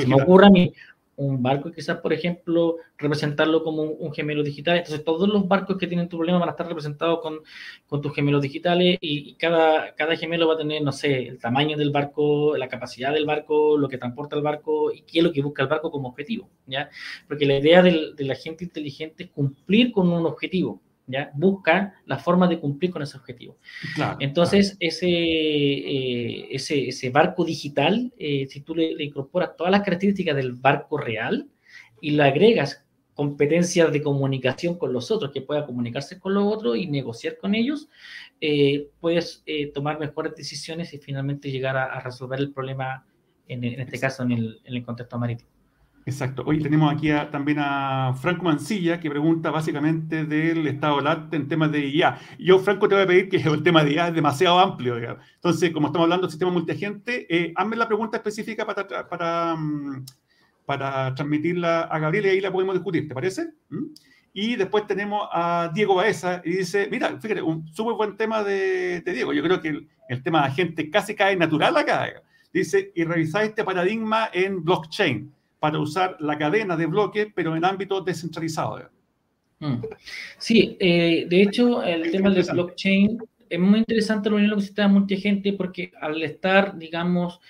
si 0.00 0.06
me 0.06 0.22
ocurra 0.22 0.46
a 0.46 0.50
mí, 0.50 0.72
un 1.16 1.42
barco 1.42 1.70
quizás, 1.70 1.98
por 1.98 2.12
ejemplo, 2.12 2.76
representarlo 2.96 3.62
como 3.62 3.82
un, 3.82 4.12
gemelo 4.12 4.42
digital. 4.42 4.78
Entonces, 4.78 5.04
todos 5.04 5.28
los 5.28 5.46
barcos 5.46 5.76
que 5.76 5.86
tienen 5.86 6.08
tu 6.08 6.16
problema 6.16 6.38
van 6.38 6.48
a 6.48 6.52
estar 6.52 6.66
representados 6.66 7.20
con, 7.20 7.40
con 7.86 8.00
tus 8.00 8.14
gemelos 8.14 8.42
digitales 8.42 8.98
y, 9.00 9.34
cada, 9.34 9.94
cada 9.94 10.16
gemelo 10.16 10.48
va 10.48 10.54
a 10.54 10.58
tener, 10.58 10.82
no 10.82 10.92
sé, 10.92 11.28
el 11.28 11.38
tamaño 11.38 11.76
del 11.76 11.90
barco, 11.90 12.56
la 12.56 12.68
capacidad 12.68 13.12
del 13.12 13.26
barco, 13.26 13.76
lo 13.76 13.88
que 13.88 13.98
transporta 13.98 14.36
el 14.36 14.42
barco 14.42 14.92
y 14.92 15.02
qué 15.02 15.18
es 15.18 15.24
lo 15.24 15.32
que 15.32 15.42
busca 15.42 15.62
el 15.62 15.68
barco 15.68 15.90
como 15.90 16.08
objetivo, 16.08 16.48
¿ya? 16.66 16.90
Porque 17.28 17.46
la 17.46 17.58
idea 17.58 17.82
del, 17.82 18.16
del 18.16 18.30
agente 18.30 18.64
inteligente 18.64 19.24
es 19.24 19.30
cumplir 19.30 19.92
con 19.92 20.08
un 20.08 20.26
objetivo, 20.26 20.80
¿ya? 21.10 21.30
Busca 21.34 21.94
la 22.06 22.18
forma 22.18 22.46
de 22.48 22.58
cumplir 22.58 22.90
con 22.90 23.02
ese 23.02 23.16
objetivo. 23.16 23.56
Entonces, 24.18 24.76
Ese, 24.80 25.08
eh, 25.08 26.48
ese, 26.50 26.88
ese, 26.88 27.10
barco 27.10 27.44
digital, 27.44 28.12
eh, 28.18 28.46
si 28.48 28.60
tú 28.60 28.74
le, 28.74 29.02
incorporas 29.02 29.56
todas 29.56 29.70
las 29.70 29.82
características 29.82 30.36
del 30.36 30.52
barco 30.52 30.98
real 30.98 31.48
y 32.00 32.12
le 32.12 32.22
agregas 32.22 32.84
competencias 33.14 33.92
de 33.92 34.02
comunicación 34.02 34.78
con 34.78 34.92
los 34.92 35.10
otros, 35.10 35.30
que 35.32 35.42
pueda 35.42 35.66
comunicarse 35.66 36.18
con 36.18 36.34
los 36.34 36.44
otros 36.44 36.76
y 36.76 36.86
negociar 36.86 37.36
con 37.36 37.54
ellos, 37.54 37.88
eh, 38.40 38.88
puedes 39.00 39.44
tomar 39.74 39.98
mejores 39.98 40.34
decisiones 40.34 40.94
y 40.94 40.98
finalmente 40.98 41.50
llegar 41.50 41.76
a, 41.76 42.00
resolver 42.00 42.40
el 42.40 42.52
problema, 42.52 43.04
en, 43.46 43.64
en 43.64 43.80
este 43.80 43.98
caso, 43.98 44.22
en 44.22 44.32
el, 44.32 44.60
en 44.64 44.74
el 44.74 44.84
contexto 44.84 45.18
marítimo. 45.18 45.59
Exacto. 46.06 46.42
Hoy 46.46 46.62
tenemos 46.62 46.92
aquí 46.92 47.10
también 47.30 47.58
a 47.60 48.14
Franco 48.20 48.44
Mancilla, 48.44 48.98
que 48.98 49.10
pregunta 49.10 49.50
básicamente 49.50 50.24
del 50.24 50.66
estado 50.66 50.98
arte 51.06 51.36
en 51.36 51.46
temas 51.46 51.70
de 51.70 51.86
IA. 51.86 52.18
Yo, 52.38 52.58
Franco, 52.58 52.88
te 52.88 52.94
voy 52.94 53.04
a 53.04 53.06
pedir 53.06 53.28
que 53.28 53.36
el 53.48 53.62
tema 53.62 53.84
de 53.84 53.92
IA 53.92 54.08
es 54.08 54.14
demasiado 54.14 54.58
amplio. 54.58 54.96
Entonces, 54.96 55.70
como 55.70 55.88
estamos 55.88 56.06
hablando 56.06 56.26
del 56.26 56.30
sistema 56.30 56.50
multiagente, 56.50 57.26
eh, 57.28 57.52
hazme 57.54 57.76
la 57.76 57.86
pregunta 57.86 58.16
específica 58.16 58.64
para, 58.66 59.08
para, 59.08 59.54
mm, 59.56 60.06
para 60.64 61.14
transmitirla 61.14 61.82
a 61.82 61.98
Gabriel 61.98 62.26
y 62.26 62.28
ahí 62.30 62.40
la 62.40 62.52
podemos 62.52 62.74
discutir, 62.74 63.06
¿te 63.06 63.14
parece? 63.14 63.48
¿Mm? 63.68 63.86
Y 64.32 64.56
después 64.56 64.86
tenemos 64.86 65.28
a 65.32 65.70
Diego 65.74 65.96
Baeza 65.96 66.40
y 66.44 66.50
dice, 66.58 66.88
mira, 66.90 67.20
fíjate, 67.20 67.42
un 67.42 67.66
súper 67.68 67.94
buen 67.94 68.16
tema 68.16 68.42
de, 68.42 69.02
Diego. 69.04 69.32
Yo 69.32 69.42
creo 69.42 69.60
que 69.60 69.68
el, 69.68 69.88
el, 70.08 70.22
tema 70.22 70.42
de 70.42 70.48
agente 70.48 70.88
casi 70.88 71.14
cae 71.14 71.36
natural 71.36 71.76
acá. 71.76 72.06
Dice, 72.52 72.92
y 72.94 73.04
revisáis 73.04 73.50
este 73.50 73.64
paradigma 73.64 74.30
en 74.32 74.64
blockchain 74.64 75.32
para 75.60 75.78
usar 75.78 76.16
la 76.18 76.36
cadena 76.36 76.76
de 76.76 76.86
bloques, 76.86 77.28
pero 77.34 77.54
en 77.54 77.64
ámbito 77.64 78.00
descentralizado. 78.00 78.90
Mm. 79.60 79.76
Sí, 80.38 80.76
eh, 80.80 81.26
de 81.28 81.42
hecho, 81.42 81.82
el 81.82 82.10
tema 82.10 82.30
del 82.30 82.46
blockchain 82.50 83.18
es 83.48 83.60
muy 83.60 83.80
interesante 83.80 84.30
lo 84.30 84.56
que 84.56 84.62
se 84.62 84.88
multigente 84.88 85.52
porque 85.52 85.92
al 86.00 86.22
estar, 86.22 86.78
digamos, 86.78 87.40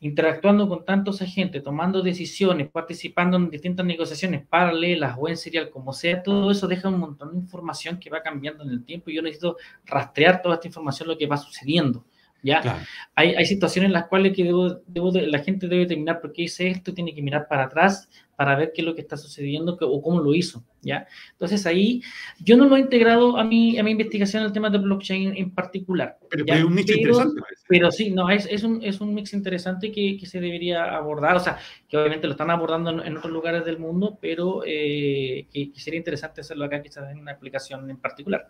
interactuando 0.00 0.68
con 0.68 0.84
tantos 0.84 1.22
agentes, 1.22 1.62
tomando 1.62 2.02
decisiones, 2.02 2.68
participando 2.68 3.38
en 3.38 3.48
distintas 3.48 3.86
negociaciones 3.86 4.46
paralelas 4.46 5.16
o 5.18 5.28
en 5.28 5.38
serial, 5.38 5.70
como 5.70 5.94
sea, 5.94 6.22
todo 6.22 6.50
eso 6.50 6.68
deja 6.68 6.90
un 6.90 6.98
montón 6.98 7.32
de 7.32 7.38
información 7.38 7.98
que 7.98 8.10
va 8.10 8.20
cambiando 8.22 8.64
en 8.64 8.70
el 8.70 8.84
tiempo 8.84 9.08
y 9.08 9.14
yo 9.14 9.22
necesito 9.22 9.56
rastrear 9.86 10.42
toda 10.42 10.56
esta 10.56 10.66
información, 10.66 11.08
lo 11.08 11.16
que 11.16 11.26
va 11.26 11.38
sucediendo. 11.38 12.04
¿Ya? 12.44 12.84
Hay, 13.14 13.34
hay, 13.34 13.46
situaciones 13.46 13.88
en 13.88 13.94
las 13.94 14.06
cuales 14.06 14.36
que 14.36 14.44
debo, 14.44 14.80
debo 14.86 15.10
la 15.12 15.38
gente 15.38 15.66
debe 15.66 15.82
determinar 15.82 16.20
por 16.20 16.32
qué 16.32 16.42
hice 16.42 16.68
esto, 16.68 16.92
tiene 16.92 17.14
que 17.14 17.22
mirar 17.22 17.48
para 17.48 17.64
atrás 17.64 18.08
para 18.36 18.56
ver 18.56 18.72
qué 18.74 18.82
es 18.82 18.86
lo 18.86 18.94
que 18.94 19.00
está 19.00 19.16
sucediendo 19.16 19.78
o 19.80 20.02
cómo 20.02 20.20
lo 20.20 20.34
hizo, 20.34 20.64
¿ya? 20.82 21.06
Entonces 21.32 21.64
ahí 21.66 22.02
yo 22.40 22.56
no 22.56 22.66
lo 22.66 22.76
he 22.76 22.80
integrado 22.80 23.38
a 23.38 23.44
mi, 23.44 23.78
a 23.78 23.82
mi 23.82 23.92
investigación 23.92 24.42
el 24.42 24.52
tema 24.52 24.70
de 24.70 24.78
blockchain 24.78 25.36
en 25.36 25.52
particular. 25.52 26.18
Pero, 26.28 26.44
es 26.46 26.64
un 26.64 26.74
nicho 26.74 26.92
interesante. 26.92 27.40
Pero 27.68 27.90
sí, 27.90 28.10
no, 28.10 28.28
es, 28.28 28.46
es, 28.50 28.62
un, 28.62 28.82
es 28.82 29.00
un 29.00 29.14
mix 29.14 29.32
interesante 29.32 29.90
que, 29.90 30.16
que, 30.18 30.26
se 30.26 30.40
debería 30.40 30.96
abordar, 30.96 31.36
o 31.36 31.40
sea, 31.40 31.58
que 31.88 31.96
obviamente 31.96 32.26
lo 32.26 32.32
están 32.32 32.50
abordando 32.50 33.02
en, 33.02 33.16
otros 33.16 33.32
lugares 33.32 33.64
del 33.64 33.78
mundo, 33.78 34.18
pero 34.20 34.62
eh, 34.66 35.46
que, 35.50 35.72
que, 35.72 35.80
sería 35.80 35.98
interesante 35.98 36.40
hacerlo 36.40 36.64
acá 36.64 36.82
quizás 36.82 37.10
en 37.10 37.20
una 37.20 37.32
aplicación 37.32 37.88
en 37.88 37.96
particular. 37.96 38.48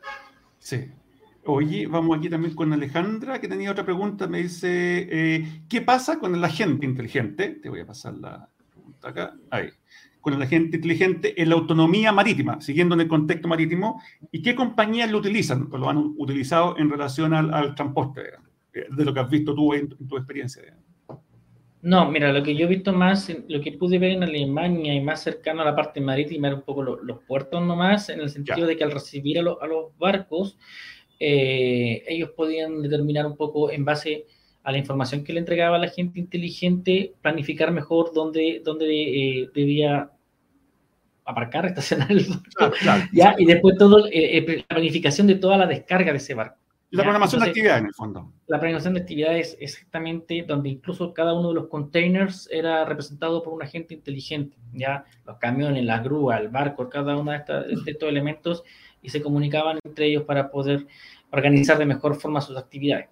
Sí, 0.58 0.88
Oye, 1.46 1.86
vamos 1.86 2.16
aquí 2.16 2.30
también 2.30 2.54
con 2.54 2.72
Alejandra, 2.72 3.38
que 3.38 3.48
tenía 3.48 3.70
otra 3.70 3.84
pregunta. 3.84 4.26
Me 4.26 4.42
dice, 4.42 5.08
eh, 5.10 5.62
¿qué 5.68 5.82
pasa 5.82 6.18
con 6.18 6.34
el 6.34 6.42
agente 6.42 6.86
inteligente? 6.86 7.50
Te 7.62 7.68
voy 7.68 7.80
a 7.80 7.86
pasar 7.86 8.14
la 8.14 8.48
pregunta 8.70 9.08
acá. 9.08 9.34
Ahí. 9.50 9.68
Con 10.22 10.32
el 10.32 10.42
agente 10.42 10.76
inteligente 10.76 11.40
en 11.40 11.50
la 11.50 11.56
autonomía 11.56 12.12
marítima, 12.12 12.62
siguiendo 12.62 12.94
en 12.94 13.02
el 13.02 13.08
contexto 13.08 13.46
marítimo. 13.46 14.00
¿Y 14.32 14.40
qué 14.40 14.54
compañías 14.54 15.10
lo 15.10 15.18
utilizan 15.18 15.68
o 15.70 15.76
lo 15.76 15.90
han 15.90 15.98
utilizado 16.16 16.78
en 16.78 16.88
relación 16.88 17.34
al, 17.34 17.74
transporte? 17.74 18.22
de 18.72 19.04
lo 19.04 19.14
que 19.14 19.20
has 19.20 19.30
visto 19.30 19.54
tú 19.54 19.72
en, 19.74 19.88
tu 19.88 20.16
experiencia. 20.16 20.62
No, 21.82 22.10
mira, 22.10 22.32
lo 22.32 22.42
que 22.42 22.56
yo 22.56 22.64
he 22.64 22.68
visto 22.68 22.92
más, 22.92 23.30
lo 23.46 23.60
que 23.60 23.72
pude 23.72 23.98
ver 23.98 24.12
en 24.12 24.22
Alemania 24.22 24.94
y 24.94 25.00
más 25.00 25.22
cercano 25.22 25.60
a 25.60 25.66
la 25.66 25.76
parte 25.76 26.00
marítima 26.00 26.48
era 26.48 26.56
un 26.56 26.62
poco 26.62 26.82
los 26.82 27.18
puertos 27.28 27.62
nomás, 27.62 28.08
en 28.08 28.20
el 28.20 28.30
sentido 28.30 28.66
de 28.66 28.76
que 28.76 28.82
al 28.82 28.90
recibir 28.90 29.38
a, 29.38 29.42
a 29.42 29.66
los 29.66 29.96
barcos, 29.98 30.58
eh, 31.20 32.02
ellos 32.06 32.30
podían 32.30 32.82
determinar 32.82 33.26
un 33.26 33.36
poco 33.36 33.70
en 33.70 33.84
base 33.84 34.26
a 34.62 34.72
la 34.72 34.78
información 34.78 35.24
que 35.24 35.32
le 35.32 35.40
entregaba 35.40 35.78
la 35.78 35.88
gente 35.88 36.18
inteligente, 36.18 37.14
planificar 37.20 37.70
mejor 37.70 38.12
dónde, 38.14 38.62
dónde 38.64 38.86
eh, 38.86 39.50
debía 39.54 40.10
aparcar, 41.24 41.66
estacionar 41.66 42.10
el 42.10 42.24
barco, 42.24 42.76
¿ya? 43.12 43.34
y 43.38 43.44
después 43.44 43.76
todo, 43.78 44.06
eh, 44.10 44.64
la 44.68 44.76
planificación 44.76 45.26
de 45.26 45.36
toda 45.36 45.58
la 45.58 45.66
descarga 45.66 46.12
de 46.12 46.18
ese 46.18 46.34
barco. 46.34 46.63
La 46.96 47.02
programación 47.02 47.42
de 47.42 47.48
actividades, 47.48 47.80
en 47.80 47.86
el 47.86 47.94
fondo. 47.94 48.32
La 48.46 48.58
programación 48.58 48.94
de 48.94 49.00
actividades 49.00 49.56
exactamente 49.60 50.44
donde 50.46 50.68
incluso 50.68 51.12
cada 51.12 51.34
uno 51.34 51.48
de 51.48 51.54
los 51.54 51.68
containers 51.68 52.48
era 52.50 52.84
representado 52.84 53.42
por 53.42 53.52
un 53.52 53.62
agente 53.62 53.94
inteligente, 53.94 54.56
ya 54.72 55.04
los 55.26 55.38
camiones, 55.38 55.84
la 55.84 55.98
grúa, 55.98 56.38
el 56.38 56.48
barco, 56.48 56.88
cada 56.88 57.16
uno 57.16 57.32
de, 57.32 57.38
de 57.38 57.90
estos 57.90 58.08
elementos 58.08 58.64
y 59.02 59.10
se 59.10 59.20
comunicaban 59.20 59.78
entre 59.84 60.06
ellos 60.06 60.22
para 60.24 60.50
poder 60.50 60.86
organizar 61.30 61.78
de 61.78 61.86
mejor 61.86 62.14
forma 62.14 62.40
sus 62.40 62.56
actividades. 62.56 63.08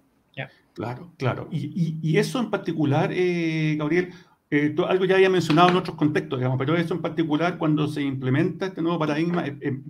Claro, 0.73 1.11
claro. 1.17 1.47
Y, 1.51 2.17
eso 2.17 2.39
en 2.39 2.49
particular, 2.49 3.11
eh, 3.13 3.75
Gabriel, 3.77 4.11
eh, 4.55 4.75
algo 4.87 5.05
ya 5.05 5.15
había 5.15 5.31
mencionado 5.31 5.69
en 5.69 5.77
otros 5.77 5.95
contextos, 5.95 6.37
digamos, 6.37 6.59
pero 6.59 6.77
eso 6.77 6.93
en 6.93 7.01
particular 7.01 7.57
cuando 7.57 7.87
se 7.87 8.03
implementa 8.03 8.67
este 8.67 8.83
nuevo 8.83 8.99
paradigma 8.99 9.45
eh, 9.47 9.81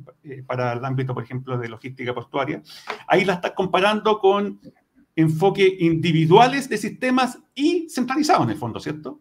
para 0.47 0.71
el 0.71 0.85
ámbito, 0.85 1.13
por 1.13 1.21
ejemplo, 1.21 1.57
de 1.57 1.67
logística 1.67 2.13
portuaria, 2.13 2.63
ahí 3.07 3.25
la 3.25 3.33
estás 3.33 3.51
comparando 3.51 4.19
con 4.19 4.61
enfoque 5.17 5.75
individuales 5.81 6.69
de 6.69 6.77
sistemas 6.77 7.39
y 7.53 7.89
centralizados 7.89 8.45
en 8.45 8.51
el 8.51 8.55
fondo, 8.55 8.79
¿cierto? 8.79 9.19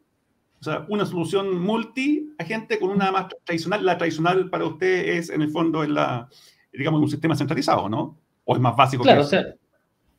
O 0.61 0.63
sea, 0.63 0.87
una 0.89 1.05
solución 1.05 1.61
multi-agente 1.61 2.79
con 2.79 2.91
una 2.91 3.11
más 3.11 3.27
tradicional. 3.45 3.85
La 3.85 3.99
tradicional 3.99 4.49
para 4.49 4.65
usted 4.65 5.09
es, 5.09 5.29
en 5.29 5.43
el 5.43 5.51
fondo, 5.51 5.83
la, 5.83 6.29
digamos, 6.73 7.01
un 7.03 7.11
sistema 7.11 7.35
centralizado, 7.35 7.89
¿no? 7.89 8.17
¿O 8.45 8.55
es 8.55 8.61
más 8.61 8.77
básico? 8.77 9.03
Claro, 9.03 9.23
o 9.23 9.25
sea, 9.25 9.45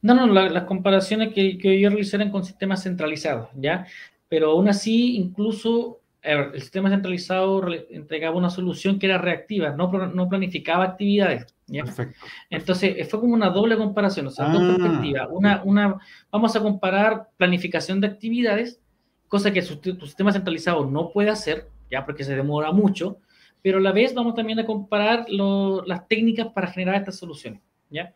no, 0.02 0.14
no, 0.16 0.28
las 0.28 0.66
comparaciones 0.66 1.34
que, 1.34 1.58
que 1.58 1.80
yo 1.80 1.90
realicé 1.90 2.18
eran 2.18 2.30
con 2.30 2.44
sistemas 2.44 2.84
centralizados, 2.84 3.48
¿ya? 3.56 3.88
Pero 4.34 4.50
aún 4.50 4.68
así, 4.68 5.16
incluso 5.16 6.00
el 6.24 6.60
sistema 6.60 6.90
centralizado 6.90 7.72
entregaba 7.92 8.36
una 8.36 8.50
solución 8.50 8.98
que 8.98 9.06
era 9.06 9.20
reactiva, 9.20 9.76
no, 9.76 9.92
no 10.08 10.28
planificaba 10.28 10.86
actividades. 10.86 11.46
¿ya? 11.68 11.84
Perfecto. 11.84 12.26
Entonces, 12.50 13.08
fue 13.08 13.20
como 13.20 13.36
una 13.36 13.52
doble 13.52 13.78
comparación, 13.78 14.26
o 14.26 14.32
sea, 14.32 14.50
dos 14.50 14.64
ah. 14.64 14.76
perspectivas. 14.76 15.28
Una, 15.30 15.62
una, 15.64 16.00
vamos 16.32 16.56
a 16.56 16.62
comparar 16.62 17.28
planificación 17.38 18.02
de 18.02 18.08
actividades, 18.08 18.82
cosa 19.28 19.54
que 19.54 19.62
tu 19.62 20.08
sistema 20.08 20.34
centralizado 20.34 20.84
no 20.84 21.12
puede 21.12 21.30
hacer, 21.30 21.68
ya 21.92 22.04
porque 22.04 22.24
se 22.24 22.36
demora 22.36 22.72
mucho, 22.72 23.18
pero 23.62 23.78
a 23.78 23.82
la 23.82 23.92
vez 23.92 24.16
vamos 24.16 24.34
también 24.34 24.58
a 24.58 24.66
comparar 24.66 25.28
las 25.30 26.08
técnicas 26.08 26.48
para 26.48 26.72
generar 26.72 26.96
estas 26.96 27.18
soluciones, 27.18 27.62
¿ya? 27.92 28.12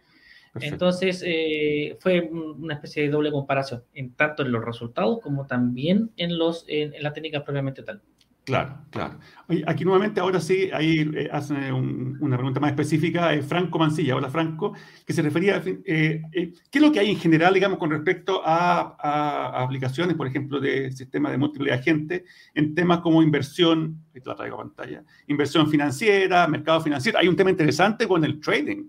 Entonces, 0.59 1.23
eh, 1.25 1.97
fue 1.99 2.21
una 2.21 2.75
especie 2.75 3.03
de 3.03 3.09
doble 3.09 3.31
comparación, 3.31 3.83
en 3.93 4.13
tanto 4.13 4.43
en 4.43 4.51
los 4.51 4.63
resultados 4.63 5.19
como 5.21 5.45
también 5.45 6.11
en, 6.17 6.37
los, 6.37 6.65
en, 6.67 6.93
la 7.01 7.13
técnica 7.13 7.43
propiamente 7.43 7.83
tal. 7.83 8.01
Claro, 8.43 8.77
claro. 8.91 9.19
aquí 9.65 9.83
nuevamente, 9.83 10.21
ahora 10.21 10.39
sí, 10.39 10.69
ahí 10.71 11.01
eh, 11.13 11.27
hace 11.29 11.53
una 11.73 12.37
pregunta 12.37 12.61
más 12.61 12.69
específica, 12.69 13.33
eh, 13.33 13.41
Franco 13.41 13.77
Mancilla. 13.77 14.15
Hola, 14.15 14.29
Franco, 14.29 14.73
que 15.05 15.11
se 15.11 15.21
refería 15.21 15.57
a 15.57 15.61
¿qué 15.61 16.23
es 16.71 16.81
lo 16.81 16.89
que 16.93 16.99
hay 17.01 17.11
en 17.11 17.17
general, 17.17 17.53
digamos, 17.53 17.77
con 17.77 17.89
respecto 17.89 18.41
a, 18.45 18.95
a 18.97 19.63
aplicaciones, 19.63 20.15
por 20.15 20.27
ejemplo, 20.27 20.61
de 20.61 20.93
sistemas 20.93 21.33
de 21.33 21.39
múltiples 21.39 21.73
agentes, 21.73 22.23
en 22.53 22.73
temas 22.73 22.99
como 22.99 23.21
inversión, 23.21 24.05
la 24.25 24.35
traigo 24.35 24.55
a 24.55 24.59
pantalla, 24.59 25.03
inversión 25.27 25.69
financiera, 25.69 26.47
mercado 26.47 26.79
financiero. 26.79 27.19
Hay 27.19 27.27
un 27.27 27.35
tema 27.35 27.49
interesante 27.49 28.07
con 28.07 28.23
el 28.23 28.39
trading. 28.39 28.85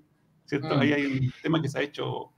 ¿Cierto? 0.49 0.75
Mm. 0.75 0.81
Ahí 0.81 0.93
hay 0.93 1.07
un 1.07 1.33
tema 1.43 1.63
que 1.63 1.69
se 1.69 1.79
ha 1.79 1.83
hecho... 1.83 2.33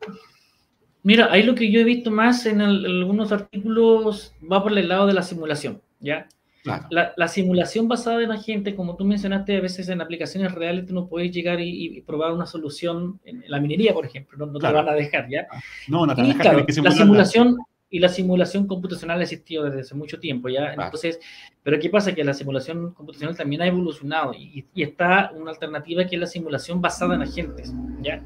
Mira, 1.02 1.28
ahí 1.30 1.42
lo 1.42 1.54
que 1.54 1.70
yo 1.70 1.80
he 1.80 1.84
visto 1.84 2.10
más 2.10 2.44
en, 2.44 2.60
algunos 2.60 3.32
artículos 3.32 4.34
va 4.50 4.62
por 4.62 4.76
el 4.76 4.86
lado 4.86 5.06
de 5.06 5.14
la 5.14 5.22
simulación, 5.22 5.80
¿ya? 5.98 6.28
Claro. 6.62 6.88
La, 6.90 7.28
simulación 7.28 7.88
basada 7.88 8.22
en 8.22 8.32
agente, 8.32 8.74
como 8.74 8.94
tú 8.94 9.06
mencionaste, 9.06 9.56
a 9.56 9.60
veces 9.62 9.88
en 9.88 10.02
aplicaciones 10.02 10.52
reales 10.52 10.84
tú 10.84 10.92
no 10.92 11.08
puedes 11.08 11.32
llegar 11.32 11.58
y, 11.58 12.02
probar 12.02 12.32
una 12.32 12.44
solución 12.44 13.18
en 13.24 13.42
la 13.48 13.58
minería, 13.60 13.94
por 13.94 14.04
ejemplo, 14.04 14.44
no, 14.44 14.58
te 14.58 14.70
van 14.70 14.86
a 14.86 14.92
dejar, 14.92 15.26
¿ya? 15.30 15.46
No, 15.88 16.04
no 16.04 16.14
te 16.14 16.20
van 16.20 16.32
a 16.32 16.34
dejar. 16.34 16.66
la 16.84 16.90
simulación, 16.90 17.56
y 17.90 17.98
la 17.98 18.08
simulación 18.08 18.68
computacional 18.68 19.18
ha 19.18 19.22
existido 19.24 19.64
desde 19.64 19.80
hace 19.80 19.94
mucho 19.96 20.20
tiempo, 20.20 20.48
¿ya? 20.48 20.72
Entonces, 20.72 21.18
pero 21.62 21.78
¿qué 21.80 21.90
pasa? 21.90 22.14
Que 22.14 22.22
la 22.22 22.32
simulación 22.32 22.92
computacional 22.94 23.36
también 23.36 23.62
ha 23.62 23.66
evolucionado 23.66 24.32
y, 24.32 24.64
y, 24.72 24.82
está 24.82 25.32
una 25.34 25.50
alternativa 25.50 26.06
que 26.06 26.14
es 26.14 26.20
la 26.20 26.28
simulación 26.28 26.80
basada 26.80 27.16
en 27.16 27.22
agentes, 27.22 27.74
¿ya? 28.00 28.24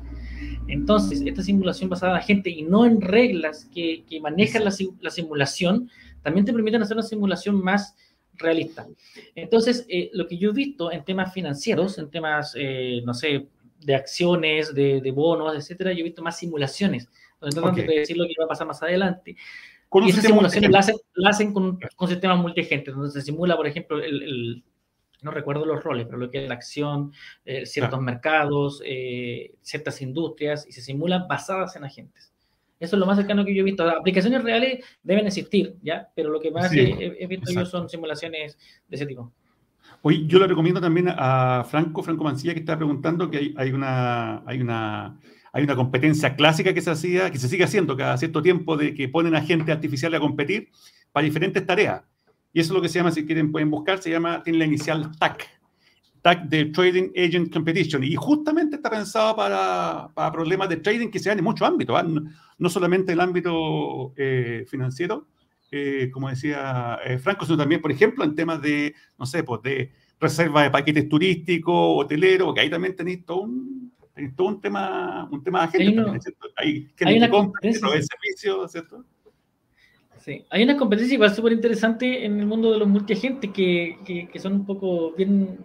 Entonces, 0.69 1.23
esta 1.25 1.43
simulación 1.43 1.89
basada 1.89 2.13
en 2.13 2.19
agentes 2.19 2.53
y 2.55 2.63
no 2.63 2.85
en 2.85 3.01
reglas 3.01 3.69
que, 3.75 4.05
que 4.09 4.21
manejan 4.21 4.65
la, 4.65 4.73
la, 5.01 5.11
simulación, 5.11 5.91
también 6.23 6.45
te 6.45 6.53
permiten 6.53 6.83
hacer 6.83 6.97
una 6.97 7.07
simulación 7.07 7.63
más 7.63 7.97
realista. 8.35 8.87
Entonces, 9.35 9.87
eh, 9.89 10.11
lo 10.13 10.27
que 10.27 10.37
yo 10.37 10.51
he 10.51 10.55
visto 10.55 10.93
en 10.93 11.05
temas 11.05 11.33
financieros, 11.33 11.99
en 11.99 12.11
temas, 12.11 12.55
eh, 12.57 13.03
no 13.05 13.15
sé, 13.15 13.47
de 13.81 13.95
acciones, 13.95 14.75
de, 14.75 15.01
de, 15.01 15.11
bonos, 15.11 15.55
etcétera, 15.55 15.93
yo 15.93 16.01
he 16.01 16.05
visto 16.05 16.23
más 16.23 16.39
simulaciones, 16.39 17.09
donde 17.45 17.61
tratan 17.61 17.87
de 17.87 18.01
decir 18.01 18.17
lo 18.17 18.27
que 18.27 18.35
va 18.39 18.47
a 18.47 18.49
pasar 18.49 18.67
más 18.67 18.83
adelante 18.83 19.37
y 20.03 20.11
esas 20.11 20.25
simulaciones 20.25 20.71
la 20.71 20.79
hacen, 20.81 20.97
la 21.15 21.31
hacen 21.31 21.53
con, 21.53 21.79
con, 21.97 22.09
sistemas 22.09 22.39
multigentes, 22.39 22.95
donde 22.95 23.11
se 23.11 23.23
simula, 23.23 23.57
por 23.57 23.67
ejemplo, 23.67 24.03
el, 24.03 24.65
no 25.23 25.31
recuerdo 25.31 25.65
los 25.65 25.83
roles, 25.83 26.07
pero 26.07 26.19
lo 26.19 26.31
que 26.31 26.43
es 26.43 26.49
la 26.49 26.55
acción, 26.55 27.13
eh, 27.45 27.65
ciertos 27.65 28.01
mercados, 28.01 28.83
eh, 28.85 29.55
ciertas 29.63 30.03
industrias, 30.03 30.67
y 30.67 30.73
se 30.73 30.83
simulan 30.83 31.29
basadas 31.29 31.77
en 31.77 31.85
agentes. 31.85 32.33
Eso 32.81 32.97
es 32.97 33.01
lo 33.01 33.07
más 33.07 33.17
cercano 33.17 33.45
que 33.45 33.55
yo 33.55 33.61
he 33.61 33.65
visto. 33.65 33.89
Aplicaciones 33.89 34.43
reales 34.43 34.85
deben 35.03 35.27
existir, 35.27 35.77
¿ya? 35.81 36.09
Pero 36.15 36.31
lo 36.31 36.41
que 36.41 36.51
más 36.51 36.73
he, 36.73 37.27
visto 37.27 37.53
yo 37.53 37.65
son 37.65 37.89
simulaciones 37.89 38.59
de 38.89 38.97
ese 38.97 39.07
tipo. 39.07 39.33
Hoy 40.03 40.27
yo 40.27 40.39
le 40.39 40.47
recomiendo 40.47 40.81
también 40.81 41.07
a 41.09 41.65
Franco, 41.65 42.03
Franco 42.03 42.25
Mancilla, 42.25 42.53
que 42.53 42.61
está 42.61 42.77
preguntando 42.77 43.31
que 43.31 43.39
hay, 43.39 43.55
hay 43.57 43.71
una, 43.71 44.43
hay 44.45 44.61
una 44.61 45.19
hay 45.55 45.63
una 45.63 45.77
competencia 45.77 46.35
clásica 46.35 46.75
que 46.75 46.83
se 46.83 46.91
hacía, 46.91 47.31
que 47.31 47.39
se 47.39 47.49
sigue 47.49 47.63
haciendo 47.63 47.97
cada 47.97 48.17
cierto 48.19 48.43
tiempo, 48.43 48.77
de 48.77 48.93
que 48.93 49.09
ponen 49.09 49.37
a 49.37 49.41
gente 49.41 49.71
artificial 49.71 50.13
a 50.13 50.19
competir 50.19 50.69
para 51.13 51.25
diferentes 51.25 51.65
tareas. 51.65 52.03
Y 52.53 52.59
eso 52.59 52.73
es 52.73 52.75
lo 52.75 52.83
que 52.83 52.89
se 52.89 52.99
llama, 52.99 53.13
si 53.13 53.25
quieren 53.25 53.53
pueden 53.53 53.71
buscar, 53.71 54.03
se 54.03 54.11
llama, 54.11 54.43
tiene 54.43 54.59
la 54.59 54.65
inicial 54.65 55.17
TAC, 55.17 55.49
TAC 56.23 56.49
de 56.49 56.65
Trading 56.67 57.11
Agent 57.17 57.53
Competition. 57.53 58.03
Y 58.03 58.17
justamente 58.17 58.77
está 58.77 58.91
pensado 58.91 59.37
para, 59.37 60.09
para 60.13 60.33
problemas 60.33 60.69
de 60.69 60.79
trading 60.79 61.09
que 61.09 61.21
se 61.21 61.29
dan 61.29 61.39
en 61.39 61.45
muchos 61.45 61.69
ámbitos, 61.69 61.97
¿ah? 61.97 62.05
no, 62.59 62.69
solamente 62.69 63.13
el 63.13 63.21
ámbito 63.21 64.13
eh, 64.17 64.65
financiero, 64.67 65.29
eh, 65.71 66.11
como 66.13 66.31
decía 66.31 66.99
eh, 67.05 67.19
Franco, 67.19 67.45
sino 67.45 67.59
también, 67.59 67.81
por 67.81 67.93
ejemplo, 67.93 68.25
en 68.25 68.35
temas 68.35 68.61
de, 68.61 68.93
no 69.17 69.25
sé, 69.25 69.45
pues 69.45 69.63
de 69.63 69.93
reserva 70.19 70.65
de 70.65 70.71
paquetes 70.71 71.09
turísticos, 71.09 72.05
hoteleros, 72.05 72.53
que 72.55 72.61
ahí 72.61 72.71
también 72.71 72.97
tenéis 72.97 73.25
todo 73.25 73.43
un, 73.43 73.94
es 74.17 74.37
todo 74.37 74.49
un 74.49 74.61
tema, 74.61 75.29
un 75.31 75.43
tema 75.43 75.67
de 75.67 75.79
gente 75.79 76.03
hay, 76.57 76.89
hay 77.05 77.17
una 77.17 77.31
competencia. 77.31 77.89
servicio, 77.89 78.69
¿cierto? 78.69 79.05
Sí, 80.19 80.45
hay 80.49 80.63
una 80.63 80.77
competencia 80.77 81.15
igual 81.15 81.35
súper 81.35 81.53
interesante 81.53 82.25
en 82.25 82.41
el 82.41 82.47
mundo 82.47 82.73
de 82.73 82.79
los 82.79 82.89
multiagentes 82.89 83.51
que, 83.51 83.99
que, 84.07 84.29
que 84.29 84.39
son 84.39 84.55
un 84.55 84.67
poco 84.67 85.13
bien 85.13 85.59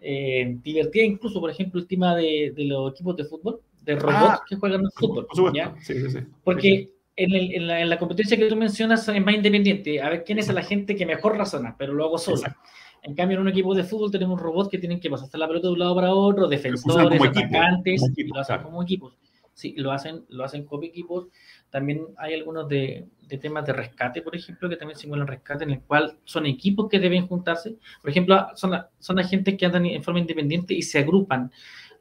eh, 0.00 0.56
divertidas, 0.62 1.08
incluso, 1.08 1.40
por 1.40 1.50
ejemplo, 1.50 1.80
el 1.80 1.86
tema 1.86 2.14
de, 2.14 2.52
de, 2.54 2.64
los 2.64 2.92
equipos 2.92 3.16
de 3.16 3.24
fútbol, 3.24 3.60
de 3.82 3.96
robots 3.96 4.14
ah, 4.16 4.42
que 4.48 4.56
juegan 4.56 4.82
en 4.82 4.90
fútbol. 4.92 5.26
¿ya? 5.52 5.74
Sí, 5.80 5.94
sí, 5.94 6.10
sí. 6.10 6.18
Porque 6.44 6.90
en, 7.16 7.34
el, 7.34 7.54
en, 7.54 7.66
la, 7.66 7.80
en, 7.80 7.88
la, 7.88 7.98
competencia 7.98 8.36
que 8.36 8.48
tú 8.48 8.54
mencionas 8.54 9.08
es 9.08 9.24
más 9.24 9.34
independiente, 9.34 10.00
a 10.00 10.10
ver 10.10 10.24
quién 10.24 10.38
es 10.38 10.46
la 10.52 10.62
gente 10.62 10.94
que 10.94 11.04
mejor 11.04 11.36
razona, 11.36 11.74
pero 11.76 11.94
lo 11.94 12.04
hago 12.04 12.18
solo. 12.18 12.36
Exacto. 12.36 12.60
En 13.08 13.14
cambio, 13.14 13.36
en 13.36 13.40
un 13.40 13.48
equipo 13.48 13.74
de 13.74 13.84
fútbol 13.84 14.10
tenemos 14.10 14.38
robots 14.38 14.68
que 14.68 14.76
tienen 14.76 15.00
que 15.00 15.08
pasar 15.08 15.30
la 15.40 15.48
pelota 15.48 15.68
de 15.68 15.72
un 15.72 15.78
lado 15.78 15.94
para 15.94 16.12
otro, 16.12 16.46
defensores, 16.46 17.18
atacantes, 17.18 18.02
y 18.14 18.24
lo 18.24 18.38
hacen 18.38 18.62
como 18.62 18.82
equipos. 18.82 19.16
Sí, 19.54 19.74
lo 19.78 19.92
hacen, 19.92 20.26
lo 20.28 20.44
hacen 20.44 20.66
como 20.66 20.82
equipos. 20.82 21.28
También 21.70 22.02
hay 22.18 22.34
algunos 22.34 22.68
de, 22.68 23.06
de, 23.26 23.38
temas 23.38 23.64
de 23.64 23.72
rescate, 23.72 24.20
por 24.20 24.36
ejemplo, 24.36 24.68
que 24.68 24.76
también 24.76 24.98
simulan 24.98 25.26
rescate, 25.26 25.64
en 25.64 25.70
el 25.70 25.80
cual 25.80 26.18
son 26.24 26.44
equipos 26.44 26.86
que 26.90 27.00
deben 27.00 27.26
juntarse. 27.26 27.76
Por 28.02 28.10
ejemplo, 28.10 28.48
son, 28.54 28.78
son 28.98 29.18
agentes 29.18 29.56
que 29.56 29.64
andan 29.64 29.86
en 29.86 30.02
forma 30.02 30.20
independiente 30.20 30.74
y 30.74 30.82
se 30.82 30.98
agrupan 30.98 31.50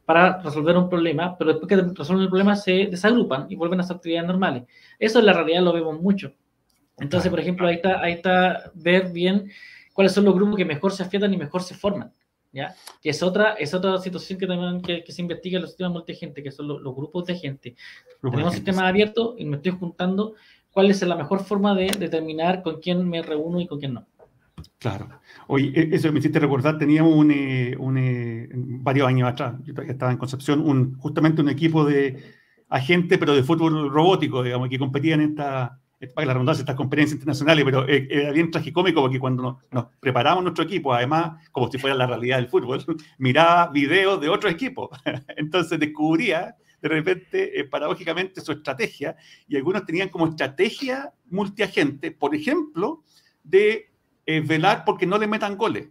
para 0.03 0.41
resolver 0.41 0.75
un 0.75 0.89
problema, 0.89 1.37
pero 1.37 1.53
después 1.53 1.69
que 1.69 1.77
resuelven 1.97 2.23
el 2.23 2.29
problema 2.29 2.57
se 2.57 2.87
desagrupan 2.87 3.47
y 3.49 3.55
vuelven 3.55 3.79
a 3.79 3.83
sus 3.83 3.95
actividades 3.95 4.27
normales. 4.27 4.63
Eso 4.99 5.19
en 5.19 5.25
la 5.25 5.33
realidad 5.33 5.61
lo 5.63 5.71
vemos 5.71 6.01
mucho. 6.01 6.33
Entonces, 6.97 7.29
por 7.29 7.39
ejemplo, 7.39 7.65
ahí 7.65 7.75
está, 7.75 8.01
ahí 8.01 8.11
está 8.11 8.71
ver 8.75 9.13
bien 9.13 9.49
cuáles 9.97 10.13
son 10.13 10.25
los 10.25 10.35
grupos 10.35 10.57
que 10.57 10.63
mejor 10.63 10.91
se 10.91 11.01
afiatan 11.01 11.33
y 11.33 11.37
mejor 11.37 11.63
se 11.63 11.73
forman. 11.73 12.13
¿ya? 12.53 12.75
Que 13.01 13.09
es 13.09 13.23
otra, 13.23 13.53
es 13.53 13.73
otra 13.73 13.97
situación 13.97 14.37
que 14.37 14.45
también 14.45 14.79
que, 14.79 15.11
se 15.11 15.23
investiga 15.23 15.57
en 15.57 15.63
los 15.63 15.71
sistemas 15.71 15.93
multigente, 15.93 16.43
que 16.43 16.51
son 16.51 16.67
los, 16.67 16.95
grupos 16.95 17.25
de 17.25 17.35
gente. 17.35 17.75
Tenemos 18.21 18.53
sistemas 18.53 18.83
abiertos 18.83 19.33
y 19.39 19.45
me 19.45 19.55
estoy 19.55 19.71
juntando 19.71 20.35
cuál 20.69 20.91
es 20.91 21.01
la 21.01 21.15
mejor 21.15 21.43
forma 21.43 21.73
de 21.73 21.87
determinar 21.97 22.61
con 22.61 22.79
quién 22.79 23.09
me 23.09 23.23
reúno 23.23 23.59
y 23.59 23.65
con 23.65 23.79
quién 23.79 23.95
no. 23.95 24.05
Claro. 24.77 25.09
Oye, 25.47 25.71
e, 25.73 25.95
eso 25.95 26.11
me 26.11 26.19
hiciste 26.19 26.37
recordar, 26.37 26.77
teníamos 26.77 27.15
un, 27.15 27.31
eh, 27.31 27.75
un 27.79 27.97
eh, 27.97 28.49
varios 28.53 29.07
años 29.07 29.29
atrás, 29.29 29.55
yo 29.63 29.73
estaba 29.81 30.11
en 30.11 30.19
Concepción, 30.19 30.59
un, 30.61 30.95
justamente 30.99 31.41
un 31.41 31.49
equipo 31.49 31.83
de 31.83 32.21
agentes, 32.69 33.17
pero 33.17 33.33
de 33.33 33.41
fútbol 33.41 33.89
robótico, 33.89 34.43
digamos, 34.43 34.69
que 34.69 34.77
competían 34.77 35.21
en 35.21 35.29
esta, 35.31 35.81
para 36.13 36.27
la 36.27 36.33
redundancia, 36.33 36.61
estas 36.61 36.75
conferencias 36.75 37.15
internacionales, 37.15 37.65
pero 37.65 37.87
eh, 37.87 38.07
era 38.09 38.31
bien 38.31 38.51
tragicómico 38.51 39.01
porque 39.01 39.19
cuando 39.19 39.43
nos, 39.43 39.57
nos, 39.71 39.85
preparamos 39.99 40.43
nuestro 40.43 40.63
equipo, 40.63 40.93
además, 40.93 41.43
como 41.51 41.71
si 41.71 41.77
fuera 41.77 41.95
la 41.95 42.05
realidad 42.05 42.37
del 42.37 42.49
fútbol, 42.49 42.83
miraba 43.17 43.67
videos 43.67 44.21
de 44.21 44.29
otro 44.29 44.49
equipo. 44.49 44.89
Entonces 45.35 45.79
descubría 45.79 46.55
de 46.81 46.89
repente, 46.89 47.67
paradójicamente, 47.69 48.41
su 48.41 48.51
estrategia, 48.51 49.15
y 49.47 49.55
algunos 49.55 49.85
tenían 49.85 50.09
como 50.09 50.27
estrategia 50.27 51.11
multiagente, 51.25 52.11
por 52.11 52.35
ejemplo, 52.35 53.03
de 53.43 53.91
eh, 54.25 54.41
velar 54.41 54.83
porque 54.85 55.05
no 55.05 55.17
le 55.17 55.27
metan 55.27 55.57
goles, 55.57 55.89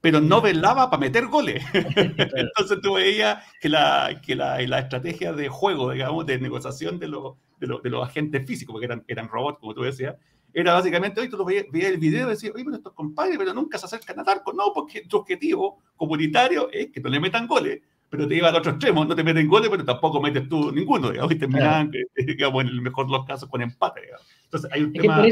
pero 0.00 0.20
no 0.20 0.40
velaba 0.40 0.90
para 0.90 1.00
meter 1.00 1.26
goles. 1.26 1.64
Entonces 1.74 2.78
tú 2.82 2.94
veías 2.94 3.42
que, 3.60 3.68
la, 3.68 4.20
que 4.24 4.36
la, 4.36 4.60
la, 4.60 4.78
estrategia 4.78 5.32
de 5.32 5.48
juego, 5.48 5.90
digamos, 5.90 6.26
de 6.26 6.38
negociación 6.38 6.98
de, 6.98 7.08
los 7.08 7.34
de, 7.66 7.78
de, 7.82 7.90
los 7.90 8.06
agentes 8.06 8.46
físicos, 8.46 8.72
porque 8.72 8.86
eran, 8.86 9.04
eran 9.08 9.28
robots, 9.28 9.58
como 9.58 9.74
tú 9.74 9.82
decías, 9.82 10.16
era 10.54 10.74
básicamente, 10.74 11.20
hoy 11.20 11.28
tú 11.28 11.36
lo 11.36 11.44
veías, 11.44 11.66
el 11.72 11.98
video 11.98 12.28
y 12.28 12.30
decías, 12.30 12.54
oye, 12.54 12.64
pero 12.64 12.76
estos 12.76 12.92
compadres, 12.92 13.36
pero 13.36 13.52
nunca 13.52 13.76
se 13.76 13.86
acercan 13.86 14.20
a 14.20 14.24
Tarco. 14.24 14.52
No, 14.52 14.72
porque 14.72 15.02
tu 15.02 15.16
objetivo 15.18 15.82
comunitario 15.96 16.70
es 16.70 16.92
que 16.92 17.00
no 17.00 17.10
le 17.10 17.18
metan 17.18 17.48
goles, 17.48 17.82
pero 18.08 18.28
te 18.28 18.36
iba 18.36 18.48
al 18.48 18.54
otro 18.54 18.70
extremo, 18.70 19.04
no 19.04 19.16
te 19.16 19.24
meten 19.24 19.48
goles, 19.48 19.68
pero 19.68 19.84
tampoco 19.84 20.20
metes 20.22 20.48
tú 20.48 20.70
ninguno, 20.70 21.10
digamos, 21.10 21.32
y 21.32 21.38
terminan, 21.38 21.90
eh, 21.92 22.06
digamos, 22.24 22.62
en 22.62 22.68
el 22.68 22.80
mejor 22.80 23.06
de 23.06 23.12
los 23.12 23.26
casos 23.26 23.48
con 23.48 23.62
empate, 23.62 24.02
Entonces 24.44 24.70
hay 24.72 24.84
un 24.84 24.92
tema 24.92 25.26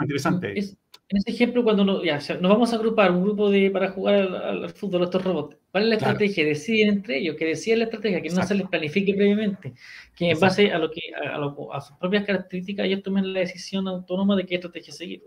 interesante. 0.00 0.58
Es, 0.58 0.76
en 1.08 1.18
ese 1.18 1.30
ejemplo, 1.30 1.62
cuando 1.62 1.84
nos, 1.84 2.02
vamos 2.40 2.72
a 2.72 2.76
agrupar 2.76 3.10
un 3.12 3.22
grupo 3.22 3.50
de, 3.50 3.70
para 3.70 3.90
jugar 3.90 4.14
al, 4.14 4.70
fútbol 4.70 5.04
estos 5.04 5.22
robots, 5.22 5.56
¿cuál 5.70 5.84
es 5.84 5.88
la 5.90 5.94
estrategia? 5.96 6.44
Deciden 6.44 6.88
entre 6.88 7.18
ellos, 7.18 7.36
que 7.36 7.44
deciden 7.44 7.80
la 7.80 7.84
estrategia, 7.84 8.22
que 8.22 8.30
no 8.30 8.42
se 8.42 8.54
les 8.54 8.66
planifique 8.66 9.12
previamente, 9.12 9.74
que 10.16 10.30
en 10.30 10.40
base 10.40 10.72
a, 10.72 10.78
lo 10.78 10.90
que, 10.90 11.02
a, 11.14 11.80
sus 11.82 11.96
propias 11.98 12.24
características 12.24 12.86
ellos 12.86 13.02
tomen 13.02 13.34
la 13.34 13.40
decisión 13.40 13.86
autónoma 13.86 14.34
de 14.34 14.46
qué 14.46 14.54
estrategia 14.54 14.94
seguir. 14.94 15.22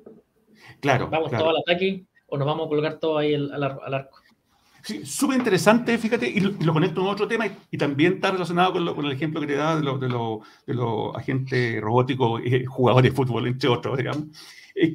Claro. 0.80 1.10
Vamos 1.10 1.30
todos 1.30 1.50
al 1.50 1.58
ataque 1.58 2.06
o 2.26 2.38
nos 2.38 2.48
vamos 2.48 2.66
a 2.66 2.70
colocar 2.70 3.00
todo 3.00 3.20
ahí 3.20 3.36
al, 3.36 3.52
al 3.54 3.94
arco. 3.94 4.18
Sí, 4.82 5.06
súper 5.06 5.38
interesante, 5.38 5.98
fíjate, 5.98 6.28
y 6.28 6.40
lo, 6.40 6.74
conecto 6.74 7.02
con 7.02 7.10
otro 7.10 7.28
tema 7.28 7.46
y, 7.70 7.78
también 7.78 8.14
está 8.14 8.32
relacionado 8.32 8.74
con, 8.74 9.06
el 9.06 9.12
ejemplo 9.12 9.42
que 9.42 9.48
te 9.48 9.56
da 9.56 9.76
de 9.76 9.84
los 9.84 10.00
de 10.00 10.08
de 10.08 11.12
agentes 11.14 11.82
robóticos 11.82 12.42
y 12.44 12.66
jugadores 12.66 13.12
de 13.12 13.16
fútbol, 13.16 13.48
entre 13.48 13.70
otros, 13.70 13.98
digamos 13.98 14.28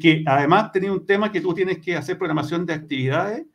que 0.01 0.23
además 0.27 0.73
tenía 0.73 0.93
un 0.93 1.05
tema 1.07 1.33
que 1.33 1.41
tú 1.41 1.55
tienes 1.55 1.79
que 1.79 1.97
hacer 1.97 2.19
programación 2.19 2.65
de 2.67 2.75
actividades 2.75 3.47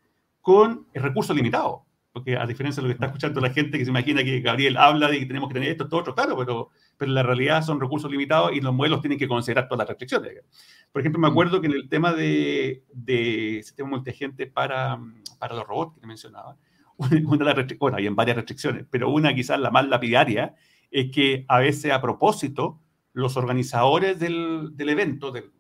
con 0.41 0.87
recursos 0.93 1.35
limitados. 1.35 1.81
Porque 2.11 2.35
a 2.35 2.45
diferencia 2.47 2.81
de 2.81 2.87
lo 2.87 2.89
que 2.89 2.93
está 2.95 3.05
escuchando 3.07 3.39
la 3.39 3.51
gente 3.51 3.77
que 3.77 3.85
se 3.85 3.91
imagina 3.91 4.23
que 4.23 4.41
Gabriel 4.41 4.75
habla 4.77 5.07
de 5.07 5.19
que 5.19 5.25
tenemos 5.25 5.49
que 5.49 5.53
tener 5.53 5.69
esto, 5.69 5.87
todo 5.87 5.99
otro, 5.99 6.15
claro, 6.15 6.35
pero, 6.35 6.69
pero 6.97 7.11
la 7.11 7.21
realidad 7.21 7.63
son 7.63 7.79
recursos 7.79 8.09
limitados 8.09 8.53
y 8.53 8.61
los 8.61 8.73
modelos 8.73 9.01
tienen 9.01 9.19
que 9.19 9.27
considerar 9.27 9.67
todas 9.67 9.79
las 9.79 9.89
restricciones. 9.89 10.43
Por 10.91 11.01
ejemplo, 11.01 11.21
me 11.21 11.27
acuerdo 11.27 11.61
que 11.61 11.67
en 11.67 11.73
el 11.73 11.87
tema 11.87 12.13
de, 12.13 12.83
de 12.91 13.61
sistema 13.63 13.89
multigente 13.89 14.47
para, 14.47 14.99
para 15.37 15.55
los 15.55 15.67
robots 15.67 15.95
que 15.95 16.01
te 16.01 16.07
mencionaba, 16.07 16.57
una 16.97 17.53
de 17.53 17.63
las 17.63 17.77
bueno, 17.77 17.97
hay 17.97 18.07
en 18.07 18.15
varias 18.15 18.37
restricciones, 18.37 18.85
pero 18.89 19.09
una 19.09 19.35
quizás 19.35 19.59
la 19.59 19.69
más 19.69 19.87
lapidaria 19.87 20.55
es 20.89 21.11
que 21.11 21.45
a 21.47 21.59
veces 21.59 21.91
a 21.91 22.01
propósito 22.01 22.79
los 23.13 23.37
organizadores 23.37 24.17
del, 24.17 24.71
del 24.75 24.89
evento, 24.89 25.31
del, 25.31 25.51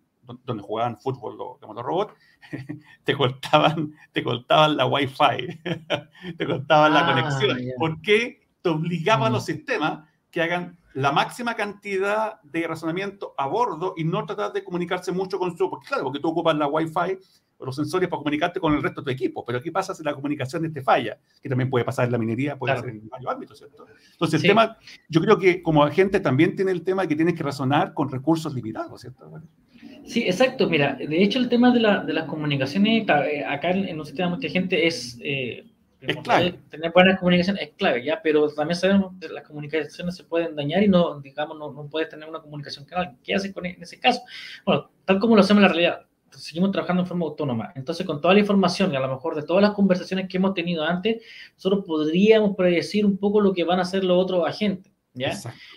donde 0.43 0.63
jugaban 0.63 0.97
fútbol 0.97 1.37
los, 1.37 1.75
los 1.75 1.85
robots, 1.85 2.13
te 3.03 3.15
cortaban, 3.15 3.93
te 4.11 4.23
cortaban 4.23 4.77
la 4.77 4.85
Wi-Fi, 4.85 5.61
te 6.37 6.45
cortaban 6.45 6.93
la 6.93 7.07
ah, 7.07 7.13
conexión. 7.13 7.57
porque 7.77 8.47
te 8.61 8.69
obligaban 8.69 9.27
a 9.27 9.35
los 9.35 9.43
mm. 9.43 9.45
sistemas 9.45 10.07
que 10.31 10.41
hagan 10.41 10.77
la 10.93 11.11
máxima 11.11 11.55
cantidad 11.55 12.41
de 12.41 12.67
razonamiento 12.67 13.35
a 13.37 13.47
bordo 13.47 13.93
y 13.97 14.03
no 14.03 14.25
tratar 14.25 14.51
de 14.51 14.63
comunicarse 14.63 15.11
mucho 15.11 15.37
con 15.37 15.55
su... 15.55 15.69
Porque 15.69 15.87
claro, 15.87 16.05
porque 16.05 16.19
tú 16.19 16.29
ocupas 16.29 16.57
la 16.57 16.67
Wi-Fi 16.67 17.19
o 17.59 17.65
los 17.65 17.75
sensores 17.75 18.09
para 18.09 18.17
comunicarte 18.17 18.59
con 18.59 18.73
el 18.73 18.81
resto 18.81 19.01
de 19.01 19.05
tu 19.05 19.11
equipo, 19.11 19.45
pero 19.45 19.61
¿qué 19.61 19.71
pasa 19.71 19.93
si 19.93 20.03
la 20.03 20.13
comunicación 20.13 20.71
te 20.71 20.81
falla? 20.81 21.19
Que 21.41 21.49
también 21.49 21.69
puede 21.69 21.85
pasar 21.85 22.05
en 22.05 22.11
la 22.11 22.17
minería, 22.17 22.57
puede 22.57 22.75
ser 22.79 22.89
en 22.89 23.07
varios 23.09 23.31
ámbitos, 23.31 23.57
¿cierto? 23.57 23.85
Entonces, 24.11 24.41
el 24.41 24.49
tema, 24.49 24.77
yo 25.07 25.21
creo 25.21 25.37
que 25.37 25.61
como 25.61 25.83
agente 25.83 26.19
también 26.19 26.55
tiene 26.55 26.71
el 26.71 26.83
tema 26.83 27.05
que 27.07 27.15
tienes 27.15 27.35
que 27.35 27.43
razonar 27.43 27.93
con 27.93 28.09
recursos 28.09 28.53
limitados, 28.53 29.01
¿cierto? 29.01 29.41
Sí, 30.05 30.23
exacto. 30.23 30.69
Mira, 30.69 30.95
de 30.95 31.23
hecho 31.23 31.39
el 31.39 31.49
tema 31.49 31.71
de, 31.71 31.79
la, 31.79 32.03
de 32.03 32.13
las 32.13 32.25
comunicaciones 32.25 33.05
eh, 33.07 33.43
acá 33.45 33.71
en, 33.71 33.99
un 33.99 34.05
sistema 34.05 34.29
mucha 34.29 34.49
gente 34.49 34.87
es... 34.87 35.19
Eh, 35.21 35.65
es 35.99 36.15
clave. 36.17 36.59
Tener 36.69 36.91
buenas 36.91 37.19
comunicaciones 37.19 37.63
es 37.63 37.69
clave, 37.75 38.03
¿ya? 38.03 38.21
Pero 38.21 38.47
también 38.49 38.75
sabemos 38.75 39.13
que 39.19 39.29
las 39.29 39.43
comunicaciones 39.43 40.15
se 40.15 40.23
pueden 40.23 40.55
dañar 40.55 40.83
y 40.83 40.87
no, 40.87 41.19
digamos, 41.19 41.57
no, 41.57 41.73
no 41.73 41.89
puedes 41.89 42.07
tener 42.07 42.29
una 42.29 42.39
comunicación 42.39 42.85
canal. 42.85 43.17
¿Qué 43.23 43.33
haces 43.33 43.51
con, 43.51 43.65
e, 43.65 43.71
en 43.71 43.81
ese 43.81 43.99
caso? 43.99 44.21
Bueno, 44.63 44.91
tal 45.05 45.19
como 45.19 45.35
lo 45.35 45.41
hacemos 45.41 45.57
en 45.57 45.63
la 45.63 45.73
realidad, 45.73 46.05
seguimos 46.29 46.71
trabajando 46.71 47.01
en 47.01 47.07
forma 47.07 47.25
autónoma. 47.25 47.73
Entonces, 47.75 48.05
con 48.05 48.21
toda 48.21 48.33
la 48.33 48.41
información 48.41 48.93
y 48.93 48.95
a 48.95 48.99
lo 48.99 49.07
mejor 49.07 49.35
de 49.35 49.43
todas 49.43 49.61
las 49.61 49.71
conversaciones 49.71 50.27
que 50.27 50.37
hemos 50.37 50.53
tenido 50.53 50.83
antes, 50.83 51.23
nosotros 51.55 51.83
podríamos 51.85 52.55
predecir 52.55 53.05
un 53.05 53.17
poco 53.17 53.41
lo 53.41 53.53
que 53.53 53.63
van 53.63 53.79
a 53.79 53.83
hacer 53.83 54.03
los 54.03 54.21
otros 54.21 54.47
agentes. 54.47 54.91
¿Ya? 55.17 55.33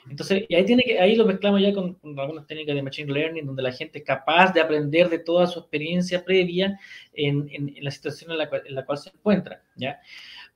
Entonces, 0.09 0.45
y 0.49 0.55
ahí, 0.55 0.65
tiene 0.65 0.83
que, 0.83 1.01
ahí 1.01 1.17
lo 1.17 1.25
mezclamos 1.25 1.61
ya 1.61 1.73
con, 1.73 1.99
algunas 2.19 2.47
técnicas 2.47 2.75
de 2.75 2.83
Machine 2.83 3.13
Learning, 3.13 3.47
donde 3.47 3.63
la 3.63 3.73
gente 3.73 3.99
es 4.01 4.05
capaz 4.05 4.53
de 4.53 4.61
aprender 4.61 5.09
de 5.09 5.19
toda 5.19 5.47
su 5.47 5.61
experiencia 5.61 6.25
previa 6.25 6.79
en, 7.13 7.49
en, 7.51 7.75
la 7.81 7.91
situación 7.91 8.31
en 8.33 8.39
la, 8.39 8.49
cual, 8.49 8.63
en 8.67 8.75
la, 8.75 8.85
cual, 8.85 8.99
se 8.99 9.11
encuentra. 9.11 9.63
¿ya? 9.77 9.99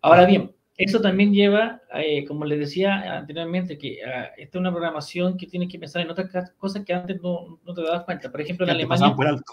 Ahora 0.01 0.27
bien, 0.27 0.55
eso 0.77 1.01
también 1.01 1.33
lleva, 1.33 1.83
eh, 1.95 2.25
como 2.27 2.45
les 2.45 2.59
decía 2.59 3.19
anteriormente, 3.19 3.79
que 3.79 3.99
uh, 4.05 4.33
esta 4.37 4.59
es 4.59 4.61
una 4.61 4.73
programación 4.73 5.37
que 5.37 5.47
tienes 5.47 5.71
que 5.71 5.79
pensar 5.79 6.03
en 6.03 6.11
otras 6.11 6.53
cosas 6.59 6.85
que 6.85 6.93
antes 6.93 7.21
no, 7.23 7.61
no 7.65 7.75
te 7.75 7.83
dabas 7.83 8.05
cuenta. 8.05 8.31
Por 8.31 8.41
ejemplo, 8.41 8.67
en 8.67 8.71
Alemania... 8.71 9.15
Por 9.15 9.27
alto. 9.27 9.53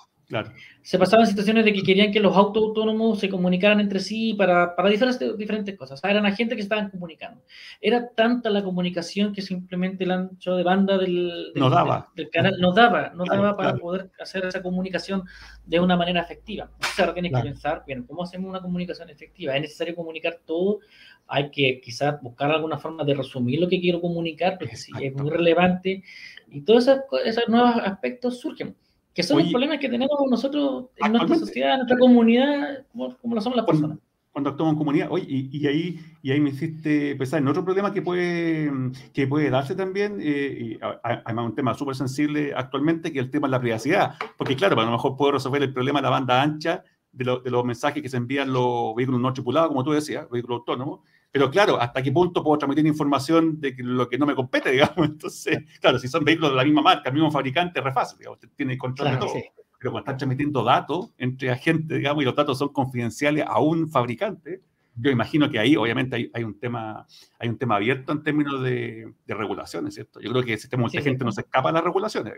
Se 0.82 0.98
pasaban 0.98 1.28
situaciones 1.28 1.66
de 1.66 1.74
que 1.74 1.84
querían 1.84 2.12
que 2.12 2.20
los 2.20 2.36
autos 2.36 2.64
autónomos 2.64 3.20
se 3.20 3.30
comunicaran 3.30 3.80
entre 3.80 4.00
sí 4.00 4.34
para, 4.34 4.76
para 4.76 4.90
diferentes, 4.90 5.38
diferentes 5.38 5.78
cosas. 5.78 6.00
O 6.00 6.02
sea, 6.02 6.12
eran 6.12 6.26
agentes 6.26 6.56
que 6.56 6.62
estaban 6.62 6.90
comunicando. 6.90 7.44
Era 7.80 8.10
tanta 8.10 8.50
la 8.50 8.64
comunicación 8.64 9.34
que 9.34 9.42
simplemente 9.42 10.04
el 10.04 10.12
ancho 10.12 10.56
de 10.56 10.64
banda 10.64 10.98
del, 10.98 11.52
no 11.56 11.70
daba. 11.70 12.10
del, 12.16 12.30
canal 12.30 12.56
no 12.60 12.74
daba, 12.74 13.12
no 13.14 13.26
daba 13.26 13.56
para 13.56 13.76
poder 13.78 14.10
hacer 14.20 14.46
esa 14.46 14.62
comunicación 14.62 15.24
de 15.66 15.80
una 15.80 15.96
manera 15.96 16.22
efectiva. 16.22 16.72
Ahora 16.98 17.14
tienes 17.14 17.34
que 17.34 17.42
pensar, 17.42 17.84
bien, 17.86 18.04
¿cómo 18.04 18.24
hacemos 18.24 18.50
una 18.50 18.62
comunicación 18.62 19.10
efectiva? 19.10 19.56
¿Es 19.56 19.62
necesario 19.62 19.96
comunicar 19.96 20.40
todo? 20.46 20.80
Hay 21.28 21.52
que 21.52 21.80
quizás 21.80 22.22
buscar 22.22 22.52
alguna 22.52 22.78
forma 22.78 23.04
de 23.04 23.14
resumir 23.14 23.60
lo 23.60 23.70
que 23.70 23.80
quiero 23.80 24.02
comunicar, 24.02 24.58
porque 24.58 24.76
sí, 24.76 24.92
es 25.00 25.14
muy 25.14 25.30
relevante. 25.30 26.04
Y 26.50 26.62
todos 26.62 26.88
esos, 26.88 27.00
esos 27.24 27.48
nuevos 27.48 27.76
aspectos 27.78 28.40
surgen 28.40 28.76
que 29.14 29.24
son 29.24 29.40
los 29.40 29.50
problemas 29.50 29.80
que 29.80 29.90
tenemos 29.90 30.18
nosotros 30.30 30.86
en 30.98 31.12
nuestra 31.12 31.36
sociedad, 31.36 31.74
en 31.74 31.78
nuestra 31.80 31.98
comunidad, 31.98 32.86
como, 32.92 33.36
lo 33.36 33.42
somos 33.42 33.58
las 33.58 33.66
personas. 33.66 33.98
Cuando 34.32 34.50
actuamos 34.50 34.74
en 34.74 34.78
comunidad, 34.78 35.08
oye, 35.12 35.26
y, 35.28 35.68
ahí, 35.68 36.00
y 36.22 36.32
ahí 36.32 36.40
me 36.40 36.52
hiciste 36.52 37.18
pensar 37.18 37.42
en 37.42 37.50
otro 37.50 37.66
problema 37.66 37.92
que 37.92 38.02
puede, 38.02 38.72
que 39.14 39.28
puede 39.28 39.50
darse 39.50 39.76
también, 39.76 40.20
eh, 40.22 40.58
y 40.58 40.80
además 41.04 41.48
un 41.48 41.56
tema 41.56 41.74
súper 41.74 41.96
sensible 41.96 42.54
actualmente, 42.56 43.12
que 43.12 43.20
es 43.20 43.26
el 43.26 43.32
tema 43.32 43.48
de 43.48 43.52
la 43.52 43.60
privacidad. 43.60 44.16
Porque 44.38 44.56
claro, 44.56 44.80
a 44.80 44.86
lo 44.86 44.92
mejor 44.92 45.18
puedo 45.18 45.34
resolver 45.34 45.62
el 45.62 45.74
problema 45.74 46.00
de 46.00 46.04
la 46.04 46.12
banda 46.12 46.42
ancha, 46.42 46.86
de, 47.12 47.26
de 47.44 47.52
los 47.52 47.66
mensajes 47.66 48.02
que 48.02 48.08
se 48.08 48.16
envían 48.16 48.54
los 48.54 48.96
vehículos 48.96 49.20
no 49.20 49.34
tripulados, 49.34 49.68
como 49.68 49.84
tú 49.84 49.92
decías, 49.92 50.30
vehículos 50.30 50.60
autónomos, 50.60 51.02
pero 51.32 51.50
claro, 51.50 51.80
¿hasta 51.80 52.04
qué 52.04 52.12
punto 52.12 52.44
puedo 52.44 52.58
transmitir 52.58 52.86
información 52.86 53.60
de 53.60 53.74
lo 53.80 54.08
que 54.10 54.18
no 54.18 54.26
me 54.26 54.36
compete, 54.36 54.72
digamos? 54.72 55.08
Entonces, 55.08 55.60
claro, 55.80 55.98
si 55.98 56.08
son 56.08 56.26
vehículos 56.26 56.52
de 56.52 56.58
la 56.58 56.64
misma 56.64 56.82
marca, 56.82 57.10
el 57.10 57.16
mismo 57.16 57.32
fabricante, 57.32 57.80
es 57.80 57.86
re 57.86 57.94
fácil, 57.94 58.20
digamos, 58.20 58.40
tiene 58.56 58.78
control 58.78 59.12
de 59.12 59.18
todo. 59.18 59.34
Pero 59.80 59.94
cuando 59.94 60.00
están 60.00 60.18
transmitiendo 60.18 60.64
datos 60.64 61.12
entre 61.18 61.50
agentes, 61.50 61.98
digamos, 61.98 62.22
y 62.22 62.26
los 62.26 62.36
datos 62.36 62.60
son 62.60 62.70
confidenciales 62.70 63.46
a 63.48 63.60
un 63.60 63.90
fabricante, 63.90 64.62
yo 64.96 65.10
imagino 65.10 65.50
que 65.50 65.58
ahí 65.58 65.76
obviamente 65.76 66.30
hay, 66.34 66.44
un, 66.44 66.60
tema, 66.60 67.08
hay 67.40 67.50
un 67.50 67.58
tema 67.58 67.78
abierto 67.78 68.12
en 68.12 68.24
términos 68.24 68.62
de, 68.62 69.12
regulaciones, 69.26 69.96
¿cierto? 69.96 70.20
Yo 70.20 70.30
creo 70.32 70.44
que 70.44 70.54
el 70.54 70.60
sistema 70.60 70.88
de 70.92 71.02
gente 71.02 71.24
no 71.24 71.32
se 71.32 71.42
escapa 71.42 71.70
a 71.70 71.72
las 71.72 71.84
regulaciones. 71.84 72.34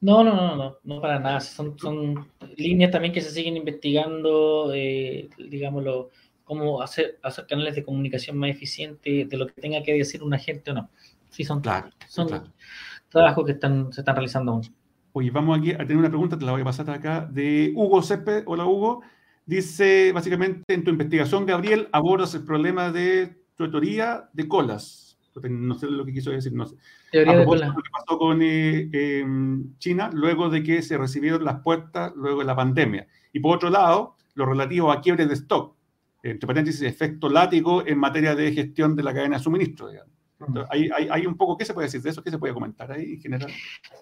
No, 0.00 0.22
no, 0.22 0.34
no, 0.34 0.56
no, 0.56 0.76
no 0.82 1.00
para 1.00 1.18
nada. 1.18 1.40
Son, 1.40 1.78
son 1.78 2.28
líneas 2.56 2.92
también 2.92 3.12
que 3.12 3.20
se 3.20 3.30
siguen 3.30 3.56
investigando, 3.56 4.72
eh, 4.72 5.28
digámoslo, 5.36 6.10
cómo 6.44 6.82
hacer, 6.82 7.18
hacer 7.22 7.46
canales 7.46 7.74
de 7.74 7.84
comunicación 7.84 8.36
más 8.36 8.50
eficientes 8.50 9.28
de 9.28 9.36
lo 9.36 9.46
que 9.46 9.60
tenga 9.60 9.82
que 9.82 9.94
decir 9.94 10.22
un 10.22 10.34
agente 10.34 10.70
o 10.70 10.74
no. 10.74 10.90
Sí, 11.30 11.42
son, 11.44 11.60
claro, 11.60 11.90
son 12.08 12.28
trabajos 13.08 13.44
que 13.44 13.52
están, 13.52 13.92
se 13.92 14.02
están 14.02 14.14
realizando 14.14 14.52
aún. 14.52 14.74
Oye, 15.12 15.30
vamos 15.30 15.58
aquí 15.58 15.72
a 15.72 15.78
tener 15.78 15.96
una 15.96 16.08
pregunta, 16.08 16.38
te 16.38 16.44
la 16.44 16.52
voy 16.52 16.62
a 16.62 16.64
pasar 16.64 16.90
acá, 16.90 17.28
de 17.30 17.72
Hugo 17.74 18.02
Cepe. 18.02 18.42
Hola, 18.46 18.66
Hugo. 18.66 19.02
Dice, 19.46 20.10
básicamente, 20.12 20.62
en 20.72 20.84
tu 20.84 20.90
investigación, 20.90 21.46
Gabriel, 21.46 21.88
abordas 21.92 22.34
el 22.34 22.44
problema 22.44 22.90
de 22.90 23.36
tutoría 23.56 24.28
de 24.32 24.48
colas. 24.48 25.18
No 25.42 25.74
sé 25.74 25.86
lo 25.86 26.04
que 26.04 26.12
quiso 26.12 26.30
decir, 26.30 26.52
no 26.52 26.66
sé. 26.66 26.76
Teoría 27.10 27.38
de. 27.38 27.44
Lo 27.44 27.52
que 27.52 27.90
pasó 27.92 28.18
con 28.18 28.40
eh, 28.42 28.88
em, 28.92 29.76
China 29.78 30.10
luego 30.12 30.48
de 30.48 30.62
que 30.62 30.82
se 30.82 30.96
recibieron 30.96 31.44
las 31.44 31.60
puertas 31.60 32.12
luego 32.16 32.40
de 32.40 32.46
la 32.46 32.56
pandemia. 32.56 33.06
Y 33.32 33.40
por 33.40 33.56
otro 33.56 33.70
lado, 33.70 34.16
lo 34.34 34.46
relativo 34.46 34.92
a 34.92 35.00
quiebres 35.00 35.28
de 35.28 35.34
stock, 35.34 35.73
entre 36.30 36.46
paréntesis, 36.46 36.82
efecto 36.82 37.28
látigo 37.28 37.86
en 37.86 37.98
materia 37.98 38.34
de 38.34 38.52
gestión 38.52 38.96
de 38.96 39.02
la 39.02 39.12
cadena 39.12 39.36
de 39.36 39.42
suministro, 39.42 39.88
hay, 40.70 40.90
hay, 41.10 41.26
un 41.26 41.36
poco, 41.36 41.56
¿qué 41.56 41.64
se 41.64 41.72
puede 41.74 41.86
decir 41.86 42.02
de 42.02 42.10
eso? 42.10 42.22
¿Qué 42.22 42.30
se 42.30 42.38
puede 42.38 42.54
comentar 42.54 42.90
ahí 42.90 43.14
en 43.14 43.20
general? 43.20 43.50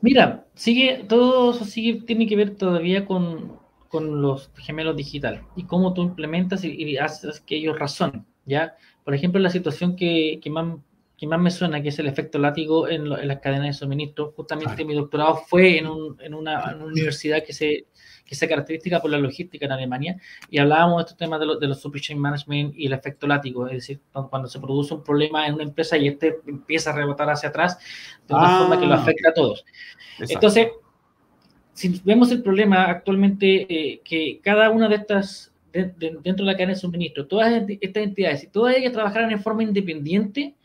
Mira, 0.01 0.47
sigue, 0.55 1.05
todo 1.09 1.53
eso 1.53 1.65
sigue, 1.65 2.03
tiene 2.03 2.27
que 2.27 2.37
ver 2.37 2.57
todavía 2.57 3.07
con, 3.07 3.59
con 3.89 4.23
los 4.23 4.51
gemelos 4.57 4.97
digitales 4.97 5.43
y 5.57 5.65
cómo 5.65 5.95
tú 5.95 6.03
implementas 6.03 6.65
y, 6.65 6.97
haces 6.97 7.41
que 7.41 7.57
ellos 7.57 7.79
razonen, 7.79 8.25
¿ya? 8.47 8.77
Por 9.05 9.15
ejemplo, 9.15 9.41
la 9.41 9.51
situación 9.51 9.97
que, 9.97 10.41
que, 10.43 10.51
más, 10.51 10.79
que 11.23 11.29
más 11.29 11.39
me 11.39 11.53
suena, 11.53 11.81
que 11.81 11.91
es 11.91 11.99
el 12.01 12.09
efecto 12.09 12.37
látigo 12.37 12.89
en, 12.89 13.09
las 13.09 13.39
cadenas 13.39 13.67
de 13.69 13.73
suministro, 13.75 14.33
justamente 14.35 14.85
mi 14.85 14.93
doctorado 14.93 15.37
fue 15.37 15.79
en, 15.79 15.87
un, 15.87 16.21
en, 16.21 16.35
una, 16.35 16.73
en, 16.73 16.79
una, 16.79 16.87
universidad 16.87 17.45
que 17.45 17.53
se, 17.53 17.87
que 18.25 18.35
se 18.35 18.49
caracteriza 18.49 19.01
por 19.01 19.09
la 19.09 19.19
logística 19.19 19.65
en 19.65 19.71
Alemania 19.71 20.17
y 20.51 20.59
hablábamos 20.59 20.97
de 20.97 21.03
estos 21.03 21.17
temas 21.17 21.39
de, 21.39 21.47
de 21.61 21.69
los 21.69 21.81
supply 21.81 22.01
chain 22.01 22.19
management 22.19 22.75
y 22.77 22.87
el 22.87 22.93
efecto 22.93 23.29
látigo, 23.29 23.69
es 23.69 23.75
decir, 23.75 24.01
cuando 24.31 24.49
se 24.49 24.59
produce 24.59 24.95
un 24.95 25.05
problema 25.05 25.47
en 25.47 25.55
una 25.55 25.63
empresa 25.63 25.97
y 25.97 26.09
este 26.09 26.41
empieza 26.45 26.91
a 26.91 26.97
rebotar 26.97 27.31
hacia 27.31 27.51
atrás 27.51 27.79
de 28.27 28.35
una 28.35 28.59
forma 28.59 28.81
que 28.81 28.87
lo 28.87 28.95
ah, 28.95 28.99
afecta 28.99 29.29
a 29.29 29.33
todos. 29.33 29.65
Entonces, 30.19 30.71
si 31.73 32.01
vemos 32.05 32.33
el 32.33 32.43
problema 32.43 32.87
actualmente, 32.87 33.67
eh, 33.73 34.01
que 34.03 34.41
cada 34.43 34.71
una 34.71 34.89
de 34.89 34.97
estas, 34.97 35.53
dentro 35.73 36.45
de 36.45 36.51
la 36.51 36.55
cadena 36.55 36.73
de 36.73 36.81
suministro, 36.81 37.29
todas 37.29 37.63
estas 37.81 38.03
entidades, 38.03 38.41
si 38.41 38.49
todas 38.49 38.75
ellas 38.75 38.93
trabajaran 38.93 39.31
en 39.31 39.41
forma 39.41 39.63
independiente, 39.63 40.57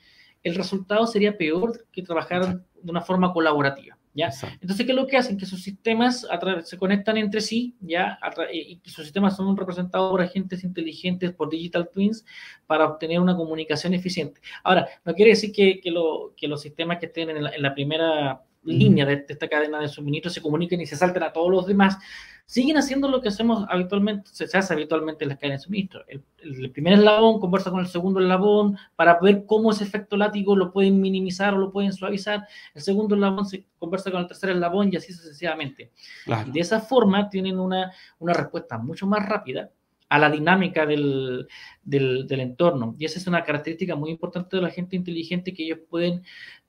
el 0.47 0.55
resultado 0.55 1.07
sería 1.07 1.37
peor 1.37 1.85
que 1.91 2.03
trabajar 2.03 2.61
de 2.81 2.91
una 2.91 3.01
forma 3.01 3.33
colaborativa. 3.33 3.97
¿ya? 4.13 4.31
Entonces, 4.59 4.85
¿qué 4.85 4.91
es 4.91 4.95
lo 4.95 5.05
que 5.05 5.17
hacen? 5.17 5.37
Que 5.37 5.45
sus 5.45 5.61
sistemas 5.61 6.27
se 6.63 6.77
conectan 6.77 7.17
entre 7.17 7.39
sí, 7.39 7.75
¿ya? 7.79 8.17
y 8.51 8.79
sus 8.83 9.03
sistemas 9.03 9.35
son 9.35 9.55
representados 9.55 10.09
por 10.11 10.21
agentes 10.21 10.63
inteligentes, 10.63 11.33
por 11.33 11.49
digital 11.49 11.89
twins, 11.93 12.25
para 12.65 12.85
obtener 12.85 13.19
una 13.19 13.35
comunicación 13.35 13.93
eficiente. 13.93 14.41
Ahora, 14.63 14.87
no 15.05 15.13
quiere 15.13 15.31
decir 15.31 15.51
que, 15.51 15.79
que, 15.79 15.91
lo, 15.91 16.33
que 16.35 16.47
los 16.47 16.61
sistemas 16.61 16.97
que 16.97 17.05
estén 17.05 17.29
en 17.29 17.61
la 17.61 17.73
primera 17.75 18.41
línea 18.63 19.05
de, 19.05 19.25
esta 19.27 19.47
cadena 19.47 19.79
de 19.79 19.87
suministro 19.87 20.31
se 20.31 20.41
comuniquen 20.41 20.81
y 20.81 20.85
se 20.85 20.95
salten 20.95 21.23
a 21.23 21.31
todos 21.31 21.51
los 21.51 21.67
demás, 21.67 21.97
siguen 22.47 22.77
haciendo 22.77 23.09
lo 23.09 23.21
que 23.21 23.27
hacemos 23.27 23.65
habitualmente, 23.69 24.29
se, 24.31 24.57
hace 24.57 24.73
habitualmente 24.73 25.25
en 25.25 25.29
las 25.29 25.37
cadenas 25.37 25.61
de 25.61 25.65
suministro. 25.65 26.05
El, 26.07 26.71
primer 26.71 26.93
eslabón 26.93 27.41
conversa 27.41 27.69
con 27.69 27.81
el 27.81 27.87
segundo 27.87 28.21
eslabón 28.21 28.77
para 28.95 29.19
ver 29.19 29.45
cómo 29.45 29.71
ese 29.71 29.83
efecto 29.83 30.15
látigo 30.15 30.55
lo 30.55 30.71
pueden 30.71 31.01
minimizar 31.01 31.53
o 31.53 31.57
lo 31.57 31.71
pueden 31.73 31.91
suavizar. 31.91 32.47
El 32.73 32.81
segundo 32.81 33.15
eslabón 33.15 33.45
se 33.45 33.65
conversa 33.77 34.11
con 34.11 34.21
el 34.21 34.27
tercer 34.27 34.51
eslabón 34.51 34.89
y 34.91 34.95
así 34.95 35.11
sucesivamente. 35.11 35.91
Y 36.47 36.51
de 36.51 36.59
esa 36.61 36.79
forma 36.79 37.29
tienen 37.29 37.59
una, 37.59 37.91
una 38.17 38.33
respuesta 38.33 38.77
mucho 38.77 39.05
más 39.05 39.27
rápida 39.27 39.69
a 40.09 40.17
la 40.17 40.29
dinámica 40.29 40.85
del, 40.85 41.47
del, 41.83 42.27
del, 42.27 42.39
entorno. 42.39 42.95
Y 42.97 43.03
esa 43.03 43.19
es 43.19 43.27
una 43.27 43.43
característica 43.43 43.93
muy 43.95 44.09
importante 44.09 44.55
de 44.55 44.61
la 44.61 44.69
gente 44.69 44.95
inteligente, 44.95 45.53
que 45.53 45.65
ellos 45.65 45.79
pueden 45.89 46.23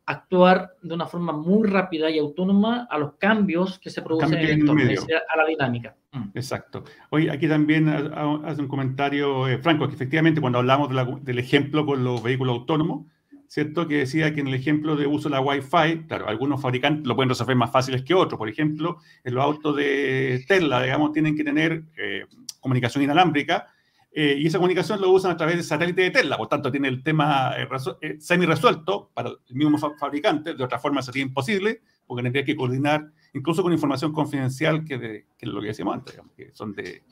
actuar 0.08 0.74
de 0.80 0.94
una 0.94 1.06
forma 1.06 1.32
muy 1.32 1.68
rápida 1.68 2.10
y 2.10 2.18
autónoma 2.18 2.88
a 2.90 2.96
los 2.96 3.14
cambios 3.16 3.78
que 3.78 3.90
se 3.90 4.00
producen 4.00 4.38
en 4.38 4.44
el 4.44 4.50
entorno, 4.60 4.82
a 4.82 5.36
la 5.36 5.44
dinámica. 5.46 5.96
Mm. 6.12 6.30
Exacto. 6.34 6.82
Hoy 7.10 7.28
aquí 7.28 7.46
también 7.46 7.88
hace 7.88 8.62
un 8.62 8.68
comentario 8.68 9.46
eh, 9.46 9.58
Franco, 9.58 9.86
que 9.86 9.94
efectivamente 9.94 10.40
cuando 10.40 10.60
hablamos 10.60 10.88
del 11.22 11.38
ejemplo 11.38 11.84
con 11.84 12.04
los 12.04 12.22
vehículos 12.22 12.56
autónomos, 12.56 13.04
¿cierto? 13.48 13.86
Que 13.86 13.98
decía 13.98 14.32
que 14.32 14.40
en 14.40 14.48
el 14.48 14.54
ejemplo 14.54 14.96
de 14.96 15.06
uso 15.06 15.28
de 15.28 15.34
la 15.34 15.42
Wi-Fi, 15.42 16.06
claro, 16.06 16.26
algunos 16.26 16.62
fabricantes 16.62 17.06
lo 17.06 17.14
pueden 17.14 17.28
resolver 17.28 17.56
más 17.56 17.70
fáciles 17.70 18.02
que 18.02 18.14
otros. 18.14 18.38
Por 18.38 18.48
ejemplo, 18.48 18.96
en 19.24 19.34
los 19.34 19.44
autos 19.44 19.76
de 19.76 20.42
Tesla, 20.48 20.82
digamos, 20.82 21.12
tienen 21.12 21.36
que 21.36 21.44
tener 21.44 21.84
eh, 21.98 22.24
comunicación 22.60 23.04
inalámbrica, 23.04 23.66
eh, 24.10 24.36
y 24.38 24.46
esa 24.46 24.58
comunicación 24.58 25.00
lo 25.00 25.10
usan 25.10 25.32
a 25.32 25.36
través 25.36 25.56
de 25.56 25.62
satélite 25.62 26.02
de 26.02 26.10
Tesla, 26.10 26.36
por 26.36 26.48
tanto 26.48 26.70
tiene 26.70 26.88
el 26.88 27.02
tema 27.02 27.52
eh, 27.58 27.68
eh, 28.00 28.16
semi-resuelto 28.18 29.10
para 29.12 29.28
el 29.28 29.54
mismo 29.54 29.78
fabricante, 29.98 30.54
de 30.54 30.64
otra 30.64 30.78
forma 30.78 31.02
sería 31.02 31.22
imposible, 31.22 31.82
porque 32.06 32.22
tendría 32.22 32.44
que 32.44 32.56
coordinar 32.56 33.12
incluso 33.34 33.62
con 33.62 33.72
información 33.72 34.12
confidencial 34.12 34.84
que, 34.84 34.98
de, 34.98 35.26
que 35.36 35.46
es 35.46 35.52
lo 35.52 35.60
que 35.60 35.68
decíamos 35.68 35.94
antes, 35.94 36.18
que 36.34 36.50
son 36.54 36.72
de, 36.72 37.02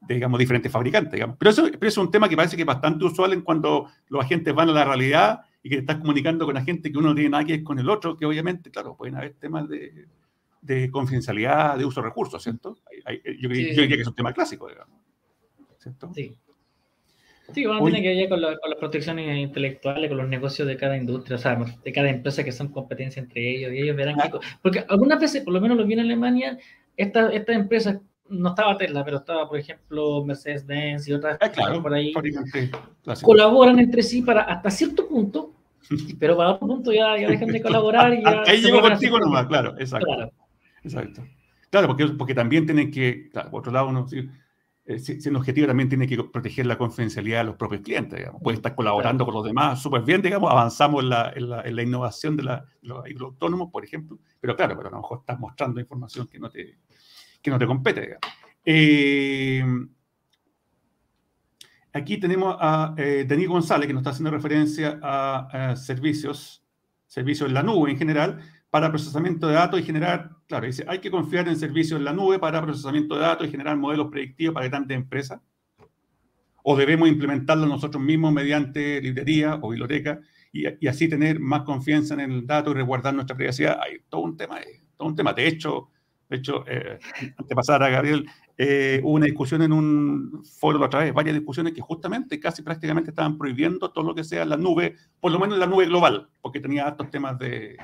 digamos, 0.00 0.38
diferentes 0.38 0.72
fabricantes. 0.72 1.12
Digamos. 1.12 1.36
Pero, 1.38 1.50
eso, 1.50 1.68
pero 1.70 1.86
es 1.86 1.98
un 1.98 2.10
tema 2.10 2.28
que 2.28 2.36
parece 2.36 2.56
que 2.56 2.62
es 2.62 2.66
bastante 2.66 3.04
usual 3.04 3.34
en 3.34 3.42
cuando 3.42 3.90
los 4.08 4.24
agentes 4.24 4.54
van 4.54 4.70
a 4.70 4.72
la 4.72 4.84
realidad 4.84 5.42
y 5.62 5.68
que 5.68 5.76
estás 5.76 5.98
comunicando 5.98 6.46
con 6.46 6.54
la 6.54 6.64
gente 6.64 6.90
que 6.90 6.98
uno 6.98 7.10
no 7.10 7.14
tiene 7.14 7.30
nada 7.30 7.44
que 7.44 7.52
ver 7.52 7.62
con 7.62 7.78
el 7.78 7.90
otro, 7.90 8.16
que 8.16 8.24
obviamente, 8.24 8.70
claro, 8.70 8.96
pueden 8.96 9.16
haber 9.16 9.34
temas 9.34 9.68
de, 9.68 10.06
de 10.62 10.90
confidencialidad, 10.90 11.76
de 11.76 11.84
uso 11.84 12.00
de 12.00 12.08
recursos, 12.08 12.42
¿cierto? 12.42 12.78
yo, 13.06 13.32
yo, 13.32 13.48
diría 13.48 13.88
que 13.88 14.00
es 14.00 14.08
un 14.08 14.14
tema 14.14 14.32
clásico, 14.32 14.66
digamos. 14.66 15.07
¿Cierto? 15.78 16.12
Sí. 16.14 16.36
Sí, 17.54 17.64
bueno, 17.64 17.82
tiene 17.84 18.02
que 18.02 18.14
ver 18.14 18.28
con, 18.28 18.42
las 18.42 18.56
protecciones 18.78 19.38
intelectuales, 19.38 20.08
con 20.08 20.18
los 20.18 20.28
negocios 20.28 20.68
de 20.68 20.76
cada 20.76 20.96
industria, 20.96 21.36
o 21.36 21.38
sea, 21.38 21.58
de 21.82 21.92
cada 21.92 22.10
empresa 22.10 22.44
que 22.44 22.52
son 22.52 22.68
competencia 22.68 23.20
entre 23.20 23.56
ellos, 23.56 23.72
y 23.72 23.78
ellos 23.78 23.96
verán 23.96 24.16
que, 24.16 24.38
Porque 24.60 24.84
algunas 24.86 25.18
veces, 25.18 25.42
por 25.42 25.54
lo 25.54 25.60
menos 25.60 25.78
lo 25.78 25.86
vi 25.86 25.94
en 25.94 26.00
Alemania, 26.00 26.58
estas 26.94 27.32
esta 27.32 27.54
empresas, 27.54 27.98
no 28.28 28.50
estaba 28.50 28.76
Tesla, 28.76 29.02
pero 29.02 29.18
estaba, 29.18 29.48
por 29.48 29.58
ejemplo, 29.58 30.22
Mercedes-Benz 30.26 31.08
y 31.08 31.14
otras 31.14 31.38
ah, 31.40 31.80
por 31.82 31.94
ahí, 31.94 32.12
colaboran 33.22 33.78
entre 33.78 34.02
sí 34.02 34.20
para 34.20 34.42
hasta 34.42 34.70
cierto 34.70 35.08
punto, 35.08 35.54
pero 36.20 36.36
para 36.36 36.50
otro 36.52 36.66
punto 36.66 36.92
ya, 36.92 37.16
ya 37.18 37.28
dejan 37.28 37.48
de 37.48 37.62
colaborar 37.62 38.12
y 38.12 38.22
ya... 38.22 38.42
Ahí 38.46 38.60
llegó 38.60 38.82
contigo 38.82 39.18
nomás, 39.18 39.46
claro, 39.46 39.74
exacto. 39.78 40.06
Claro. 40.06 40.32
Exacto. 40.84 41.26
Claro, 41.70 41.86
porque, 41.86 42.06
porque 42.08 42.34
también 42.34 42.66
tienen 42.66 42.90
que, 42.90 43.30
claro, 43.30 43.50
por 43.50 43.60
otro 43.60 43.72
lado, 43.72 43.88
uno... 43.88 44.06
Eh, 44.12 44.28
si, 44.96 45.28
el 45.28 45.36
objetivo 45.36 45.66
también 45.66 45.88
tiene 45.88 46.06
que 46.06 46.22
proteger 46.24 46.64
la 46.64 46.78
confidencialidad 46.78 47.40
de 47.40 47.44
los 47.44 47.56
propios 47.56 47.82
clientes, 47.82 48.18
digamos. 48.18 48.40
puede 48.42 48.56
estar 48.56 48.74
colaborando 48.74 49.26
con 49.26 49.34
los 49.34 49.44
demás 49.44 49.82
súper 49.82 50.00
bien, 50.02 50.22
digamos, 50.22 50.50
avanzamos 50.50 51.02
en 51.02 51.10
la, 51.10 51.32
en 51.36 51.50
la, 51.50 51.60
en 51.60 51.76
la 51.76 51.82
innovación 51.82 52.36
de, 52.36 52.44
la, 52.44 52.64
los 52.80 53.02
vehículos 53.02 53.32
autónomos, 53.32 53.70
por 53.70 53.84
ejemplo, 53.84 54.18
pero 54.40 54.56
claro, 54.56 54.76
pero 54.76 54.88
a 54.88 54.92
lo 54.92 54.98
mejor 54.98 55.18
estás 55.18 55.38
mostrando 55.38 55.78
información 55.78 56.26
que 56.26 56.38
no 56.38 56.48
te, 56.48 56.78
que 57.42 57.50
no 57.50 57.58
te 57.58 57.66
compete. 57.66 58.00
Digamos. 58.00 58.20
Eh, 58.64 59.64
aquí 61.92 62.18
tenemos 62.18 62.56
a 62.58 62.94
eh, 62.96 63.26
Denis 63.28 63.48
González, 63.48 63.86
que 63.86 63.92
nos 63.92 64.00
está 64.00 64.10
haciendo 64.10 64.30
referencia 64.30 64.98
a, 65.02 65.72
a 65.72 65.76
servicios, 65.76 66.64
servicios 67.06 67.46
en 67.46 67.54
la 67.54 67.62
nube 67.62 67.90
en 67.90 67.98
general, 67.98 68.40
para 68.70 68.88
procesamiento 68.88 69.48
de 69.48 69.54
datos 69.54 69.80
y 69.80 69.82
generar, 69.82 70.37
claro, 70.48 70.66
dice, 70.66 70.84
hay 70.88 70.98
que 70.98 71.10
confiar 71.10 71.46
en 71.46 71.56
servicios 71.56 71.98
en 71.98 72.04
la 72.04 72.12
nube 72.12 72.38
para 72.38 72.62
procesamiento 72.62 73.14
de 73.14 73.20
datos 73.20 73.46
y 73.46 73.50
generar 73.50 73.76
modelos 73.76 74.08
predictivos 74.10 74.54
para 74.54 74.70
tantas 74.70 74.96
empresas. 74.96 75.40
O 76.64 76.76
debemos 76.76 77.08
implementarlo 77.08 77.66
nosotros 77.66 78.02
mismos 78.02 78.32
mediante 78.32 79.00
librería 79.00 79.58
o 79.62 79.70
biblioteca 79.70 80.20
y, 80.52 80.86
así 80.88 81.08
tener 81.08 81.38
más 81.38 81.62
confianza 81.62 82.14
en 82.14 82.20
el 82.20 82.46
dato 82.46 82.70
y 82.70 82.74
resguardar 82.74 83.14
nuestra 83.14 83.36
privacidad. 83.36 83.78
Hay 83.80 83.98
todo 84.08 84.22
un 84.22 84.36
tema, 84.36 84.58
todo 84.96 85.08
un 85.08 85.14
tema. 85.14 85.32
De 85.32 85.46
hecho, 85.46 85.90
de 86.28 86.36
hecho, 86.36 86.64
eh, 86.66 86.98
antes 87.20 87.48
de 87.48 87.54
pasar 87.54 87.82
a 87.82 87.88
Gabriel, 87.88 88.26
eh, 88.56 89.00
hubo 89.02 89.12
una 89.12 89.26
discusión 89.26 89.62
en 89.62 89.72
un 89.72 90.42
foro 90.44 90.84
otra 90.84 91.00
vez, 91.00 91.14
varias 91.14 91.36
discusiones 91.36 91.72
que 91.72 91.80
justamente 91.80 92.40
casi 92.40 92.62
prácticamente 92.62 93.10
estaban 93.10 93.38
prohibiendo 93.38 93.90
todo 93.90 94.04
lo 94.04 94.14
que 94.14 94.24
sea 94.24 94.44
la 94.44 94.56
nube, 94.56 94.96
por 95.20 95.32
lo 95.32 95.38
menos 95.38 95.58
la 95.58 95.66
nube 95.66 95.86
global, 95.86 96.28
porque 96.42 96.60
tenía 96.60 96.86
altos 96.86 97.10
temas 97.10 97.38
de, 97.38 97.78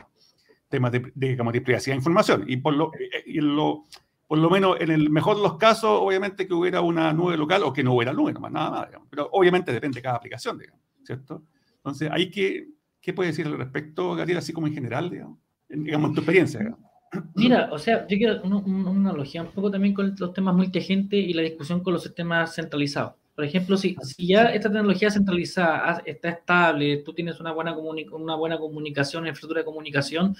temas 0.74 0.90
de, 0.90 1.12
digamos, 1.14 1.52
de 1.52 1.60
privacidad 1.60 1.94
de 1.94 1.98
información. 1.98 2.44
Y 2.48 2.56
por 2.56 2.74
lo, 2.74 2.92
eh, 2.94 3.22
y 3.26 3.40
lo, 3.40 3.84
por 4.26 4.38
lo 4.38 4.50
menos 4.50 4.76
en 4.80 4.90
el 4.90 5.08
mejor 5.08 5.36
de 5.36 5.42
los 5.42 5.56
casos, 5.56 5.90
obviamente 6.02 6.48
que 6.48 6.54
hubiera 6.54 6.80
una 6.80 7.12
nube 7.12 7.36
local 7.36 7.62
o 7.62 7.72
que 7.72 7.84
no 7.84 7.94
hubiera 7.94 8.12
nube, 8.12 8.32
nomás, 8.32 8.50
nada 8.50 8.70
más. 8.70 8.88
Pero 9.08 9.28
obviamente 9.32 9.72
depende 9.72 9.96
de 9.96 10.02
cada 10.02 10.16
aplicación, 10.16 10.58
digamos, 10.58 10.80
¿cierto? 11.04 11.44
Entonces, 11.76 12.10
¿hay 12.10 12.28
que, 12.28 12.68
¿qué 13.00 13.12
puede 13.12 13.30
decir 13.30 13.46
al 13.46 13.56
respecto, 13.56 14.16
Gabriel, 14.16 14.38
así 14.38 14.52
como 14.52 14.66
en 14.66 14.74
general, 14.74 15.10
digamos, 15.10 15.38
en, 15.68 15.84
digamos, 15.84 16.12
tu 16.12 16.20
experiencia? 16.20 16.76
Mira, 17.36 17.68
o 17.70 17.78
sea, 17.78 18.08
yo 18.08 18.16
quiero 18.18 18.42
una, 18.42 18.56
una, 18.56 18.90
analogía 18.90 19.42
un 19.42 19.52
poco 19.52 19.70
también 19.70 19.94
con 19.94 20.16
los 20.18 20.32
temas 20.32 20.56
multiagente 20.56 21.16
y 21.16 21.32
la 21.32 21.42
discusión 21.42 21.80
con 21.84 21.92
los 21.92 22.02
sistemas 22.02 22.56
centralizados. 22.56 23.12
Por 23.34 23.44
ejemplo, 23.44 23.76
si, 23.76 23.96
si 24.02 24.28
ya 24.28 24.44
esta 24.44 24.70
tecnología 24.70 25.10
centralizada 25.10 26.02
está 26.04 26.28
estable, 26.28 26.98
tú 26.98 27.12
tienes 27.12 27.40
una 27.40 27.52
buena, 27.52 27.76
una 27.76 28.36
buena 28.36 28.58
comunicación, 28.58 29.26
infraestructura 29.26 29.60
de 29.60 29.64
comunicación, 29.64 30.36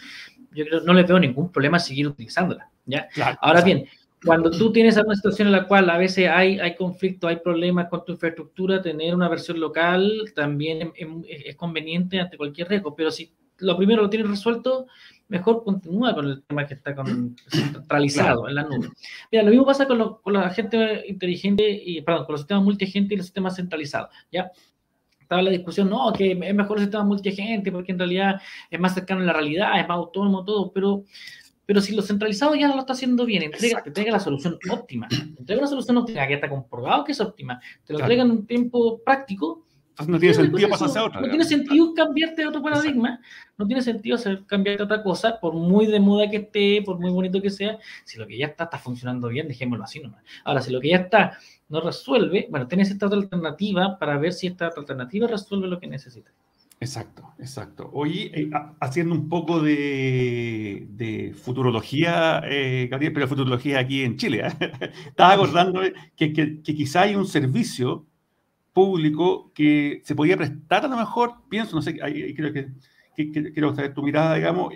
yo 0.52 0.64
creo 0.64 0.80
no 0.80 0.94
le 0.94 1.02
veo 1.02 1.18
ningún 1.18 1.50
problema 1.50 1.78
seguir 1.80 2.06
utilizándola. 2.06 2.70
¿ya? 2.86 3.08
Ahora 3.40 3.62
bien, 3.62 3.86
cuando 4.24 4.50
tú 4.50 4.72
tienes 4.72 4.96
una 4.96 5.14
situación 5.14 5.48
en 5.48 5.52
la 5.52 5.66
cual 5.66 5.90
a 5.90 5.98
veces 5.98 6.28
hay, 6.28 6.58
hay 6.58 6.76
conflicto, 6.76 7.28
hay 7.28 7.36
problemas 7.36 7.88
con 7.88 8.04
tu 8.04 8.12
infraestructura, 8.12 8.80
tener 8.80 9.14
una 9.14 9.28
versión 9.28 9.60
local 9.60 10.32
también 10.34 10.92
es, 10.96 11.56
conveniente 11.56 12.20
ante 12.20 12.36
cualquier 12.36 12.68
riesgo. 12.68 12.94
Pero 12.94 13.10
si 13.10 13.32
lo 13.58 13.76
primero 13.76 14.02
lo 14.02 14.10
tienes 14.10 14.28
resuelto, 14.28 14.86
mejor 15.28 15.64
continúa 15.64 16.14
con 16.14 16.26
el 16.26 16.42
tema 16.42 16.66
que 16.66 16.74
está 16.74 16.94
centralizado 17.48 18.48
en 18.48 18.54
la 18.54 18.62
nube. 18.62 18.90
Mira, 19.30 19.44
lo 19.44 19.50
mismo 19.50 19.66
pasa 19.66 19.86
con, 19.86 20.18
con 20.22 20.32
la 20.32 20.50
gente 20.50 21.04
inteligente, 21.08 21.68
y, 21.68 22.00
perdón, 22.02 22.26
con 22.26 22.34
los 22.34 22.40
sistemas 22.40 22.64
multiagente 22.64 23.14
y 23.14 23.16
los 23.16 23.26
sistemas 23.26 23.56
centralizados, 23.56 24.10
¿ya? 24.30 24.50
Estaba 25.20 25.40
la 25.40 25.50
discusión, 25.50 25.88
no, 25.88 26.12
que 26.12 26.32
es 26.32 26.54
mejor 26.54 26.76
el 26.76 26.84
sistema 26.84 27.04
multiagente 27.04 27.72
porque 27.72 27.92
en 27.92 27.98
realidad 27.98 28.40
es 28.70 28.78
más 28.78 28.92
cercano 28.92 29.22
a 29.22 29.24
la 29.24 29.32
realidad, 29.32 29.80
es 29.80 29.88
más 29.88 29.96
autónomo, 29.96 30.44
todo, 30.44 30.70
pero 30.70 31.04
pero 31.66 31.80
si 31.80 31.94
lo 31.94 32.02
centralizado 32.02 32.54
ya 32.54 32.68
lo 32.68 32.78
está 32.78 32.92
haciendo 32.92 33.24
bien, 33.24 33.42
entrega, 33.42 33.82
te 33.82 33.88
entrega 33.88 34.12
la 34.12 34.20
solución 34.20 34.58
óptima. 34.70 35.08
entrega 35.38 35.60
una 35.60 35.68
solución 35.68 35.96
óptima 35.96 36.26
que 36.26 36.34
está 36.34 36.48
comprobado 36.48 37.04
que 37.04 37.12
es 37.12 37.20
óptima. 37.20 37.60
Te 37.86 37.94
lo 37.94 38.00
entrega 38.00 38.22
en 38.22 38.30
un 38.30 38.46
tiempo 38.46 39.00
práctico. 39.02 39.63
No 40.06 40.18
tiene 40.18 40.34
sentido 40.34 40.68
pasarse 40.68 40.98
a 40.98 41.04
otra. 41.04 41.20
No 41.20 41.28
tiene 41.28 41.44
sentido 41.44 41.94
cambiarte 41.94 42.42
a 42.42 42.48
otro 42.48 42.62
paradigma. 42.62 43.20
No 43.56 43.66
tiene 43.66 43.82
sentido 43.82 44.16
hacer, 44.16 44.44
cambiarte 44.46 44.82
a 44.82 44.86
otra 44.86 45.02
cosa, 45.02 45.38
por 45.40 45.54
muy 45.54 45.86
de 45.86 46.00
moda 46.00 46.28
que 46.28 46.38
esté, 46.38 46.82
por 46.84 46.98
muy 46.98 47.10
bonito 47.10 47.40
que 47.40 47.50
sea. 47.50 47.78
Si 48.04 48.18
lo 48.18 48.26
que 48.26 48.36
ya 48.36 48.46
está 48.46 48.64
está 48.64 48.78
funcionando 48.78 49.28
bien, 49.28 49.46
dejémoslo 49.48 49.84
así 49.84 50.00
nomás. 50.00 50.22
Ahora, 50.44 50.60
si 50.60 50.72
lo 50.72 50.80
que 50.80 50.90
ya 50.90 50.96
está 50.98 51.38
no 51.68 51.80
resuelve, 51.80 52.48
bueno, 52.50 52.66
tienes 52.66 52.90
esta 52.90 53.06
otra 53.06 53.18
alternativa 53.18 53.98
para 53.98 54.18
ver 54.18 54.32
si 54.32 54.48
esta 54.48 54.66
alternativa 54.76 55.26
resuelve 55.26 55.68
lo 55.68 55.78
que 55.78 55.86
necesitas. 55.86 56.32
Exacto, 56.80 57.32
exacto. 57.38 57.90
Hoy, 57.92 58.30
eh, 58.34 58.50
haciendo 58.80 59.14
un 59.14 59.28
poco 59.28 59.60
de, 59.60 61.34
futurología, 61.42 62.42
eh, 62.44 62.88
Gabriel, 62.90 63.12
pero 63.12 63.28
futurología 63.28 63.78
aquí 63.78 64.02
en 64.02 64.16
Chile, 64.16 64.46
¿eh? 64.46 64.72
estaba 65.06 65.32
acordando 65.32 65.80
que, 66.16 66.32
que, 66.32 66.62
quizá 66.62 67.02
hay 67.02 67.14
un 67.14 67.26
servicio 67.26 68.06
público 68.74 69.52
que 69.54 70.02
se 70.04 70.14
podía 70.14 70.36
prestar 70.36 70.84
a 70.84 70.88
lo 70.88 70.96
mejor, 70.96 71.36
pienso, 71.48 71.76
no 71.76 71.80
sé, 71.80 71.96
creo 71.96 72.52
que, 72.52 72.68
quiero 73.14 73.74
saber 73.74 73.94
tu 73.94 74.02
mirada, 74.02 74.34
digamos, 74.34 74.74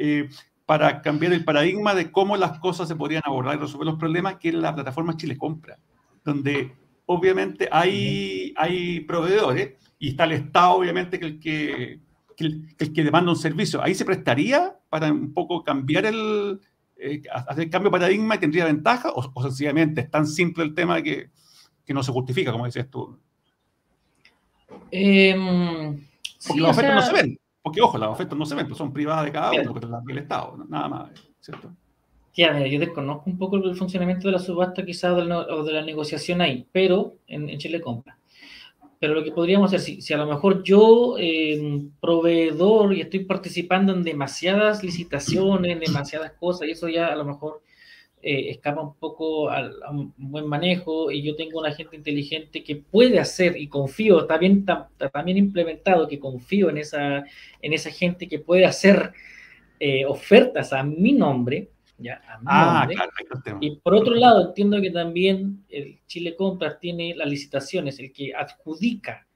para 0.64 1.02
cambiar 1.02 1.32
el 1.32 1.44
paradigma 1.44 1.94
de 1.94 2.10
cómo 2.10 2.36
las 2.36 2.58
cosas 2.60 2.88
se 2.88 2.96
podrían 2.96 3.22
abordar 3.24 3.56
y 3.56 3.60
resolver 3.60 3.86
los 3.86 3.98
problemas, 3.98 4.36
que 4.36 4.50
es 4.50 4.54
la 4.54 4.74
plataforma 4.74 5.16
Chile 5.16 5.36
Compra, 5.36 5.78
donde 6.24 6.72
obviamente 7.06 7.68
hay, 7.72 8.54
hay 8.56 9.00
proveedores 9.00 9.74
y 9.98 10.10
está 10.10 10.24
el 10.24 10.32
Estado, 10.32 10.74
obviamente, 10.74 11.18
que 11.18 11.26
el 11.26 11.40
que, 11.40 12.00
el, 12.36 12.92
que 12.92 13.02
demanda 13.02 13.32
un 13.32 13.36
servicio. 13.36 13.82
Ahí 13.82 13.94
se 13.94 14.04
prestaría 14.04 14.76
para 14.88 15.10
un 15.10 15.32
poco 15.32 15.64
cambiar 15.64 16.06
el, 16.06 16.60
eh, 16.98 17.22
hacer 17.32 17.64
el 17.64 17.70
cambio 17.70 17.88
de 17.88 17.98
paradigma 17.98 18.36
y 18.36 18.38
tendría 18.38 18.66
ventaja, 18.66 19.10
o, 19.14 19.42
sencillamente 19.42 20.02
es 20.02 20.10
tan 20.10 20.26
simple 20.26 20.64
el 20.64 20.74
tema 20.74 21.02
que, 21.02 21.30
que 21.84 21.94
no 21.94 22.02
se 22.02 22.12
justifica, 22.12 22.52
como 22.52 22.66
decías 22.66 22.88
tú. 22.90 23.18
Em, 24.90 26.06
porque 26.46 26.60
las 26.60 26.70
ofertas 26.70 26.94
no 26.94 27.02
se 27.02 27.12
ven. 27.12 27.38
Porque, 27.62 27.80
ojo, 27.80 27.98
las 27.98 28.08
ofertas 28.08 28.38
no 28.38 28.46
se 28.46 28.54
ven, 28.54 28.66
pues 28.66 28.78
son 28.78 28.92
privadas 28.92 29.24
de 29.24 29.32
cada 29.32 29.52
uno, 29.52 29.74
pero 29.74 29.88
las 29.88 30.04
del 30.04 30.18
Estado, 30.18 30.64
nada 30.68 30.88
más, 30.88 31.10
¿cierto? 31.40 31.70
Ya, 32.34 32.52
mira, 32.52 32.68
yo 32.68 32.78
desconozco 32.78 33.24
un 33.26 33.36
poco 33.36 33.56
el 33.56 33.74
funcionamiento 33.74 34.28
de 34.28 34.32
la 34.32 34.38
subasta 34.38 34.86
quizás 34.86 35.12
o 35.12 35.64
de 35.64 35.72
la, 35.72 35.82
negociación 35.82 36.40
ahí, 36.40 36.66
pero 36.70 37.16
en, 37.26 37.50
en 37.50 37.58
Chile 37.58 37.80
compra. 37.80 38.16
Pero 39.00 39.14
lo 39.14 39.22
que 39.22 39.32
podríamos 39.32 39.72
hacer, 39.72 40.00
si, 40.00 40.14
a 40.14 40.16
lo 40.16 40.26
mejor 40.26 40.62
yo, 40.62 41.16
eh, 41.18 41.82
proveedor, 42.00 42.94
y 42.94 43.00
estoy 43.00 43.20
participando 43.20 43.92
en 43.92 44.02
demasiadas 44.02 44.82
licitaciones, 44.82 45.78
demasiadas 45.78 46.32
cosas, 46.32 46.68
y 46.68 46.72
eso 46.72 46.88
ya 46.88 47.08
a 47.08 47.16
lo 47.16 47.24
mejor 47.24 47.62
eh, 48.20 48.50
escapa 48.50 48.80
un 48.80 48.94
poco 48.94 49.50
a, 49.50 49.70
un 49.90 50.12
buen 50.16 50.46
manejo, 50.46 51.10
y 51.10 51.22
yo 51.22 51.36
tengo 51.36 51.60
una 51.60 51.72
gente 51.72 51.96
inteligente 51.96 52.64
que 52.64 52.76
puede 52.76 53.18
hacer, 53.18 53.56
y 53.56 53.68
confío, 53.68 54.20
está 54.22 54.38
bien, 54.38 54.64
también 54.64 55.38
implementado, 55.38 56.08
que 56.08 56.18
confío 56.18 56.70
en 56.70 56.78
esa, 56.78 57.24
en 57.62 57.72
esa 57.72 57.90
gente 57.90 58.28
que 58.28 58.38
puede 58.38 58.64
hacer 58.64 59.12
eh, 59.78 60.04
ofertas 60.04 60.72
a 60.72 60.82
mi 60.82 61.12
nombre, 61.12 61.70
¿ya? 61.98 62.20
ah, 62.46 62.88
claro, 62.90 63.58
y 63.60 63.76
por 63.76 63.94
otro 63.94 64.14
lado, 64.14 64.48
entiendo 64.48 64.80
que 64.80 64.90
también 64.90 65.64
el 65.68 66.00
Chile 66.06 66.34
Compras 66.34 66.80
tiene 66.80 67.14
las 67.14 67.28
licitaciones, 67.28 67.98
el 68.00 68.12
que 68.12 68.34
adjudica, 68.34 69.28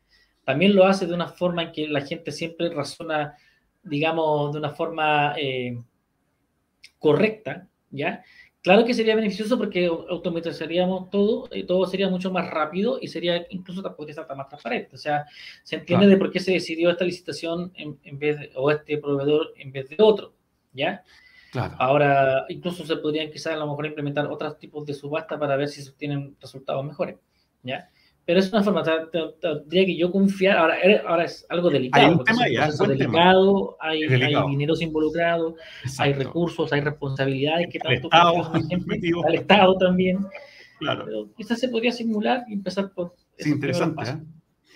también 0.44 0.74
lo 0.74 0.84
hace 0.84 1.06
de 1.06 1.14
una 1.14 1.28
forma 1.28 1.62
en 1.62 1.72
que 1.72 1.86
la 1.86 2.00
gente 2.00 2.32
siempre 2.32 2.70
razona, 2.70 3.36
digamos, 3.84 4.52
de 4.52 4.58
una 4.58 4.70
forma 4.70 5.34
eh, 5.38 5.78
correcta, 6.98 7.68
¿ya? 7.90 8.24
Claro 8.62 8.84
que 8.84 8.94
sería 8.94 9.16
beneficioso 9.16 9.58
porque 9.58 9.86
automatizaríamos 9.86 11.10
todo, 11.10 11.48
y 11.52 11.64
todo 11.64 11.84
sería 11.86 12.08
mucho 12.08 12.30
más 12.30 12.48
rápido 12.48 12.98
y 13.00 13.08
sería 13.08 13.44
incluso 13.50 13.82
podría 13.96 14.12
estar 14.12 14.36
más 14.36 14.48
transparente. 14.48 14.94
O 14.94 14.98
sea, 14.98 15.26
se 15.64 15.76
entiende 15.76 16.06
de 16.06 16.16
por 16.16 16.30
qué 16.30 16.38
se 16.38 16.52
decidió 16.52 16.90
esta 16.90 17.04
licitación 17.04 17.72
en, 17.74 17.98
en 18.04 18.18
vez 18.20 18.38
de, 18.38 18.52
o 18.54 18.70
este 18.70 18.98
proveedor 18.98 19.52
en 19.56 19.72
vez 19.72 19.88
de 19.88 19.96
otro, 19.98 20.32
¿ya? 20.72 21.02
Ahora, 21.78 22.46
incluso 22.48 22.86
se 22.86 22.96
podrían 22.96 23.30
quizás 23.30 23.54
a 23.54 23.56
lo 23.56 23.66
mejor 23.66 23.86
implementar 23.86 24.26
otros 24.26 24.56
tipos 24.58 24.86
de 24.86 24.94
subasta 24.94 25.38
para 25.38 25.56
ver 25.56 25.68
si 25.68 25.82
se 25.82 25.90
obtienen 25.90 26.36
resultados 26.40 26.84
mejores, 26.84 27.16
¿ya? 27.64 27.90
Pero 28.24 28.38
es 28.38 28.52
una 28.52 28.62
forma, 28.62 28.82
tendría 28.82 29.84
que 29.84 29.96
yo 29.96 30.12
confiar, 30.12 30.56
ahora, 30.56 30.76
ahora 31.06 31.24
es 31.24 31.44
algo 31.48 31.70
delicado. 31.70 32.06
Hay 32.06 32.12
un 32.12 32.24
tema 32.24 32.48
ya, 32.48 32.66
es 32.66 32.78
delicado, 32.78 33.76
hay, 33.80 34.04
hay, 34.04 34.34
dineros 34.48 34.80
involucrados, 34.80 35.54
hay 35.98 36.12
recursos, 36.12 36.72
hay 36.72 36.82
responsabilidades 36.82 37.68
que 37.68 37.80
tanto... 37.80 38.06
Estado, 38.06 38.52
Estado 39.32 39.78
también. 39.78 40.18
Claro. 40.78 41.04
Pero 41.04 41.28
quizás 41.36 41.58
se 41.58 41.68
podría 41.68 41.90
simular 41.90 42.44
y 42.48 42.54
empezar 42.54 42.92
por... 42.92 43.14
Sí, 43.38 43.50
interesante, 43.50 44.08
¿eh? 44.08 44.18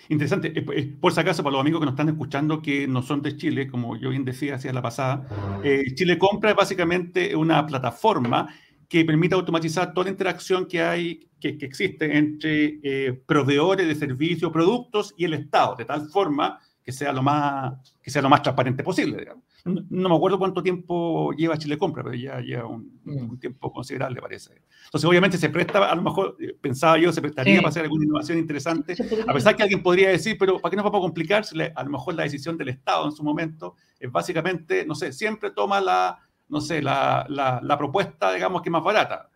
Interesante. 0.09 0.47
Eh, 0.55 0.65
eh, 0.73 0.95
por 0.99 1.13
si 1.13 1.19
acaso, 1.19 1.43
para 1.43 1.53
los 1.53 1.61
amigos 1.61 1.81
que 1.81 1.85
nos 1.85 1.93
están 1.93 2.09
escuchando 2.09 2.61
que 2.61 2.87
no 2.87 3.01
son 3.01 3.21
de 3.21 3.35
Chile, 3.35 3.67
como 3.67 3.97
yo 3.97 4.09
bien 4.09 4.23
decía 4.23 4.55
hacia 4.55 4.73
la 4.73 4.81
pasada, 4.81 5.27
eh, 5.63 5.83
Chile 5.95 6.17
Compra 6.17 6.51
es 6.51 6.55
básicamente 6.55 7.35
una 7.35 7.65
plataforma 7.65 8.47
que 8.87 9.03
permite 9.05 9.35
automatizar 9.35 9.93
toda 9.93 10.05
la 10.05 10.11
interacción 10.11 10.65
que 10.65 10.81
hay, 10.81 11.29
que, 11.39 11.57
que 11.57 11.65
existe 11.65 12.17
entre 12.17 13.21
proveedores 13.25 13.87
de 13.87 13.95
servicios, 13.95 14.51
productos 14.51 15.13
y 15.17 15.25
el 15.25 15.33
Estado, 15.33 15.75
de 15.75 15.85
tal 15.85 16.09
forma 16.09 16.59
que 16.87 16.93
sea 16.93 17.11
lo 17.11 17.21
más, 17.21 17.73
que 18.01 18.09
sea 18.09 18.21
lo 18.21 18.29
más 18.29 18.41
transparente 18.41 18.81
posible. 18.81 19.17
Digamos. 19.17 19.43
No, 19.89 20.09
me 20.09 20.15
acuerdo 20.15 20.39
cuánto 20.39 20.63
tiempo 20.63 21.33
lleva 21.33 21.57
Chile 21.57 21.77
Compra, 21.77 22.01
pero 22.01 22.15
ya 22.15 22.39
lleva 22.39 22.65
un, 22.65 23.01
mm. 23.03 23.39
tiempo 23.39 23.73
considerable, 23.73 24.21
parece. 24.21 24.53
Entonces, 24.85 25.09
obviamente 25.09 25.37
se 25.37 25.49
presta, 25.49 25.91
a 25.91 25.95
lo 25.95 26.01
mejor, 26.01 26.37
eh, 26.39 26.55
pensaba 26.59 26.97
yo, 26.97 27.11
se 27.11 27.21
prestaría 27.21 27.57
para 27.57 27.69
hacer 27.69 27.83
alguna 27.83 28.05
innovación 28.05 28.37
interesante, 28.37 28.95
a 29.27 29.33
pesar 29.33 29.55
que 29.57 29.63
alguien 29.63 29.83
podría 29.83 30.09
decir, 30.09 30.37
pero 30.39 30.59
¿para 30.59 30.69
qué 30.69 30.77
nos 30.77 30.85
vamos 30.85 30.99
a 30.99 31.01
complicar? 31.01 31.43
A 31.75 31.83
lo 31.83 31.89
mejor 31.89 32.13
la 32.15 32.23
decisión 32.23 32.57
del 32.57 32.69
Estado 32.69 33.05
en 33.05 33.11
su 33.11 33.23
momento 33.23 33.75
es 33.99 34.09
básicamente, 34.09 34.85
no 34.85 34.95
sé, 34.95 35.11
siempre 35.11 35.51
toma 35.51 35.81
la, 35.81 36.19
no 36.49 36.61
sé, 36.61 36.81
la, 36.81 37.25
la, 37.29 37.77
propuesta, 37.77 38.33
digamos, 38.33 38.61
que 38.61 38.69
es 38.69 38.71
más 38.71 38.83
barata. 38.83 39.29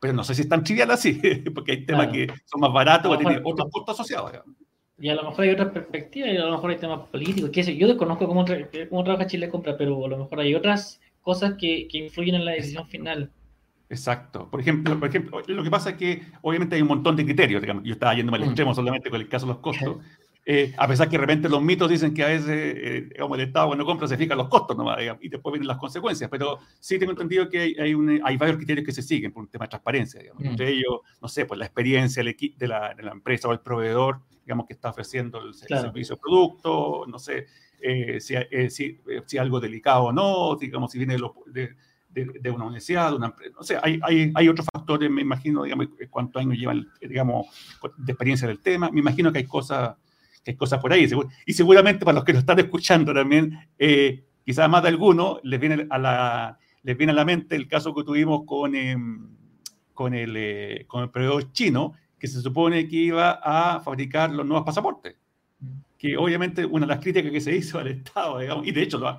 Pero 0.00 0.12
no 0.12 0.24
sé 0.24 0.34
si 0.34 0.42
es 0.42 0.48
tan 0.48 0.62
trivial 0.62 0.90
así, 0.90 1.20
porque 1.54 1.72
hay 1.72 1.86
temas 1.86 2.08
que 2.08 2.28
son 2.44 2.60
más 2.60 2.72
baratos 2.72 3.12
o 3.12 3.18
tienen 3.18 3.40
otros 3.44 3.68
costos 3.70 3.94
asociados. 3.94 4.32
Digamos. 4.32 4.54
Y 4.98 5.08
a 5.08 5.14
lo 5.14 5.24
mejor 5.24 5.44
hay 5.44 5.50
otras 5.50 5.72
perspectivas 5.72 6.30
y 6.30 6.36
a 6.36 6.44
lo 6.44 6.52
mejor 6.52 6.70
hay 6.70 6.76
temas 6.76 7.08
políticos. 7.08 7.50
Que 7.50 7.76
yo 7.76 7.88
desconozco 7.88 8.28
cómo, 8.28 8.44
cómo 8.88 9.04
trabaja 9.04 9.26
Chile 9.26 9.48
Compra, 9.48 9.76
pero 9.76 10.04
a 10.04 10.08
lo 10.08 10.18
mejor 10.18 10.40
hay 10.40 10.54
otras 10.54 11.00
cosas 11.20 11.54
que, 11.58 11.88
que 11.88 11.98
influyen 11.98 12.36
en 12.36 12.44
la 12.44 12.52
decisión 12.52 12.86
final. 12.86 13.30
Exacto. 13.88 14.48
Por 14.50 14.60
ejemplo, 14.60 14.98
por 14.98 15.08
ejemplo, 15.08 15.40
lo 15.46 15.62
que 15.62 15.70
pasa 15.70 15.90
es 15.90 15.96
que 15.96 16.22
obviamente 16.42 16.76
hay 16.76 16.82
un 16.82 16.88
montón 16.88 17.16
de 17.16 17.24
criterios. 17.24 17.60
Digamos. 17.60 17.84
Yo 17.84 17.92
estaba 17.92 18.14
yendo 18.14 18.34
al 18.34 18.40
mm. 18.40 18.44
extremo 18.44 18.74
solamente 18.74 19.10
con 19.10 19.20
el 19.20 19.28
caso 19.28 19.46
de 19.46 19.52
los 19.52 19.60
costos. 19.60 19.98
Eh, 20.46 20.74
a 20.76 20.86
pesar 20.86 21.08
que 21.08 21.16
de 21.16 21.22
repente 21.22 21.48
los 21.48 21.62
mitos 21.62 21.88
dicen 21.88 22.12
que 22.12 22.22
a 22.22 22.26
veces, 22.26 22.48
eh, 22.50 23.08
el 23.16 23.40
Estado 23.40 23.68
cuando 23.68 23.86
compra 23.86 24.06
se 24.06 24.18
fijan 24.18 24.36
los 24.36 24.48
costos 24.48 24.76
nomás, 24.76 24.98
y 25.20 25.28
después 25.28 25.52
vienen 25.54 25.66
las 25.66 25.78
consecuencias, 25.78 26.28
pero 26.28 26.58
sí 26.78 26.98
tengo 26.98 27.12
entendido 27.12 27.48
que 27.48 27.60
hay, 27.60 27.74
hay, 27.76 27.94
un, 27.94 28.20
hay 28.22 28.36
varios 28.36 28.58
criterios 28.58 28.84
que 28.84 28.92
se 28.92 29.00
siguen 29.00 29.32
por 29.32 29.42
un 29.42 29.48
tema 29.48 29.64
de 29.64 29.70
transparencia, 29.70 30.20
digamos. 30.20 30.42
Mm. 30.42 30.46
entre 30.46 30.68
ellos, 30.68 31.00
no 31.22 31.28
sé, 31.28 31.46
pues 31.46 31.58
la 31.58 31.64
experiencia 31.64 32.22
de 32.22 32.68
la, 32.68 32.94
de 32.94 33.02
la 33.02 33.12
empresa 33.12 33.48
o 33.48 33.52
el 33.52 33.60
proveedor, 33.60 34.20
digamos, 34.44 34.66
que 34.66 34.74
está 34.74 34.90
ofreciendo 34.90 35.40
el, 35.40 35.54
servicio 35.54 36.16
o 36.16 36.18
producto, 36.18 37.06
no 37.08 37.18
sé 37.18 37.46
eh, 37.80 38.20
si, 38.20 38.34
eh, 38.34 38.68
si, 38.68 39.00
si, 39.26 39.38
algo 39.38 39.60
delicado 39.60 40.04
o 40.04 40.12
no, 40.12 40.56
digamos, 40.56 40.92
si 40.92 40.98
viene 40.98 41.16
de, 41.16 41.74
de, 42.10 42.40
de, 42.40 42.50
una 42.50 42.64
universidad, 42.64 43.10
de 43.10 43.16
una 43.16 43.26
empresa, 43.26 43.54
no 43.56 43.62
sé, 43.62 43.78
hay, 43.82 43.98
hay, 44.02 44.30
hay 44.34 44.48
otros 44.48 44.66
factores, 44.70 45.10
me 45.10 45.22
imagino, 45.22 45.62
digamos, 45.62 45.88
cuántos 46.10 46.40
años 46.40 46.58
llevan, 46.58 46.86
digamos, 47.00 47.46
de 47.96 48.12
experiencia 48.12 48.46
del 48.46 48.60
tema, 48.60 48.90
me 48.90 49.00
imagino 49.00 49.32
que 49.32 49.38
hay 49.38 49.46
cosas 49.46 49.96
que 50.44 50.52
hay 50.52 50.56
cosas 50.56 50.78
por 50.80 50.92
ahí. 50.92 51.08
Y 51.46 51.52
seguramente 51.54 52.04
para 52.04 52.16
los 52.16 52.24
que 52.24 52.32
nos 52.32 52.40
están 52.40 52.58
escuchando 52.58 53.14
también, 53.14 53.58
eh, 53.78 54.24
quizás 54.44 54.68
más 54.68 54.82
de 54.82 54.90
alguno, 54.90 55.40
les 55.42 55.58
viene 55.58 55.86
a 55.88 55.98
la, 55.98 56.58
les 56.82 56.96
viene 56.96 57.12
a 57.12 57.16
la 57.16 57.24
mente 57.24 57.56
el 57.56 57.66
caso 57.66 57.94
que 57.94 58.04
tuvimos 58.04 58.42
con, 58.44 58.74
em, 58.74 59.28
con, 59.94 60.14
el, 60.14 60.34
eh, 60.36 60.84
con 60.86 61.04
el 61.04 61.10
proveedor 61.10 61.50
chino, 61.52 61.94
que 62.18 62.28
se 62.28 62.40
supone 62.40 62.86
que 62.86 62.96
iba 62.96 63.40
a 63.42 63.80
fabricar 63.80 64.30
los 64.30 64.46
nuevos 64.46 64.64
pasaportes. 64.64 65.16
Que 65.98 66.16
obviamente 66.16 66.64
una 66.66 66.86
de 66.86 66.94
las 66.94 67.02
críticas 67.02 67.32
que 67.32 67.40
se 67.40 67.56
hizo 67.56 67.78
al 67.78 67.88
Estado, 67.88 68.40
y 68.62 68.70
de 68.70 68.82
hecho 68.82 68.98
lo, 68.98 69.18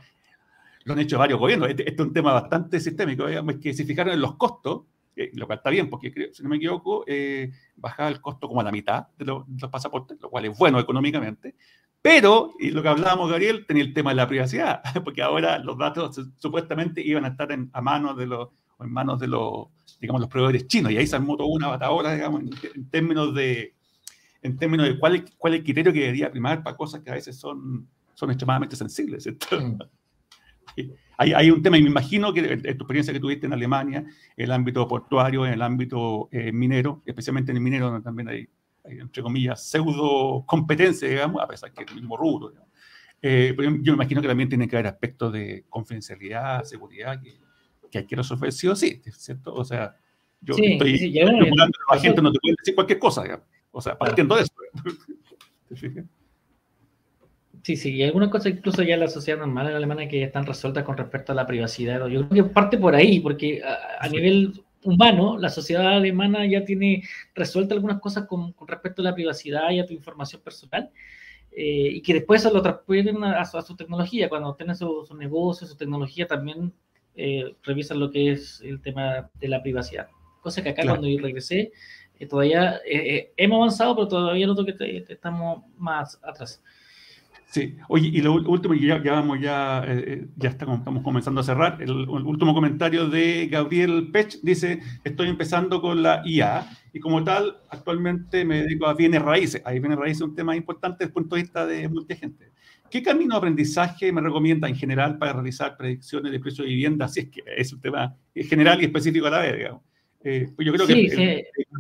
lo 0.83 0.93
han 0.93 0.99
hecho 0.99 1.17
varios 1.17 1.39
gobiernos, 1.39 1.69
este, 1.69 1.89
este, 1.89 2.01
es 2.01 2.07
un 2.07 2.13
tema 2.13 2.33
bastante 2.33 2.79
sistémico, 2.79 3.25
digamos, 3.25 3.55
es 3.55 3.61
que 3.61 3.73
se 3.73 3.85
fijaron 3.85 4.13
en 4.13 4.21
los 4.21 4.35
costos 4.35 4.83
eh, 5.15 5.31
lo 5.33 5.45
cual 5.45 5.59
está 5.59 5.69
bien, 5.69 5.89
porque 5.89 6.31
si 6.33 6.43
no 6.43 6.49
me 6.49 6.57
equivoco, 6.57 7.03
eh, 7.07 7.51
bajaba 7.75 8.09
el 8.09 8.19
costo 8.19 8.47
como 8.47 8.61
a 8.61 8.63
la 8.63 8.71
mitad 8.71 9.07
de, 9.17 9.25
los 9.25 9.45
pasaportes, 9.71 10.19
lo 10.21 10.29
cual 10.29 10.45
es 10.45 10.57
bueno 10.57 10.79
económicamente, 10.79 11.55
Pero, 12.01 12.51
y 12.59 12.69
lo 12.71 12.83
que 12.83 12.89
hablábamos, 12.89 13.29
Gabriel, 13.29 13.65
tenía 13.65 13.83
el 13.83 13.93
tema 13.93 14.11
de 14.11 14.17
la 14.17 14.27
privacidad, 14.27 14.81
porque 15.03 15.21
ahora 15.21 15.57
los 15.59 15.77
datos 15.77 16.19
supuestamente 16.37 17.01
iban 17.01 17.25
a 17.25 17.29
estar 17.29 17.51
en, 17.51 17.69
a 17.73 17.81
manos 17.81 18.17
de 18.17 18.27
los, 18.27 18.49
en 18.79 18.91
manos 18.91 19.19
de 19.19 19.27
los, 19.27 19.67
digamos, 19.99 20.21
los 20.21 20.29
proveedores 20.29 20.67
chinos, 20.67 20.91
y 20.91 20.97
ahí 20.97 21.07
se 21.07 21.15
armó 21.15 21.37
toda 21.37 21.49
una 21.49 21.67
batalla, 21.69 22.13
digamos, 22.13 22.41
en, 22.75 22.89
términos 22.89 23.33
de, 23.33 23.73
en 24.41 24.57
términos 24.57 24.87
de 24.87 24.99
cuál, 24.99 25.25
cuál 25.37 25.53
es 25.53 25.59
el 25.59 25.65
criterio 25.65 25.93
que 25.93 26.01
debería 26.01 26.29
primar 26.29 26.61
para 26.61 26.75
cosas 26.75 27.01
que 27.01 27.09
a 27.09 27.13
veces 27.13 27.37
son, 27.37 27.87
son 28.13 28.29
extremadamente 28.31 28.75
sensibles, 28.75 29.23
¿cierto? 29.23 29.61
Mm. 29.61 29.77
Hay, 31.17 31.33
hay, 31.33 31.51
un 31.51 31.61
tema, 31.61 31.77
y 31.77 31.83
me 31.83 31.89
imagino 31.89 32.33
que 32.33 32.39
en 32.39 32.61
tu 32.61 32.69
experiencia 32.69 33.13
que 33.13 33.19
tuviste 33.19 33.45
en 33.45 33.53
Alemania, 33.53 34.05
el 34.35 34.51
ámbito 34.51 34.87
portuario, 34.87 35.45
en 35.45 35.53
el 35.53 35.61
ámbito 35.61 36.29
eh, 36.31 36.51
minero, 36.51 37.01
especialmente 37.05 37.51
en 37.51 37.57
el 37.57 37.63
minero, 37.63 37.87
donde 37.87 38.03
también 38.03 38.29
hay, 38.29 38.47
entre 38.83 39.23
comillas, 39.23 39.67
pseudo 39.67 40.43
competencia, 40.45 41.07
digamos, 41.07 41.41
a 41.41 41.47
pesar 41.47 41.71
que 41.71 41.83
es 41.83 41.89
el 41.89 41.95
mismo 41.95 42.17
rubro. 42.17 42.53
Eh, 43.21 43.53
pero 43.55 43.69
yo 43.69 43.93
me 43.93 44.03
imagino 44.03 44.21
que 44.21 44.27
también 44.27 44.49
tiene 44.49 44.67
que 44.67 44.75
haber 44.75 44.87
aspectos 44.87 45.33
de 45.33 45.65
confidencialidad, 45.69 46.63
seguridad, 46.63 47.21
que, 47.21 47.39
que 47.89 47.99
hay 47.99 48.05
que 48.05 48.15
resolver 48.15 48.51
sí 48.51 48.67
o 48.67 48.75
sí, 48.75 49.01
¿cierto? 49.11 49.53
O 49.53 49.63
sea, 49.63 49.95
yo 50.41 50.55
estoy 50.57 50.97
sí, 50.97 51.11
la 51.11 51.99
gente 51.99 52.21
no 52.21 52.31
te 52.31 52.39
puede 52.39 52.55
decir 52.59 52.75
cualquier 52.75 52.99
cosa, 52.99 53.23
digamos. 53.23 53.45
O 53.71 53.81
sea, 53.81 53.97
partiendo 53.97 54.35
de 54.35 54.43
eso. 54.43 54.53
¿Te 55.69 55.75
fijas? 55.75 56.05
Sí, 57.63 57.75
sí, 57.75 57.93
y 57.95 58.03
algunas 58.03 58.29
cosas 58.29 58.53
incluso 58.53 58.83
ya 58.83 58.95
en 58.95 58.99
la 59.01 59.07
sociedad 59.07 59.39
normal 59.39 59.67
en 59.69 59.75
Alemania 59.75 60.07
que 60.07 60.19
ya 60.19 60.25
están 60.27 60.45
resueltas 60.45 60.83
con 60.83 60.97
respecto 60.97 61.31
a 61.31 61.35
la 61.35 61.45
privacidad. 61.45 62.05
Yo 62.07 62.27
creo 62.27 62.45
que 62.45 62.51
parte 62.51 62.77
por 62.77 62.95
ahí, 62.95 63.19
porque 63.19 63.61
a, 63.63 64.07
nivel 64.09 64.63
humano, 64.83 65.37
la 65.37 65.49
sociedad 65.49 65.87
alemana 65.87 66.45
ya 66.45 66.63
tiene 66.63 67.03
resuelta 67.33 67.73
algunas 67.73 67.99
cosas 67.99 68.25
con, 68.27 68.55
respecto 68.67 69.01
a 69.01 69.05
la 69.05 69.15
privacidad 69.15 69.69
y 69.71 69.79
a 69.79 69.85
tu 69.85 69.93
información 69.93 70.41
personal, 70.41 70.89
eh, 71.51 71.89
y 71.93 72.01
que 72.01 72.13
después 72.13 72.41
eso 72.41 72.53
lo 72.53 72.61
transfieren 72.61 73.23
a, 73.23 73.45
su, 73.45 73.75
tecnología. 73.75 74.29
Cuando 74.29 74.55
tienen 74.55 74.75
su, 74.75 75.05
su, 75.07 75.15
negocio, 75.15 75.67
su 75.67 75.75
tecnología, 75.75 76.27
también 76.27 76.73
eh, 77.15 77.55
revisan 77.63 77.99
lo 77.99 78.11
que 78.11 78.31
es 78.31 78.61
el 78.61 78.81
tema 78.81 79.29
de 79.35 79.47
la 79.47 79.61
privacidad. 79.61 80.07
Cosa 80.41 80.61
que 80.61 80.69
acá 80.69 80.83
cuando 80.85 81.07
yo 81.07 81.19
regresé, 81.19 81.71
eh, 82.19 82.27
todavía 82.27 82.79
hemos 83.37 83.57
avanzado, 83.57 83.95
pero 83.95 84.07
todavía 84.07 84.47
noto 84.47 84.65
que 84.65 85.05
estamos 85.09 85.63
más 85.77 86.19
atrás. 86.23 86.61
Sí, 87.47 87.77
oye, 87.87 88.09
y 88.09 88.21
lo 88.21 88.33
último, 88.33 88.73
ya, 88.73 89.01
ya 89.01 89.13
vamos, 89.13 89.39
ya, 89.39 89.83
eh, 89.87 90.03
eh, 90.07 90.27
ya 90.35 90.49
estamos, 90.49 90.79
estamos, 90.79 91.03
comenzando 91.03 91.41
a 91.41 91.43
cerrar. 91.43 91.81
El, 91.81 91.91
último 92.09 92.53
comentario 92.53 93.07
de 93.07 93.47
Gabriel 93.47 94.09
Pech 94.11 94.39
dice: 94.41 94.81
Estoy 95.03 95.29
empezando 95.29 95.79
con 95.79 96.03
la 96.03 96.21
IA 96.25 96.67
y, 96.91 96.99
como 96.99 97.23
tal, 97.23 97.57
actualmente 97.69 98.43
me 98.43 98.63
dedico 98.63 98.87
a 98.87 98.93
bienes 98.93 99.21
raíces. 99.21 99.61
Ahí 99.63 99.79
bienes 99.79 99.97
raíces 99.97 100.17
es 100.17 100.27
un 100.27 100.35
tema 100.35 100.55
importante 100.55 100.97
desde 100.99 101.09
el 101.09 101.13
punto 101.13 101.35
de 101.35 101.43
vista 101.43 101.65
de 101.65 101.87
mucha 101.87 102.15
gente. 102.15 102.51
¿Qué 102.89 103.01
camino 103.01 103.35
de 103.35 103.37
aprendizaje 103.37 104.11
me 104.11 104.21
recomienda 104.21 104.67
en 104.67 104.75
general 104.75 105.17
para 105.17 105.33
realizar 105.33 105.77
predicciones 105.77 106.31
de 106.31 106.39
precio 106.39 106.63
de 106.63 106.71
vivienda? 106.71 107.07
Si 107.07 107.21
es 107.21 107.29
que 107.29 107.41
es 107.55 107.71
un 107.71 107.79
tema 107.79 108.15
general 108.35 108.81
y 108.81 108.85
específico 108.85 109.27
a 109.27 109.31
la 109.31 109.39
vez, 109.39 109.55
digamos. 109.55 109.81
Eh, 110.23 110.49
pues 110.55 110.65
yo 110.65 110.73
creo 110.73 110.87
que 110.87 110.93
el, 110.93 111.07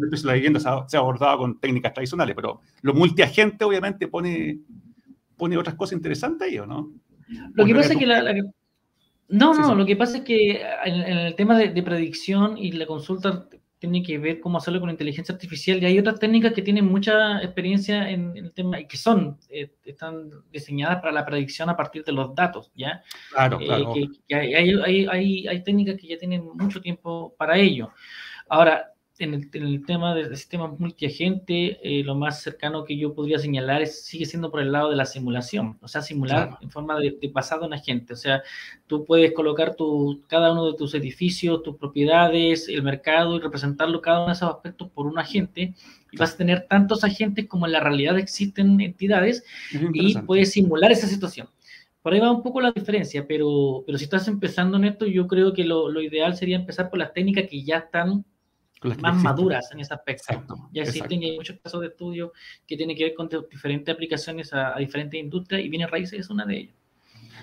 precio 0.09 0.27
de 0.27 0.27
la 0.27 0.33
vivienda 0.33 0.59
se 0.59 0.69
ha, 0.69 0.87
se 0.87 0.97
ha 0.97 0.99
abordado 0.99 1.39
con 1.39 1.59
técnicas 1.59 1.93
tradicionales, 1.93 2.35
pero 2.35 2.61
lo 2.81 2.93
multiagente 2.93 3.65
obviamente 3.65 4.07
pone 4.07 4.59
pone 5.37 5.57
otras 5.57 5.75
cosas 5.75 5.93
interesantes 5.93 6.47
ahí, 6.47 6.59
¿o 6.59 6.65
no? 6.65 6.91
Lo 7.53 7.65
que 7.65 7.75
pasa 7.75 7.93
es 7.93 7.99
que 7.99 8.05
la, 8.05 8.23
No, 9.27 9.53
no, 9.53 9.75
lo 9.75 9.85
que 9.85 9.95
pasa 9.95 10.17
es 10.17 10.23
que 10.23 10.61
en, 10.85 11.17
el 11.17 11.35
tema 11.35 11.57
de, 11.57 11.83
predicción 11.83 12.57
y 12.57 12.71
la 12.73 12.85
consulta 12.85 13.47
tiene 13.79 14.01
que 14.01 14.17
ver 14.17 14.39
cómo 14.39 14.57
hacerlo 14.57 14.79
con 14.79 14.89
inteligencia 14.89 15.33
artificial 15.33 15.81
y 15.81 15.85
hay 15.85 15.99
otras 15.99 16.19
técnicas 16.19 16.53
que 16.53 16.61
tienen 16.61 16.85
mucha 16.85 17.41
experiencia 17.43 18.09
en, 18.09 18.35
el 18.35 18.51
tema 18.53 18.79
y 18.79 18.87
que 18.87 18.97
son, 18.97 19.37
eh, 19.49 19.71
están 19.83 20.31
diseñadas 20.51 21.01
para 21.01 21.11
la 21.11 21.25
predicción 21.25 21.69
a 21.69 21.75
partir 21.75 22.03
de 22.03 22.11
los 22.11 22.33
datos, 22.33 22.71
¿ya? 22.75 23.03
Claro, 23.31 23.59
eh, 23.59 23.65
claro. 23.65 23.93
que, 24.27 24.35
hay, 24.35 24.53
hay, 24.53 25.07
hay, 25.07 25.47
hay 25.47 25.63
técnicas 25.63 25.97
que 25.99 26.07
ya 26.07 26.17
tienen 26.17 26.45
mucho 26.55 26.81
tiempo 26.81 27.35
para 27.37 27.57
ello. 27.57 27.91
Ahora, 28.47 28.94
en 29.17 29.49
el, 29.53 29.85
tema 29.85 30.13
del 30.13 30.35
sistema 30.35 30.67
multiagente, 30.67 31.79
eh, 31.81 32.03
lo 32.03 32.15
más 32.15 32.41
cercano 32.41 32.83
que 32.83 32.97
yo 32.97 33.13
podría 33.13 33.39
señalar 33.39 33.81
es, 33.81 34.03
sigue 34.03 34.25
siendo 34.25 34.51
por 34.51 34.59
el 34.59 34.73
lado 34.73 34.89
de 34.89 34.97
la 34.97 35.05
simulación, 35.05 35.77
o 35.81 35.87
sea, 35.87 36.01
simular 36.01 36.57
en 36.59 36.69
forma 36.69 36.99
de, 36.99 37.17
basado 37.31 37.65
en 37.65 37.73
agente. 37.73 38.13
O 38.13 38.17
sea, 38.17 38.43
tú 38.87 39.05
puedes 39.05 39.31
colocar 39.31 39.75
tu, 39.75 40.21
cada 40.27 40.51
uno 40.51 40.69
de 40.71 40.77
tus 40.77 40.93
edificios, 40.95 41.63
tus 41.63 41.77
propiedades, 41.77 42.67
el 42.67 42.83
mercado 42.83 43.37
y 43.37 43.39
representarlo 43.39 44.01
cada 44.01 44.19
uno 44.19 44.27
de 44.27 44.33
esos 44.33 44.49
aspectos 44.49 44.89
por 44.89 45.07
un 45.07 45.17
agente. 45.17 45.73
Y 46.11 46.17
vas 46.17 46.33
a 46.33 46.37
tener 46.37 46.67
tantos 46.67 47.03
agentes 47.05 47.47
como 47.47 47.65
en 47.65 47.71
la 47.71 47.79
realidad 47.79 48.17
existen 48.17 48.81
entidades 48.81 49.45
y 49.93 50.17
puedes 50.19 50.51
simular 50.51 50.91
esa 50.91 51.07
situación. 51.07 51.47
Por 52.01 52.13
ahí 52.13 52.19
va 52.19 52.31
un 52.31 52.43
poco 52.43 52.61
la 52.61 52.71
diferencia, 52.71 53.25
pero, 53.25 53.83
pero 53.85 53.97
si 53.97 54.03
estás 54.03 54.27
empezando 54.27 54.77
en 54.77 54.85
esto, 54.85 55.05
yo 55.07 55.25
creo 55.25 55.53
que 55.53 55.63
lo, 55.63 55.89
lo 55.89 56.01
ideal 56.01 56.35
sería 56.35 56.57
empezar 56.57 56.89
por 56.89 56.99
las 56.99 57.13
técnicas 57.13 57.45
que 57.49 57.63
ya 57.63 57.77
están 57.77 58.25
más 59.01 59.21
maduras 59.21 59.71
en 59.71 59.79
ese 59.79 59.93
aspecto. 59.93 60.69
ya 60.71 60.83
existen 60.83 61.21
hay 61.21 61.35
muchos 61.37 61.57
casos 61.61 61.81
de 61.81 61.87
estudio 61.87 62.33
que 62.67 62.77
tienen 62.77 62.95
que 62.95 63.05
ver 63.05 63.13
con 63.13 63.29
diferentes 63.49 63.93
aplicaciones 63.93 64.53
a, 64.53 64.75
diferentes 64.77 65.19
industrias 65.19 65.63
y 65.63 65.69
viene 65.69 65.87
raíces 65.87 66.19
es 66.19 66.29
una 66.29 66.45
de 66.45 66.57
ellas. 66.57 66.75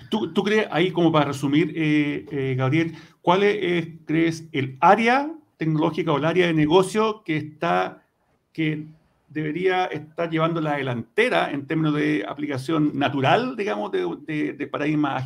¿Tú, 0.09 0.31
¿Tú, 0.33 0.43
crees, 0.43 0.67
ahí 0.71 0.91
como 0.91 1.11
para 1.11 1.25
resumir, 1.25 1.73
eh, 1.75 2.25
eh, 2.31 2.55
Gabriel, 2.55 2.93
cuál 3.21 3.43
es, 3.43 3.87
crees, 4.05 4.47
el 4.51 4.77
área 4.79 5.31
tecnológica 5.57 6.11
o 6.11 6.17
el 6.17 6.25
área 6.25 6.47
de 6.47 6.53
negocio 6.53 7.23
que 7.23 7.37
está, 7.37 8.03
que 8.51 8.85
debería 9.29 9.85
estar 9.85 10.29
llevando 10.29 10.61
la 10.61 10.77
delantera 10.77 11.51
en 11.51 11.65
términos 11.65 11.95
de 11.95 12.23
aplicación 12.27 12.91
natural, 12.93 13.55
digamos, 13.55 13.91
de, 13.91 14.17
de, 14.21 14.53
de 14.53 14.67
paradigma 14.67 15.17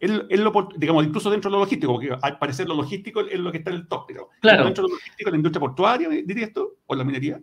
agente? 0.00 0.34
es, 0.34 0.40
lo, 0.40 0.68
digamos, 0.76 1.04
incluso 1.04 1.30
dentro 1.30 1.50
de 1.50 1.56
lo 1.56 1.60
logístico, 1.60 1.92
porque 1.92 2.16
al 2.20 2.38
parecer 2.38 2.68
lo 2.68 2.74
logístico 2.74 3.20
es 3.20 3.38
lo 3.38 3.52
que 3.52 3.58
está 3.58 3.70
en 3.70 3.76
el 3.76 3.88
top, 3.88 4.04
pero 4.08 4.30
claro. 4.40 4.64
dentro 4.64 4.84
de 4.84 4.90
lo 4.90 4.94
logístico, 4.96 5.30
la 5.30 5.36
industria 5.36 5.60
portuaria, 5.60 6.08
diría 6.08 6.46
esto, 6.46 6.76
o 6.86 6.94
la 6.94 7.04
minería. 7.04 7.40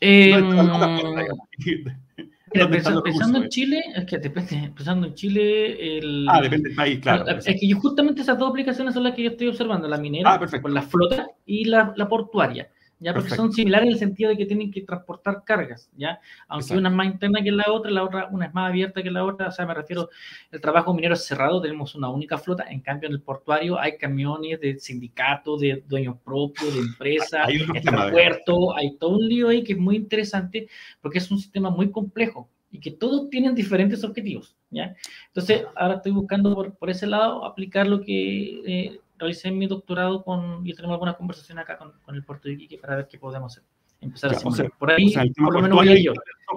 Eh, 0.00 0.34
pensando 2.52 3.42
en 3.42 3.48
Chile, 3.48 3.82
es 3.96 4.04
que 4.04 4.18
depende, 4.18 4.72
pensando 4.74 5.06
en 5.06 5.14
Chile, 5.14 5.98
el, 5.98 6.26
ah, 6.28 6.40
depende 6.42 6.68
del 6.68 6.76
país, 6.76 7.00
claro. 7.00 7.24
Es 7.28 7.44
que 7.44 7.66
yo 7.66 7.78
justamente 7.78 8.22
esas 8.22 8.38
dos 8.38 8.50
aplicaciones 8.50 8.94
son 8.94 9.04
las 9.04 9.14
que 9.14 9.22
yo 9.22 9.30
estoy 9.30 9.48
observando, 9.48 9.88
la 9.88 9.98
minera, 9.98 10.34
ah, 10.34 10.60
con 10.60 10.74
la 10.74 10.82
flota 10.82 11.26
y 11.46 11.64
la, 11.64 11.92
la 11.96 12.08
portuaria. 12.08 12.68
¿Ya? 12.98 13.12
Porque 13.12 13.30
son 13.30 13.52
similares 13.52 13.86
en 13.86 13.92
el 13.92 13.98
sentido 13.98 14.30
de 14.30 14.36
que 14.36 14.46
tienen 14.46 14.70
que 14.70 14.82
transportar 14.82 15.42
cargas, 15.44 15.90
¿ya? 15.96 16.20
Aunque 16.48 16.76
una 16.76 16.88
es 16.88 16.94
más 16.94 17.06
interna 17.06 17.42
que 17.42 17.50
la 17.50 17.70
otra, 17.70 17.90
la 17.90 18.04
otra, 18.04 18.28
una 18.30 18.46
es 18.46 18.54
más 18.54 18.68
abierta 18.68 19.02
que 19.02 19.10
la 19.10 19.24
otra, 19.24 19.48
o 19.48 19.52
sea, 19.52 19.66
me 19.66 19.74
refiero, 19.74 20.08
el 20.50 20.60
trabajo 20.60 20.94
minero 20.94 21.14
es 21.14 21.24
cerrado, 21.24 21.60
tenemos 21.60 21.94
una 21.94 22.08
única 22.08 22.38
flota, 22.38 22.64
en 22.68 22.80
cambio 22.80 23.08
en 23.08 23.14
el 23.14 23.22
portuario 23.22 23.78
hay 23.78 23.96
camiones 23.96 24.60
de 24.60 24.78
sindicatos, 24.78 25.60
de 25.60 25.82
dueños 25.86 26.16
propios, 26.24 26.74
de 26.74 26.80
empresas, 26.80 27.46
hay 27.46 27.66
puerto, 28.10 28.76
hay 28.76 28.96
todo 28.96 29.16
un 29.16 29.28
lío 29.28 29.48
ahí 29.48 29.62
que 29.62 29.72
es 29.72 29.78
muy 29.78 29.96
interesante 29.96 30.68
porque 31.00 31.18
es 31.18 31.30
un 31.30 31.38
sistema 31.38 31.70
muy 31.70 31.90
complejo 31.90 32.48
y 32.70 32.80
que 32.80 32.90
todos 32.90 33.30
tienen 33.30 33.54
diferentes 33.54 34.02
objetivos, 34.02 34.56
¿ya? 34.70 34.96
Entonces, 35.28 35.64
ahora 35.76 35.94
estoy 35.94 36.10
buscando 36.10 36.52
por, 36.54 36.74
por 36.74 36.90
ese 36.90 37.06
lado 37.06 37.44
aplicar 37.44 37.86
lo 37.86 38.00
que... 38.00 38.62
Eh, 38.66 39.00
realicé 39.18 39.50
mi 39.50 39.66
doctorado 39.66 40.24
con, 40.24 40.66
y 40.66 40.74
tenemos 40.74 40.94
algunas 40.94 41.16
conversaciones 41.16 41.62
acá 41.62 41.78
con, 41.78 41.92
con 42.02 42.14
el 42.14 42.24
Puerto 42.24 42.48
de 42.48 42.54
Iquique 42.54 42.78
para 42.78 42.96
ver 42.96 43.08
qué 43.08 43.18
podemos 43.18 43.52
hacer. 43.52 43.64
Empezar 44.00 44.34
a 44.34 44.36
hacer. 44.36 44.70
por 44.78 44.90
ahí, 44.90 45.12
por 45.34 45.54
lo 45.54 45.62
menos 45.62 45.78
voy 45.78 46.02
yo. 46.02 46.12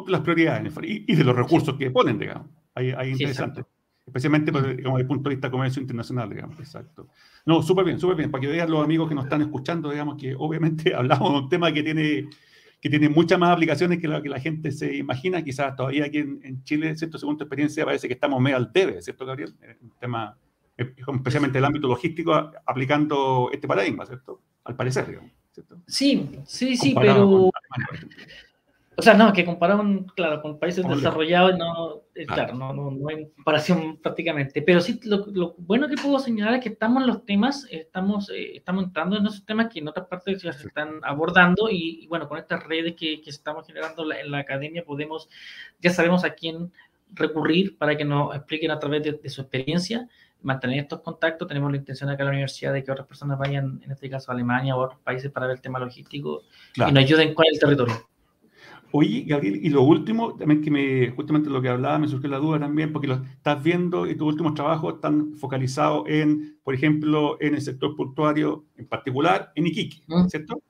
Las 0.08 0.22
prioridades 0.22 0.74
y, 0.84 1.16
de 1.16 1.24
los 1.24 1.36
recursos 1.36 1.76
que 1.78 1.90
ponen, 1.92 2.20
digamos. 2.20 2.48
Ahí, 2.76 2.92
ahí 2.92 3.12
interesante. 3.12 3.64
Especialmente 4.06 4.52
desde 4.52 4.76
digamos, 4.76 5.00
el 5.00 5.08
punto 5.08 5.30
de 5.30 5.36
vista 5.36 5.48
de 5.48 5.52
comercio 5.52 5.82
internacional, 5.82 6.30
digamos. 6.30 6.60
Exacto. 6.60 7.08
No, 7.46 7.62
súper 7.62 7.86
bien, 7.86 8.00
súper 8.00 8.18
bien. 8.18 8.32
Para 8.32 8.42
que 8.42 8.48
vean 8.48 8.70
los 8.70 8.84
amigos 8.84 9.10
que 9.10 9.16
nos 9.16 9.26
están 9.26 9.42
escuchando, 9.42 9.90
digamos, 9.90 10.16
que 10.18 10.36
obviamente 10.38 10.94
hablamos 10.96 11.32
de 11.32 11.40
un 11.40 11.50
tema 11.50 11.72
que 11.72 11.84
tiene 11.84 12.30
que 12.80 12.92
tiene 12.92 13.10
muchas 13.10 13.40
más 13.40 13.50
aplicaciones 13.50 14.00
que 14.00 14.08
lo 14.08 14.22
que 14.22 14.30
la 14.30 14.40
gente 14.40 14.72
se 14.72 14.96
imagina. 14.96 15.44
Quizás 15.44 15.76
todavía 15.76 16.06
aquí 16.06 16.20
en, 16.20 16.40
en 16.44 16.64
Chile, 16.64 16.96
¿cierto? 16.96 17.18
Según 17.18 17.38
tu 17.38 17.44
experiencia, 17.44 17.86
parece 17.86 18.08
que 18.08 18.14
estamos 18.14 18.40
medio 18.40 18.58
al 18.58 18.72
debe, 18.72 19.02
¿cierto, 19.02 19.26
Gabriel? 19.26 19.56
Un 19.82 19.92
tema 20.00 20.38
especialmente 20.78 21.58
el 21.58 21.66
ámbito 21.66 21.88
logístico, 21.88 22.52
aplicando 22.66 23.50
este 23.52 23.68
paradigma, 23.68 24.06
¿cierto? 24.06 24.42
Al 24.64 24.76
parecer, 24.76 25.08
digamos. 25.08 25.32
¿cierto? 25.52 25.78
Sí, 25.88 26.30
sí, 26.46 26.78
sí, 26.78 26.94
pero... 26.96 27.50
o 28.96 29.02
sea, 29.02 29.16
no, 29.16 29.34
que 29.34 29.44
comparado, 29.44 29.84
claro, 30.16 30.42
con 30.42 30.60
países 30.60 30.88
desarrollados, 30.88 31.58
no, 31.58 32.04
eh, 32.14 32.28
claro, 32.28 32.54
no, 32.54 32.74
no, 32.74 32.92
no, 32.92 33.10
hay 33.10 33.28
comparación 33.32 33.98
prácticamente. 33.98 34.62
Pero 34.62 34.80
sí, 34.82 35.00
lo, 35.04 35.26
lo, 35.34 35.56
bueno 35.58 35.88
que 35.88 35.96
puedo 35.96 36.20
señalar 36.20 36.56
es 36.56 36.62
que 36.62 36.70
estamos 36.70 37.02
en 37.02 37.08
los 37.08 37.26
temas, 37.26 37.68
estamos, 37.72 38.30
eh, 38.30 38.58
estamos 38.58 38.84
entrando 38.84 39.18
en 39.18 39.26
esos 39.26 39.46
temas 39.46 39.74
que 39.74 39.80
en 39.80 39.88
otras 39.88 40.06
partes 40.06 40.44
ya 40.44 40.54
se 40.54 40.68
están 40.68 41.00
abordando 41.04 41.70
y, 41.72 42.06
bueno, 42.08 42.30
con 42.30 42.38
estas 42.38 42.64
redes 42.64 42.96
que, 42.96 43.20
que 43.22 43.30
estamos 43.32 43.66
generando 43.66 44.12
en 44.12 44.30
la 44.30 44.40
academia 44.40 44.86
podemos, 44.86 45.28
ya 45.82 45.90
sabemos 45.90 46.24
a 46.24 46.36
quién 46.36 46.72
recurrir 47.14 47.78
para 47.78 47.98
que 47.98 48.06
nos 48.06 48.36
expliquen 48.36 48.70
a 48.70 48.80
través 48.80 49.02
de, 49.02 49.14
de 49.14 49.30
su 49.30 49.42
experiencia 49.42 50.08
mantener 50.42 50.80
estos 50.80 51.02
contactos. 51.02 51.48
Tenemos 51.48 51.72
la 51.72 51.78
intención 51.78 52.10
acá 52.10 52.24
en 52.24 52.28
la 52.28 52.32
universidad 52.32 52.74
de 52.74 52.84
que 52.84 52.92
otras 52.92 53.08
personas 53.08 53.38
vayan, 53.38 53.82
en 53.84 53.92
este 53.92 54.10
caso 54.10 54.32
a 54.32 54.34
Alemania 54.34 54.76
o 54.76 54.82
a 54.82 54.86
otros 54.86 55.02
países, 55.02 55.32
para 55.32 55.48
ver 55.48 55.58
el 55.58 55.62
tema 55.62 55.80
logístico 55.80 56.44
y 56.76 56.80
nos 56.80 57.04
ayuden 57.04 57.34
con 57.34 57.46
el 57.52 57.60
territorio. 57.60 58.08
Oye, 58.92 59.26
Gabriel, 59.28 59.60
y 59.62 59.70
lo 59.70 59.82
último, 59.82 60.36
también 60.38 60.62
que 60.62 60.72
me, 60.72 61.12
justamente 61.12 61.50
lo 61.50 61.62
que 61.62 61.68
hablaba, 61.68 62.00
me 62.00 62.08
surgió 62.08 62.30
la 62.30 62.38
duda 62.38 62.60
también, 62.60 62.94
porque 62.94 63.08
lo 63.08 63.16
estás 63.16 63.62
viendo 63.62 64.08
y 64.08 64.16
tus 64.16 64.30
últimos 64.30 64.54
trabajos 64.54 64.96
están 64.96 65.36
focalizados 65.36 66.04
en, 66.08 66.58
por 66.64 66.74
ejemplo, 66.74 67.38
en 67.42 67.56
el 67.56 67.62
sector 67.62 67.98
portuario, 67.98 68.66
en 68.78 68.88
particular 68.88 69.52
en 69.56 69.68
Iquique, 69.68 70.04
mm. 70.08 70.28
¿cierto? 70.28 70.62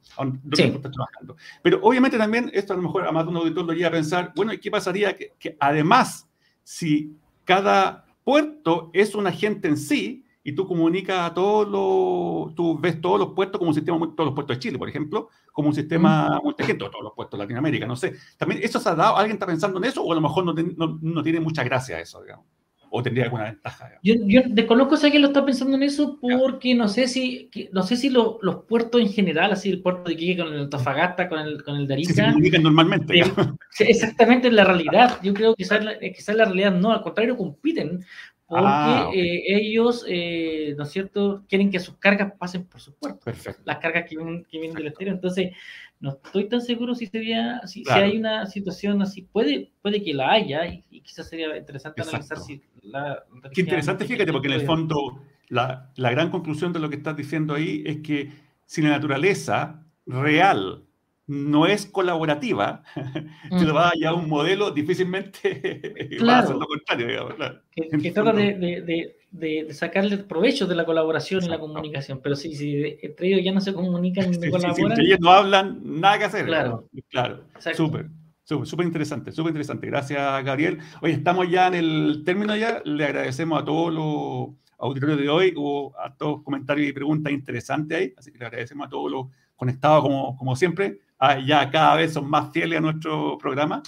Sí. 0.54 0.64
estás 0.64 0.92
trabajando. 0.92 1.38
Pero 1.62 1.80
obviamente 1.84 2.18
también 2.18 2.50
esto 2.54 2.74
a 2.74 2.78
lo 2.78 2.82
mejor 2.82 3.06
a 3.06 3.12
más 3.12 3.24
de 3.24 3.30
un 3.30 3.38
auditor 3.38 3.66
lo 3.66 3.74
lleva 3.74 3.90
a 3.90 3.92
pensar, 3.92 4.34
bueno, 4.36 4.52
¿y 4.52 4.58
qué 4.58 4.72
pasaría 4.72 5.16
que, 5.16 5.34
que 5.38 5.56
además, 5.60 6.28
si 6.64 7.16
cada 7.46 8.07
puerto 8.28 8.90
es 8.92 9.16
un 9.16 9.26
agente 9.26 9.70
en 9.70 9.78
sí, 9.78 10.26
y 10.44 10.52
tú 10.52 10.68
comunicas 10.68 11.32
a 11.32 11.34
todos 11.34 11.66
los, 11.66 12.54
tú 12.56 12.78
ves 12.78 13.00
todos 13.00 13.18
los 13.18 13.30
puertos 13.30 13.58
como 13.58 13.70
un 13.70 13.74
sistema, 13.74 13.98
todos 14.00 14.26
los 14.26 14.34
puertos 14.34 14.58
de 14.58 14.60
Chile, 14.60 14.78
por 14.78 14.90
ejemplo, 14.90 15.30
como 15.54 15.70
un 15.70 15.74
sistema 15.74 16.38
multigente, 16.44 16.90
todos 16.90 17.04
los 17.04 17.14
puertos 17.14 17.38
de 17.38 17.44
Latinoamérica, 17.46 17.88
no 17.88 17.96
sé. 17.96 18.16
También 18.36 18.60
eso 18.62 18.82
se 18.82 18.90
ha 18.90 18.96
dado, 18.96 19.16
¿alguien 19.16 19.36
está 19.36 19.46
pensando 19.46 19.78
en 19.78 19.86
eso 19.86 20.04
o 20.04 20.12
a 20.12 20.16
lo 20.16 20.20
mejor 20.20 20.44
no, 20.44 20.54
no, 20.54 21.00
no 21.02 21.24
tiene 21.24 21.40
mucha 21.40 21.64
gracia 21.64 22.02
eso, 22.02 22.22
digamos? 22.22 22.46
¿O 22.90 23.04
tendría 23.04 23.26
alguna 23.26 23.46
ventaja? 23.46 23.92
Yo, 24.04 24.16
yo, 24.26 24.42
desconozco 24.48 24.98
si 24.98 25.06
alguien 25.06 25.22
lo 25.22 25.30
está 25.30 25.46
pensando 25.46 25.76
en 25.76 25.84
eso 25.84 26.18
porque 26.20 26.74
no 26.76 26.88
sé 26.88 27.08
si 27.08 27.50
no 27.72 27.84
sé 27.84 27.98
si 27.98 28.10
lo, 28.10 28.40
los 28.42 28.64
puertos 28.66 29.02
en 29.02 29.10
general, 29.10 29.52
así 29.52 29.70
el 29.70 29.82
puerto 29.82 30.04
de 30.06 30.14
Iquique 30.14 30.44
con 30.44 30.54
el 30.54 30.62
Antofagasta, 30.62 31.28
con 31.28 31.40
el, 31.40 31.64
con 31.64 31.76
el 31.76 31.88
de 31.88 31.94
Arica... 31.94 32.14
se 32.14 32.24
comunican 32.24 32.64
normalmente. 32.64 33.20
Eh, 33.20 33.24
exactamente, 33.80 34.48
en 34.48 34.56
la 34.56 34.64
realidad. 34.64 35.20
Yo 35.22 35.34
creo 35.34 35.56
que 35.56 35.64
quizás 35.64 35.86
quizás 36.00 36.36
la 36.36 36.46
realidad 36.46 36.72
no, 36.72 36.92
al 36.92 37.02
contrario, 37.02 37.38
compiten 37.38 38.06
porque 38.48 38.66
ah, 38.66 39.10
eh, 39.14 39.44
ellos, 39.46 40.06
eh, 40.08 40.74
¿no 40.78 40.84
es 40.84 40.90
cierto?, 40.90 41.44
quieren 41.50 41.70
que 41.70 41.82
sus 41.82 41.98
cargas 41.98 42.32
pasen 42.40 42.64
por 42.64 42.80
su 42.80 42.96
puerto. 42.96 43.20
Perfecto. 43.20 43.62
Las 43.66 43.80
cargas 43.80 44.06
que 44.08 44.16
vienen, 44.16 44.46
que 44.46 44.58
vienen 44.58 44.78
del 44.78 44.88
exterior. 44.88 45.16
Entonces, 45.16 45.52
no 46.00 46.12
estoy 46.12 46.48
tan 46.48 46.62
seguro 46.62 46.96
si 46.96 47.08
sería, 47.08 47.60
si, 47.68 47.84
claro. 47.84 48.06
si, 48.06 48.12
hay 48.12 48.18
una 48.18 48.46
situación 48.46 49.02
así, 49.02 49.24
puede, 49.24 49.72
puede 49.82 50.02
que 50.02 50.14
la 50.14 50.32
haya 50.32 50.66
y, 50.66 50.86
y 50.90 51.02
quizás 51.02 51.28
sería 51.28 51.58
interesante 51.58 52.02
Exacto. 52.02 52.16
analizar 52.16 52.38
si 52.38 52.62
la... 52.88 53.24
Qué 53.54 53.62
interesante, 53.62 54.06
fíjate, 54.06 54.32
porque 54.32 54.48
en 54.48 54.54
el 54.54 54.66
fondo 54.66 55.22
la, 55.50 55.92
la 55.96 56.12
gran 56.12 56.30
conclusión 56.30 56.74
de 56.74 56.80
lo 56.80 56.90
que 56.90 56.96
estás 56.98 57.16
diciendo 57.16 57.54
ahí 57.54 57.84
es 57.86 57.98
que 57.98 58.32
si 58.66 58.82
la 58.82 58.90
naturaleza 58.90 59.84
real 60.06 60.84
no 61.28 61.68
es 61.68 61.86
colaborativa, 61.86 62.84
mm. 62.96 63.60
se 63.60 63.66
lo 63.66 63.74
va 63.74 63.92
a 64.06 64.14
un 64.14 64.30
modelo, 64.30 64.72
difícilmente 64.72 66.08
claro. 66.18 66.26
va 66.28 66.34
a 66.34 66.40
hacer 66.40 66.56
lo 66.56 66.68
contrario. 66.68 67.08
Digamos, 67.08 67.36
claro. 67.36 67.62
Que, 67.72 67.90
que 67.90 68.12
trata 68.12 68.34
de, 68.34 68.54
de, 68.56 68.82
de, 68.82 69.18
de, 69.66 69.74
sacarle 69.74 70.18
provecho 70.20 70.66
de 70.66 70.76
la 70.76 70.86
colaboración 70.86 71.40
Exacto. 71.40 71.54
y 71.54 71.58
la 71.58 71.74
comunicación, 71.74 72.22
pero 72.24 72.36
si, 72.36 72.56
si 72.56 72.98
entre 73.02 73.28
ellos 73.28 73.42
ya 73.44 73.52
no 73.52 73.62
se 73.62 73.74
comunican 73.74 74.32
ni 74.32 74.38
sí, 74.42 74.50
colaboran. 74.50 74.76
Si, 74.76 74.82
entre 74.82 75.04
ellos 75.04 75.20
no 75.20 75.32
hablan, 75.32 75.80
nada 75.84 76.18
que 76.18 76.24
hacer. 76.26 76.46
Claro. 76.46 76.88
Claro, 77.10 77.44
súper. 77.74 78.08
Súper 78.48 78.86
interesante, 78.86 79.34
súper 79.34 79.50
interesante. 79.50 79.88
Gracias, 79.88 80.44
Gabriel. 80.46 80.80
Oye, 81.02 81.14
estamos 81.14 81.50
ya 81.50 81.68
en 81.68 81.76
el 81.76 82.24
término 82.26 82.56
ya. 82.56 82.82
Le 82.86 83.04
agradecemos 83.04 83.62
a 83.62 83.66
todos 83.66 83.94
los 83.94 84.56
auditorios 84.80 85.20
de 85.20 85.28
hoy. 85.28 85.54
Hubo 85.54 86.00
a 86.00 86.16
todos 86.16 86.44
comentarios 86.44 86.88
y 86.88 86.94
preguntas 86.94 87.34
interesantes 87.34 87.98
ahí. 87.98 88.14
Así 88.18 88.32
que 88.32 88.40
le 88.40 88.46
agradecemos 88.46 88.88
a 88.88 88.90
todos 88.90 89.12
los 89.12 89.28
conectados 89.58 90.02
como, 90.02 90.38
como 90.38 90.56
siempre. 90.56 91.02
Ah, 91.20 91.40
ya 91.40 91.70
cada 91.70 91.96
vez 91.98 92.14
son 92.14 92.30
más 92.30 92.54
fieles 92.54 92.78
a 92.78 92.82
nuestro 92.82 93.38
programa. 93.38 93.84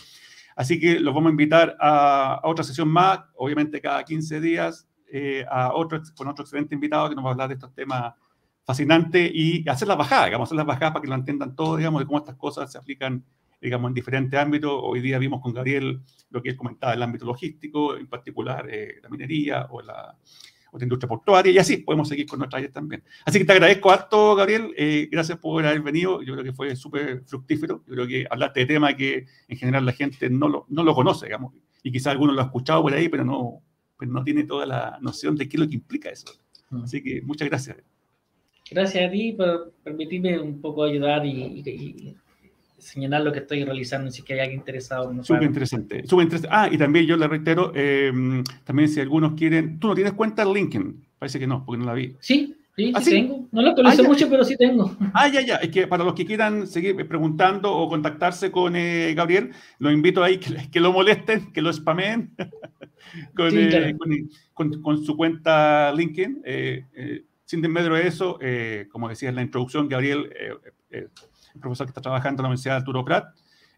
Así 0.58 0.78
que 0.78 1.00
los 1.00 1.14
vamos 1.14 1.30
a 1.30 1.32
invitar 1.32 1.78
a, 1.80 2.34
a 2.44 2.48
otra 2.50 2.66
sesión 2.66 2.90
más, 2.90 3.22
obviamente 3.38 3.80
cada 3.80 4.04
15 4.04 4.42
días, 4.42 4.90
eh, 5.10 5.46
a 5.50 5.74
otro, 5.74 6.02
con 6.18 6.28
otro 6.28 6.44
excelente 6.44 6.76
invitado 6.76 7.08
que 7.08 7.16
nos 7.16 7.24
va 7.24 7.30
a 7.30 7.32
hablar 7.32 7.48
de 7.48 7.54
estos 7.54 7.74
temas 7.74 8.14
fascinantes 8.66 9.32
y 9.34 9.68
hacer 9.70 9.88
las 9.88 9.98
bajadas, 9.98 10.26
digamos, 10.26 10.50
hacer 10.50 10.58
las 10.58 10.66
bajadas 10.66 10.92
para 10.92 11.02
que 11.02 11.08
lo 11.08 11.16
entiendan 11.16 11.56
todos, 11.56 11.78
digamos, 11.78 12.02
de 12.02 12.06
cómo 12.06 12.20
estas 12.20 12.36
cosas 12.36 12.72
se 12.72 12.78
aplican, 12.78 13.24
digamos, 13.62 13.90
en 13.90 13.94
diferentes 13.94 14.40
ámbitos. 14.40 14.72
Hoy 14.74 15.02
día 15.02 15.18
vimos 15.20 15.42
con 15.42 15.54
Gabriel 15.54 16.00
lo 16.30 16.42
que 16.42 16.50
él 16.50 16.58
comentaba, 16.58 16.94
el 16.94 17.04
ámbito 17.04 17.26
logístico, 17.26 17.96
en 17.96 18.08
particular 18.08 18.68
eh, 18.70 19.00
la 19.02 19.10
minería 19.10 19.68
o 19.70 19.82
la, 19.82 20.16
otra 20.72 20.86
industria 20.86 21.08
portuaria, 21.08 21.52
y 21.52 21.58
así 21.58 21.78
podemos 21.78 22.08
seguir 22.08 22.28
con 22.28 22.40
nuestras 22.40 22.60
áreas 22.60 22.74
también. 22.74 23.04
Así 23.26 23.40
que 23.40 23.46
te 23.46 23.52
agradezco 23.54 23.92
harto, 23.92 24.36
Gabriel, 24.36 24.74
eh, 24.78 25.08
gracias 25.12 25.38
por 25.40 25.66
haber 25.66 25.82
venido, 25.82 26.22
yo 26.22 26.34
creo 26.34 26.44
que 26.44 26.54
fue 26.54 26.76
súper 26.76 27.24
fructífero, 27.26 27.84
yo 27.88 27.94
creo 27.94 28.08
que 28.08 28.26
hablaste 28.30 28.62
de 28.62 28.66
temas 28.66 28.96
que 28.96 29.26
en 29.48 29.58
general 29.58 29.86
la 29.86 29.94
gente 29.94 30.30
no 30.30 30.48
lo, 30.48 30.66
no 30.70 30.84
lo 30.84 30.94
conoce, 30.94 31.26
digamos, 31.26 31.54
y 31.84 31.92
quizás 31.92 32.12
algunos 32.12 32.36
lo 32.36 32.42
ha 32.42 32.46
escuchado 32.46 32.82
por 32.82 32.94
ahí, 32.94 33.10
pero 33.10 33.24
no, 33.24 33.62
pero 33.98 34.12
no 34.12 34.24
tiene 34.24 34.44
toda 34.44 34.66
la 34.66 34.98
noción 35.02 35.36
de 35.36 35.48
qué 35.48 35.58
es 35.58 35.62
lo 35.62 35.68
que 35.68 35.76
implica 35.76 36.10
eso. 36.10 36.32
Mm. 36.70 36.84
Así 36.84 37.02
que 37.02 37.22
muchas 37.22 37.50
gracias. 37.50 37.78
Gracias 38.70 39.08
a 39.08 39.12
ti 39.12 39.34
por 39.34 39.74
permitirme 39.84 40.40
un 40.40 40.62
poco 40.62 40.84
ayudar 40.84 41.26
y, 41.26 41.32
y, 41.32 41.64
y 41.66 42.18
señalar 42.80 43.22
lo 43.22 43.32
que 43.32 43.40
estoy 43.40 43.64
realizando, 43.64 44.12
si 44.12 44.22
que 44.22 44.34
hay 44.34 44.40
alguien 44.40 44.60
interesado. 44.60 45.14
No 45.14 45.24
súper 45.24 45.44
interesante, 45.44 46.06
súper 46.08 46.24
interesante. 46.24 46.56
Ah, 46.58 46.70
y 46.72 46.78
también 46.78 47.06
yo 47.06 47.18
le 47.18 47.28
reitero, 47.28 47.72
eh, 47.76 48.12
también 48.64 48.90
si 48.90 49.00
algunos 49.00 49.34
quieren, 49.34 49.80
tú 49.80 49.88
no 49.88 49.96
tienes 49.96 50.14
cuenta 50.14 50.44
en 50.44 50.54
LinkedIn, 50.54 51.06
parece 51.18 51.40
que 51.40 51.48
no, 51.48 51.66
porque 51.66 51.80
no 51.80 51.86
la 51.86 51.94
vi. 51.94 52.16
Sí, 52.20 52.56
sí, 52.76 52.92
¿Ah, 52.96 53.02
sí, 53.02 53.06
sí? 53.06 53.12
tengo. 53.12 53.48
No 53.52 53.62
lo 53.62 53.70
actualizo 53.70 54.04
ah, 54.04 54.08
mucho, 54.08 54.30
pero 54.30 54.44
sí 54.44 54.56
tengo. 54.58 54.96
Ah, 55.14 55.28
ya, 55.28 55.42
ya, 55.42 55.56
es 55.58 55.70
que 55.70 55.88
para 55.88 56.04
los 56.04 56.14
que 56.14 56.26
quieran 56.26 56.68
seguir 56.68 57.08
preguntando 57.08 57.74
o 57.74 57.90
contactarse 57.90 58.52
con 58.52 58.76
eh, 58.76 59.14
Gabriel, 59.16 59.52
los 59.80 59.94
invito 59.94 60.24
ahí 60.24 60.38
que, 60.38 60.70
que, 60.72 60.80
lo 60.80 60.94
molesten, 60.94 61.52
que 61.52 61.62
lo 61.62 61.72
spameen 61.72 62.32
con, 63.36 63.52
sí, 63.52 63.68
claro. 63.68 63.86
eh, 63.86 63.98
con, 63.98 64.12
con, 64.54 64.82
con, 64.82 65.04
su 65.04 65.16
cuenta 65.16 65.94
LinkedIn. 65.94 66.42
Eh, 66.46 66.86
eh, 66.94 67.24
sin 67.46 67.62
desmedro 67.62 67.96
de 67.96 68.08
eso, 68.08 68.38
como 68.92 69.10
decía 69.10 69.30
en 69.30 69.36
la 69.36 69.42
introducción, 69.42 69.90
Gabriel 69.90 70.30
el 71.54 71.62
profesor 71.62 71.88
que 71.88 71.92
está 71.92 72.02
trabajando 72.02 72.42
en 72.42 72.44
la 72.44 72.50
Universidad 72.50 72.74
de 72.76 72.78
Arturo 72.80 73.06
Prat, 73.06 73.34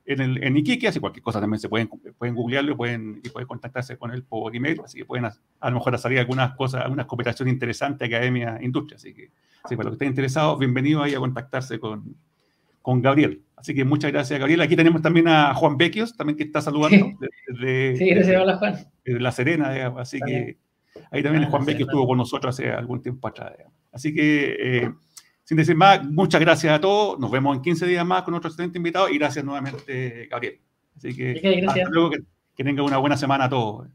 en, 0.05 0.19
el, 0.19 0.43
en 0.43 0.57
Iquique, 0.57 0.87
así 0.87 0.99
cualquier 0.99 1.23
cosa 1.23 1.39
también 1.39 1.59
se 1.59 1.69
pueden, 1.69 1.87
pueden 2.17 2.35
googlearlo 2.35 2.75
pueden, 2.75 3.21
y 3.23 3.29
pueden 3.29 3.47
contactarse 3.47 3.97
con 3.97 4.11
él 4.11 4.23
por 4.23 4.55
email, 4.55 4.81
así 4.83 4.99
que 4.99 5.05
pueden 5.05 5.25
a, 5.25 5.33
a 5.59 5.69
lo 5.69 5.75
mejor 5.75 5.97
salir 5.99 6.19
algunas 6.19 6.55
cosas, 6.55 6.83
algunas 6.83 7.05
cooperaciones 7.05 7.53
interesantes, 7.53 8.07
academia, 8.07 8.57
industria, 8.61 8.97
así 8.97 9.13
que, 9.13 9.31
así 9.63 9.75
para 9.75 9.89
los 9.89 9.91
que 9.93 9.95
estén 9.95 10.09
interesados, 10.09 10.57
bienvenidos 10.59 11.03
ahí 11.03 11.13
a 11.13 11.19
contactarse 11.19 11.79
con, 11.79 12.15
con 12.81 13.01
Gabriel. 13.01 13.43
Así 13.55 13.75
que 13.75 13.85
muchas 13.85 14.11
gracias, 14.11 14.39
Gabriel. 14.39 14.61
Aquí 14.61 14.75
tenemos 14.75 15.03
también 15.03 15.27
a 15.27 15.53
Juan 15.53 15.77
Bequios, 15.77 16.17
también 16.17 16.35
que 16.35 16.43
está 16.43 16.61
saludando 16.61 17.11
desde, 17.47 17.95
sí, 17.95 18.09
gracias, 18.09 18.41
hola, 18.41 18.57
Juan. 18.57 18.75
desde 19.05 19.19
La 19.19 19.31
Serena, 19.31 19.71
digamos. 19.71 20.01
así 20.01 20.17
también. 20.17 20.45
que 20.45 20.57
ahí 21.11 21.21
también 21.21 21.43
ah, 21.43 21.49
Juan 21.51 21.65
Bequios 21.65 21.87
estuvo 21.87 22.07
con 22.07 22.17
nosotros 22.17 22.55
hace 22.55 22.71
algún 22.71 23.03
tiempo 23.03 23.27
atrás. 23.27 23.51
Digamos. 23.55 23.77
Así 23.91 24.13
que... 24.13 24.55
Eh, 24.59 24.91
sin 25.51 25.57
decir 25.57 25.75
más, 25.75 26.01
muchas 26.05 26.39
gracias 26.39 26.73
a 26.73 26.79
todos. 26.79 27.19
Nos 27.19 27.29
vemos 27.29 27.53
en 27.57 27.61
15 27.61 27.85
días 27.85 28.05
más 28.05 28.23
con 28.23 28.33
otro 28.33 28.49
excelente 28.49 28.77
invitado 28.77 29.09
y 29.09 29.17
gracias 29.17 29.43
nuevamente, 29.43 30.25
Gabriel. 30.31 30.61
Así 30.95 31.13
que, 31.13 31.31
okay, 31.31 31.59
gracias. 31.59 31.87
hasta 31.87 31.93
luego, 31.93 32.09
que, 32.11 32.19
que 32.55 32.63
tengan 32.63 32.85
una 32.85 32.95
buena 32.95 33.17
semana 33.17 33.43
a 33.43 33.49
todos. 33.49 33.89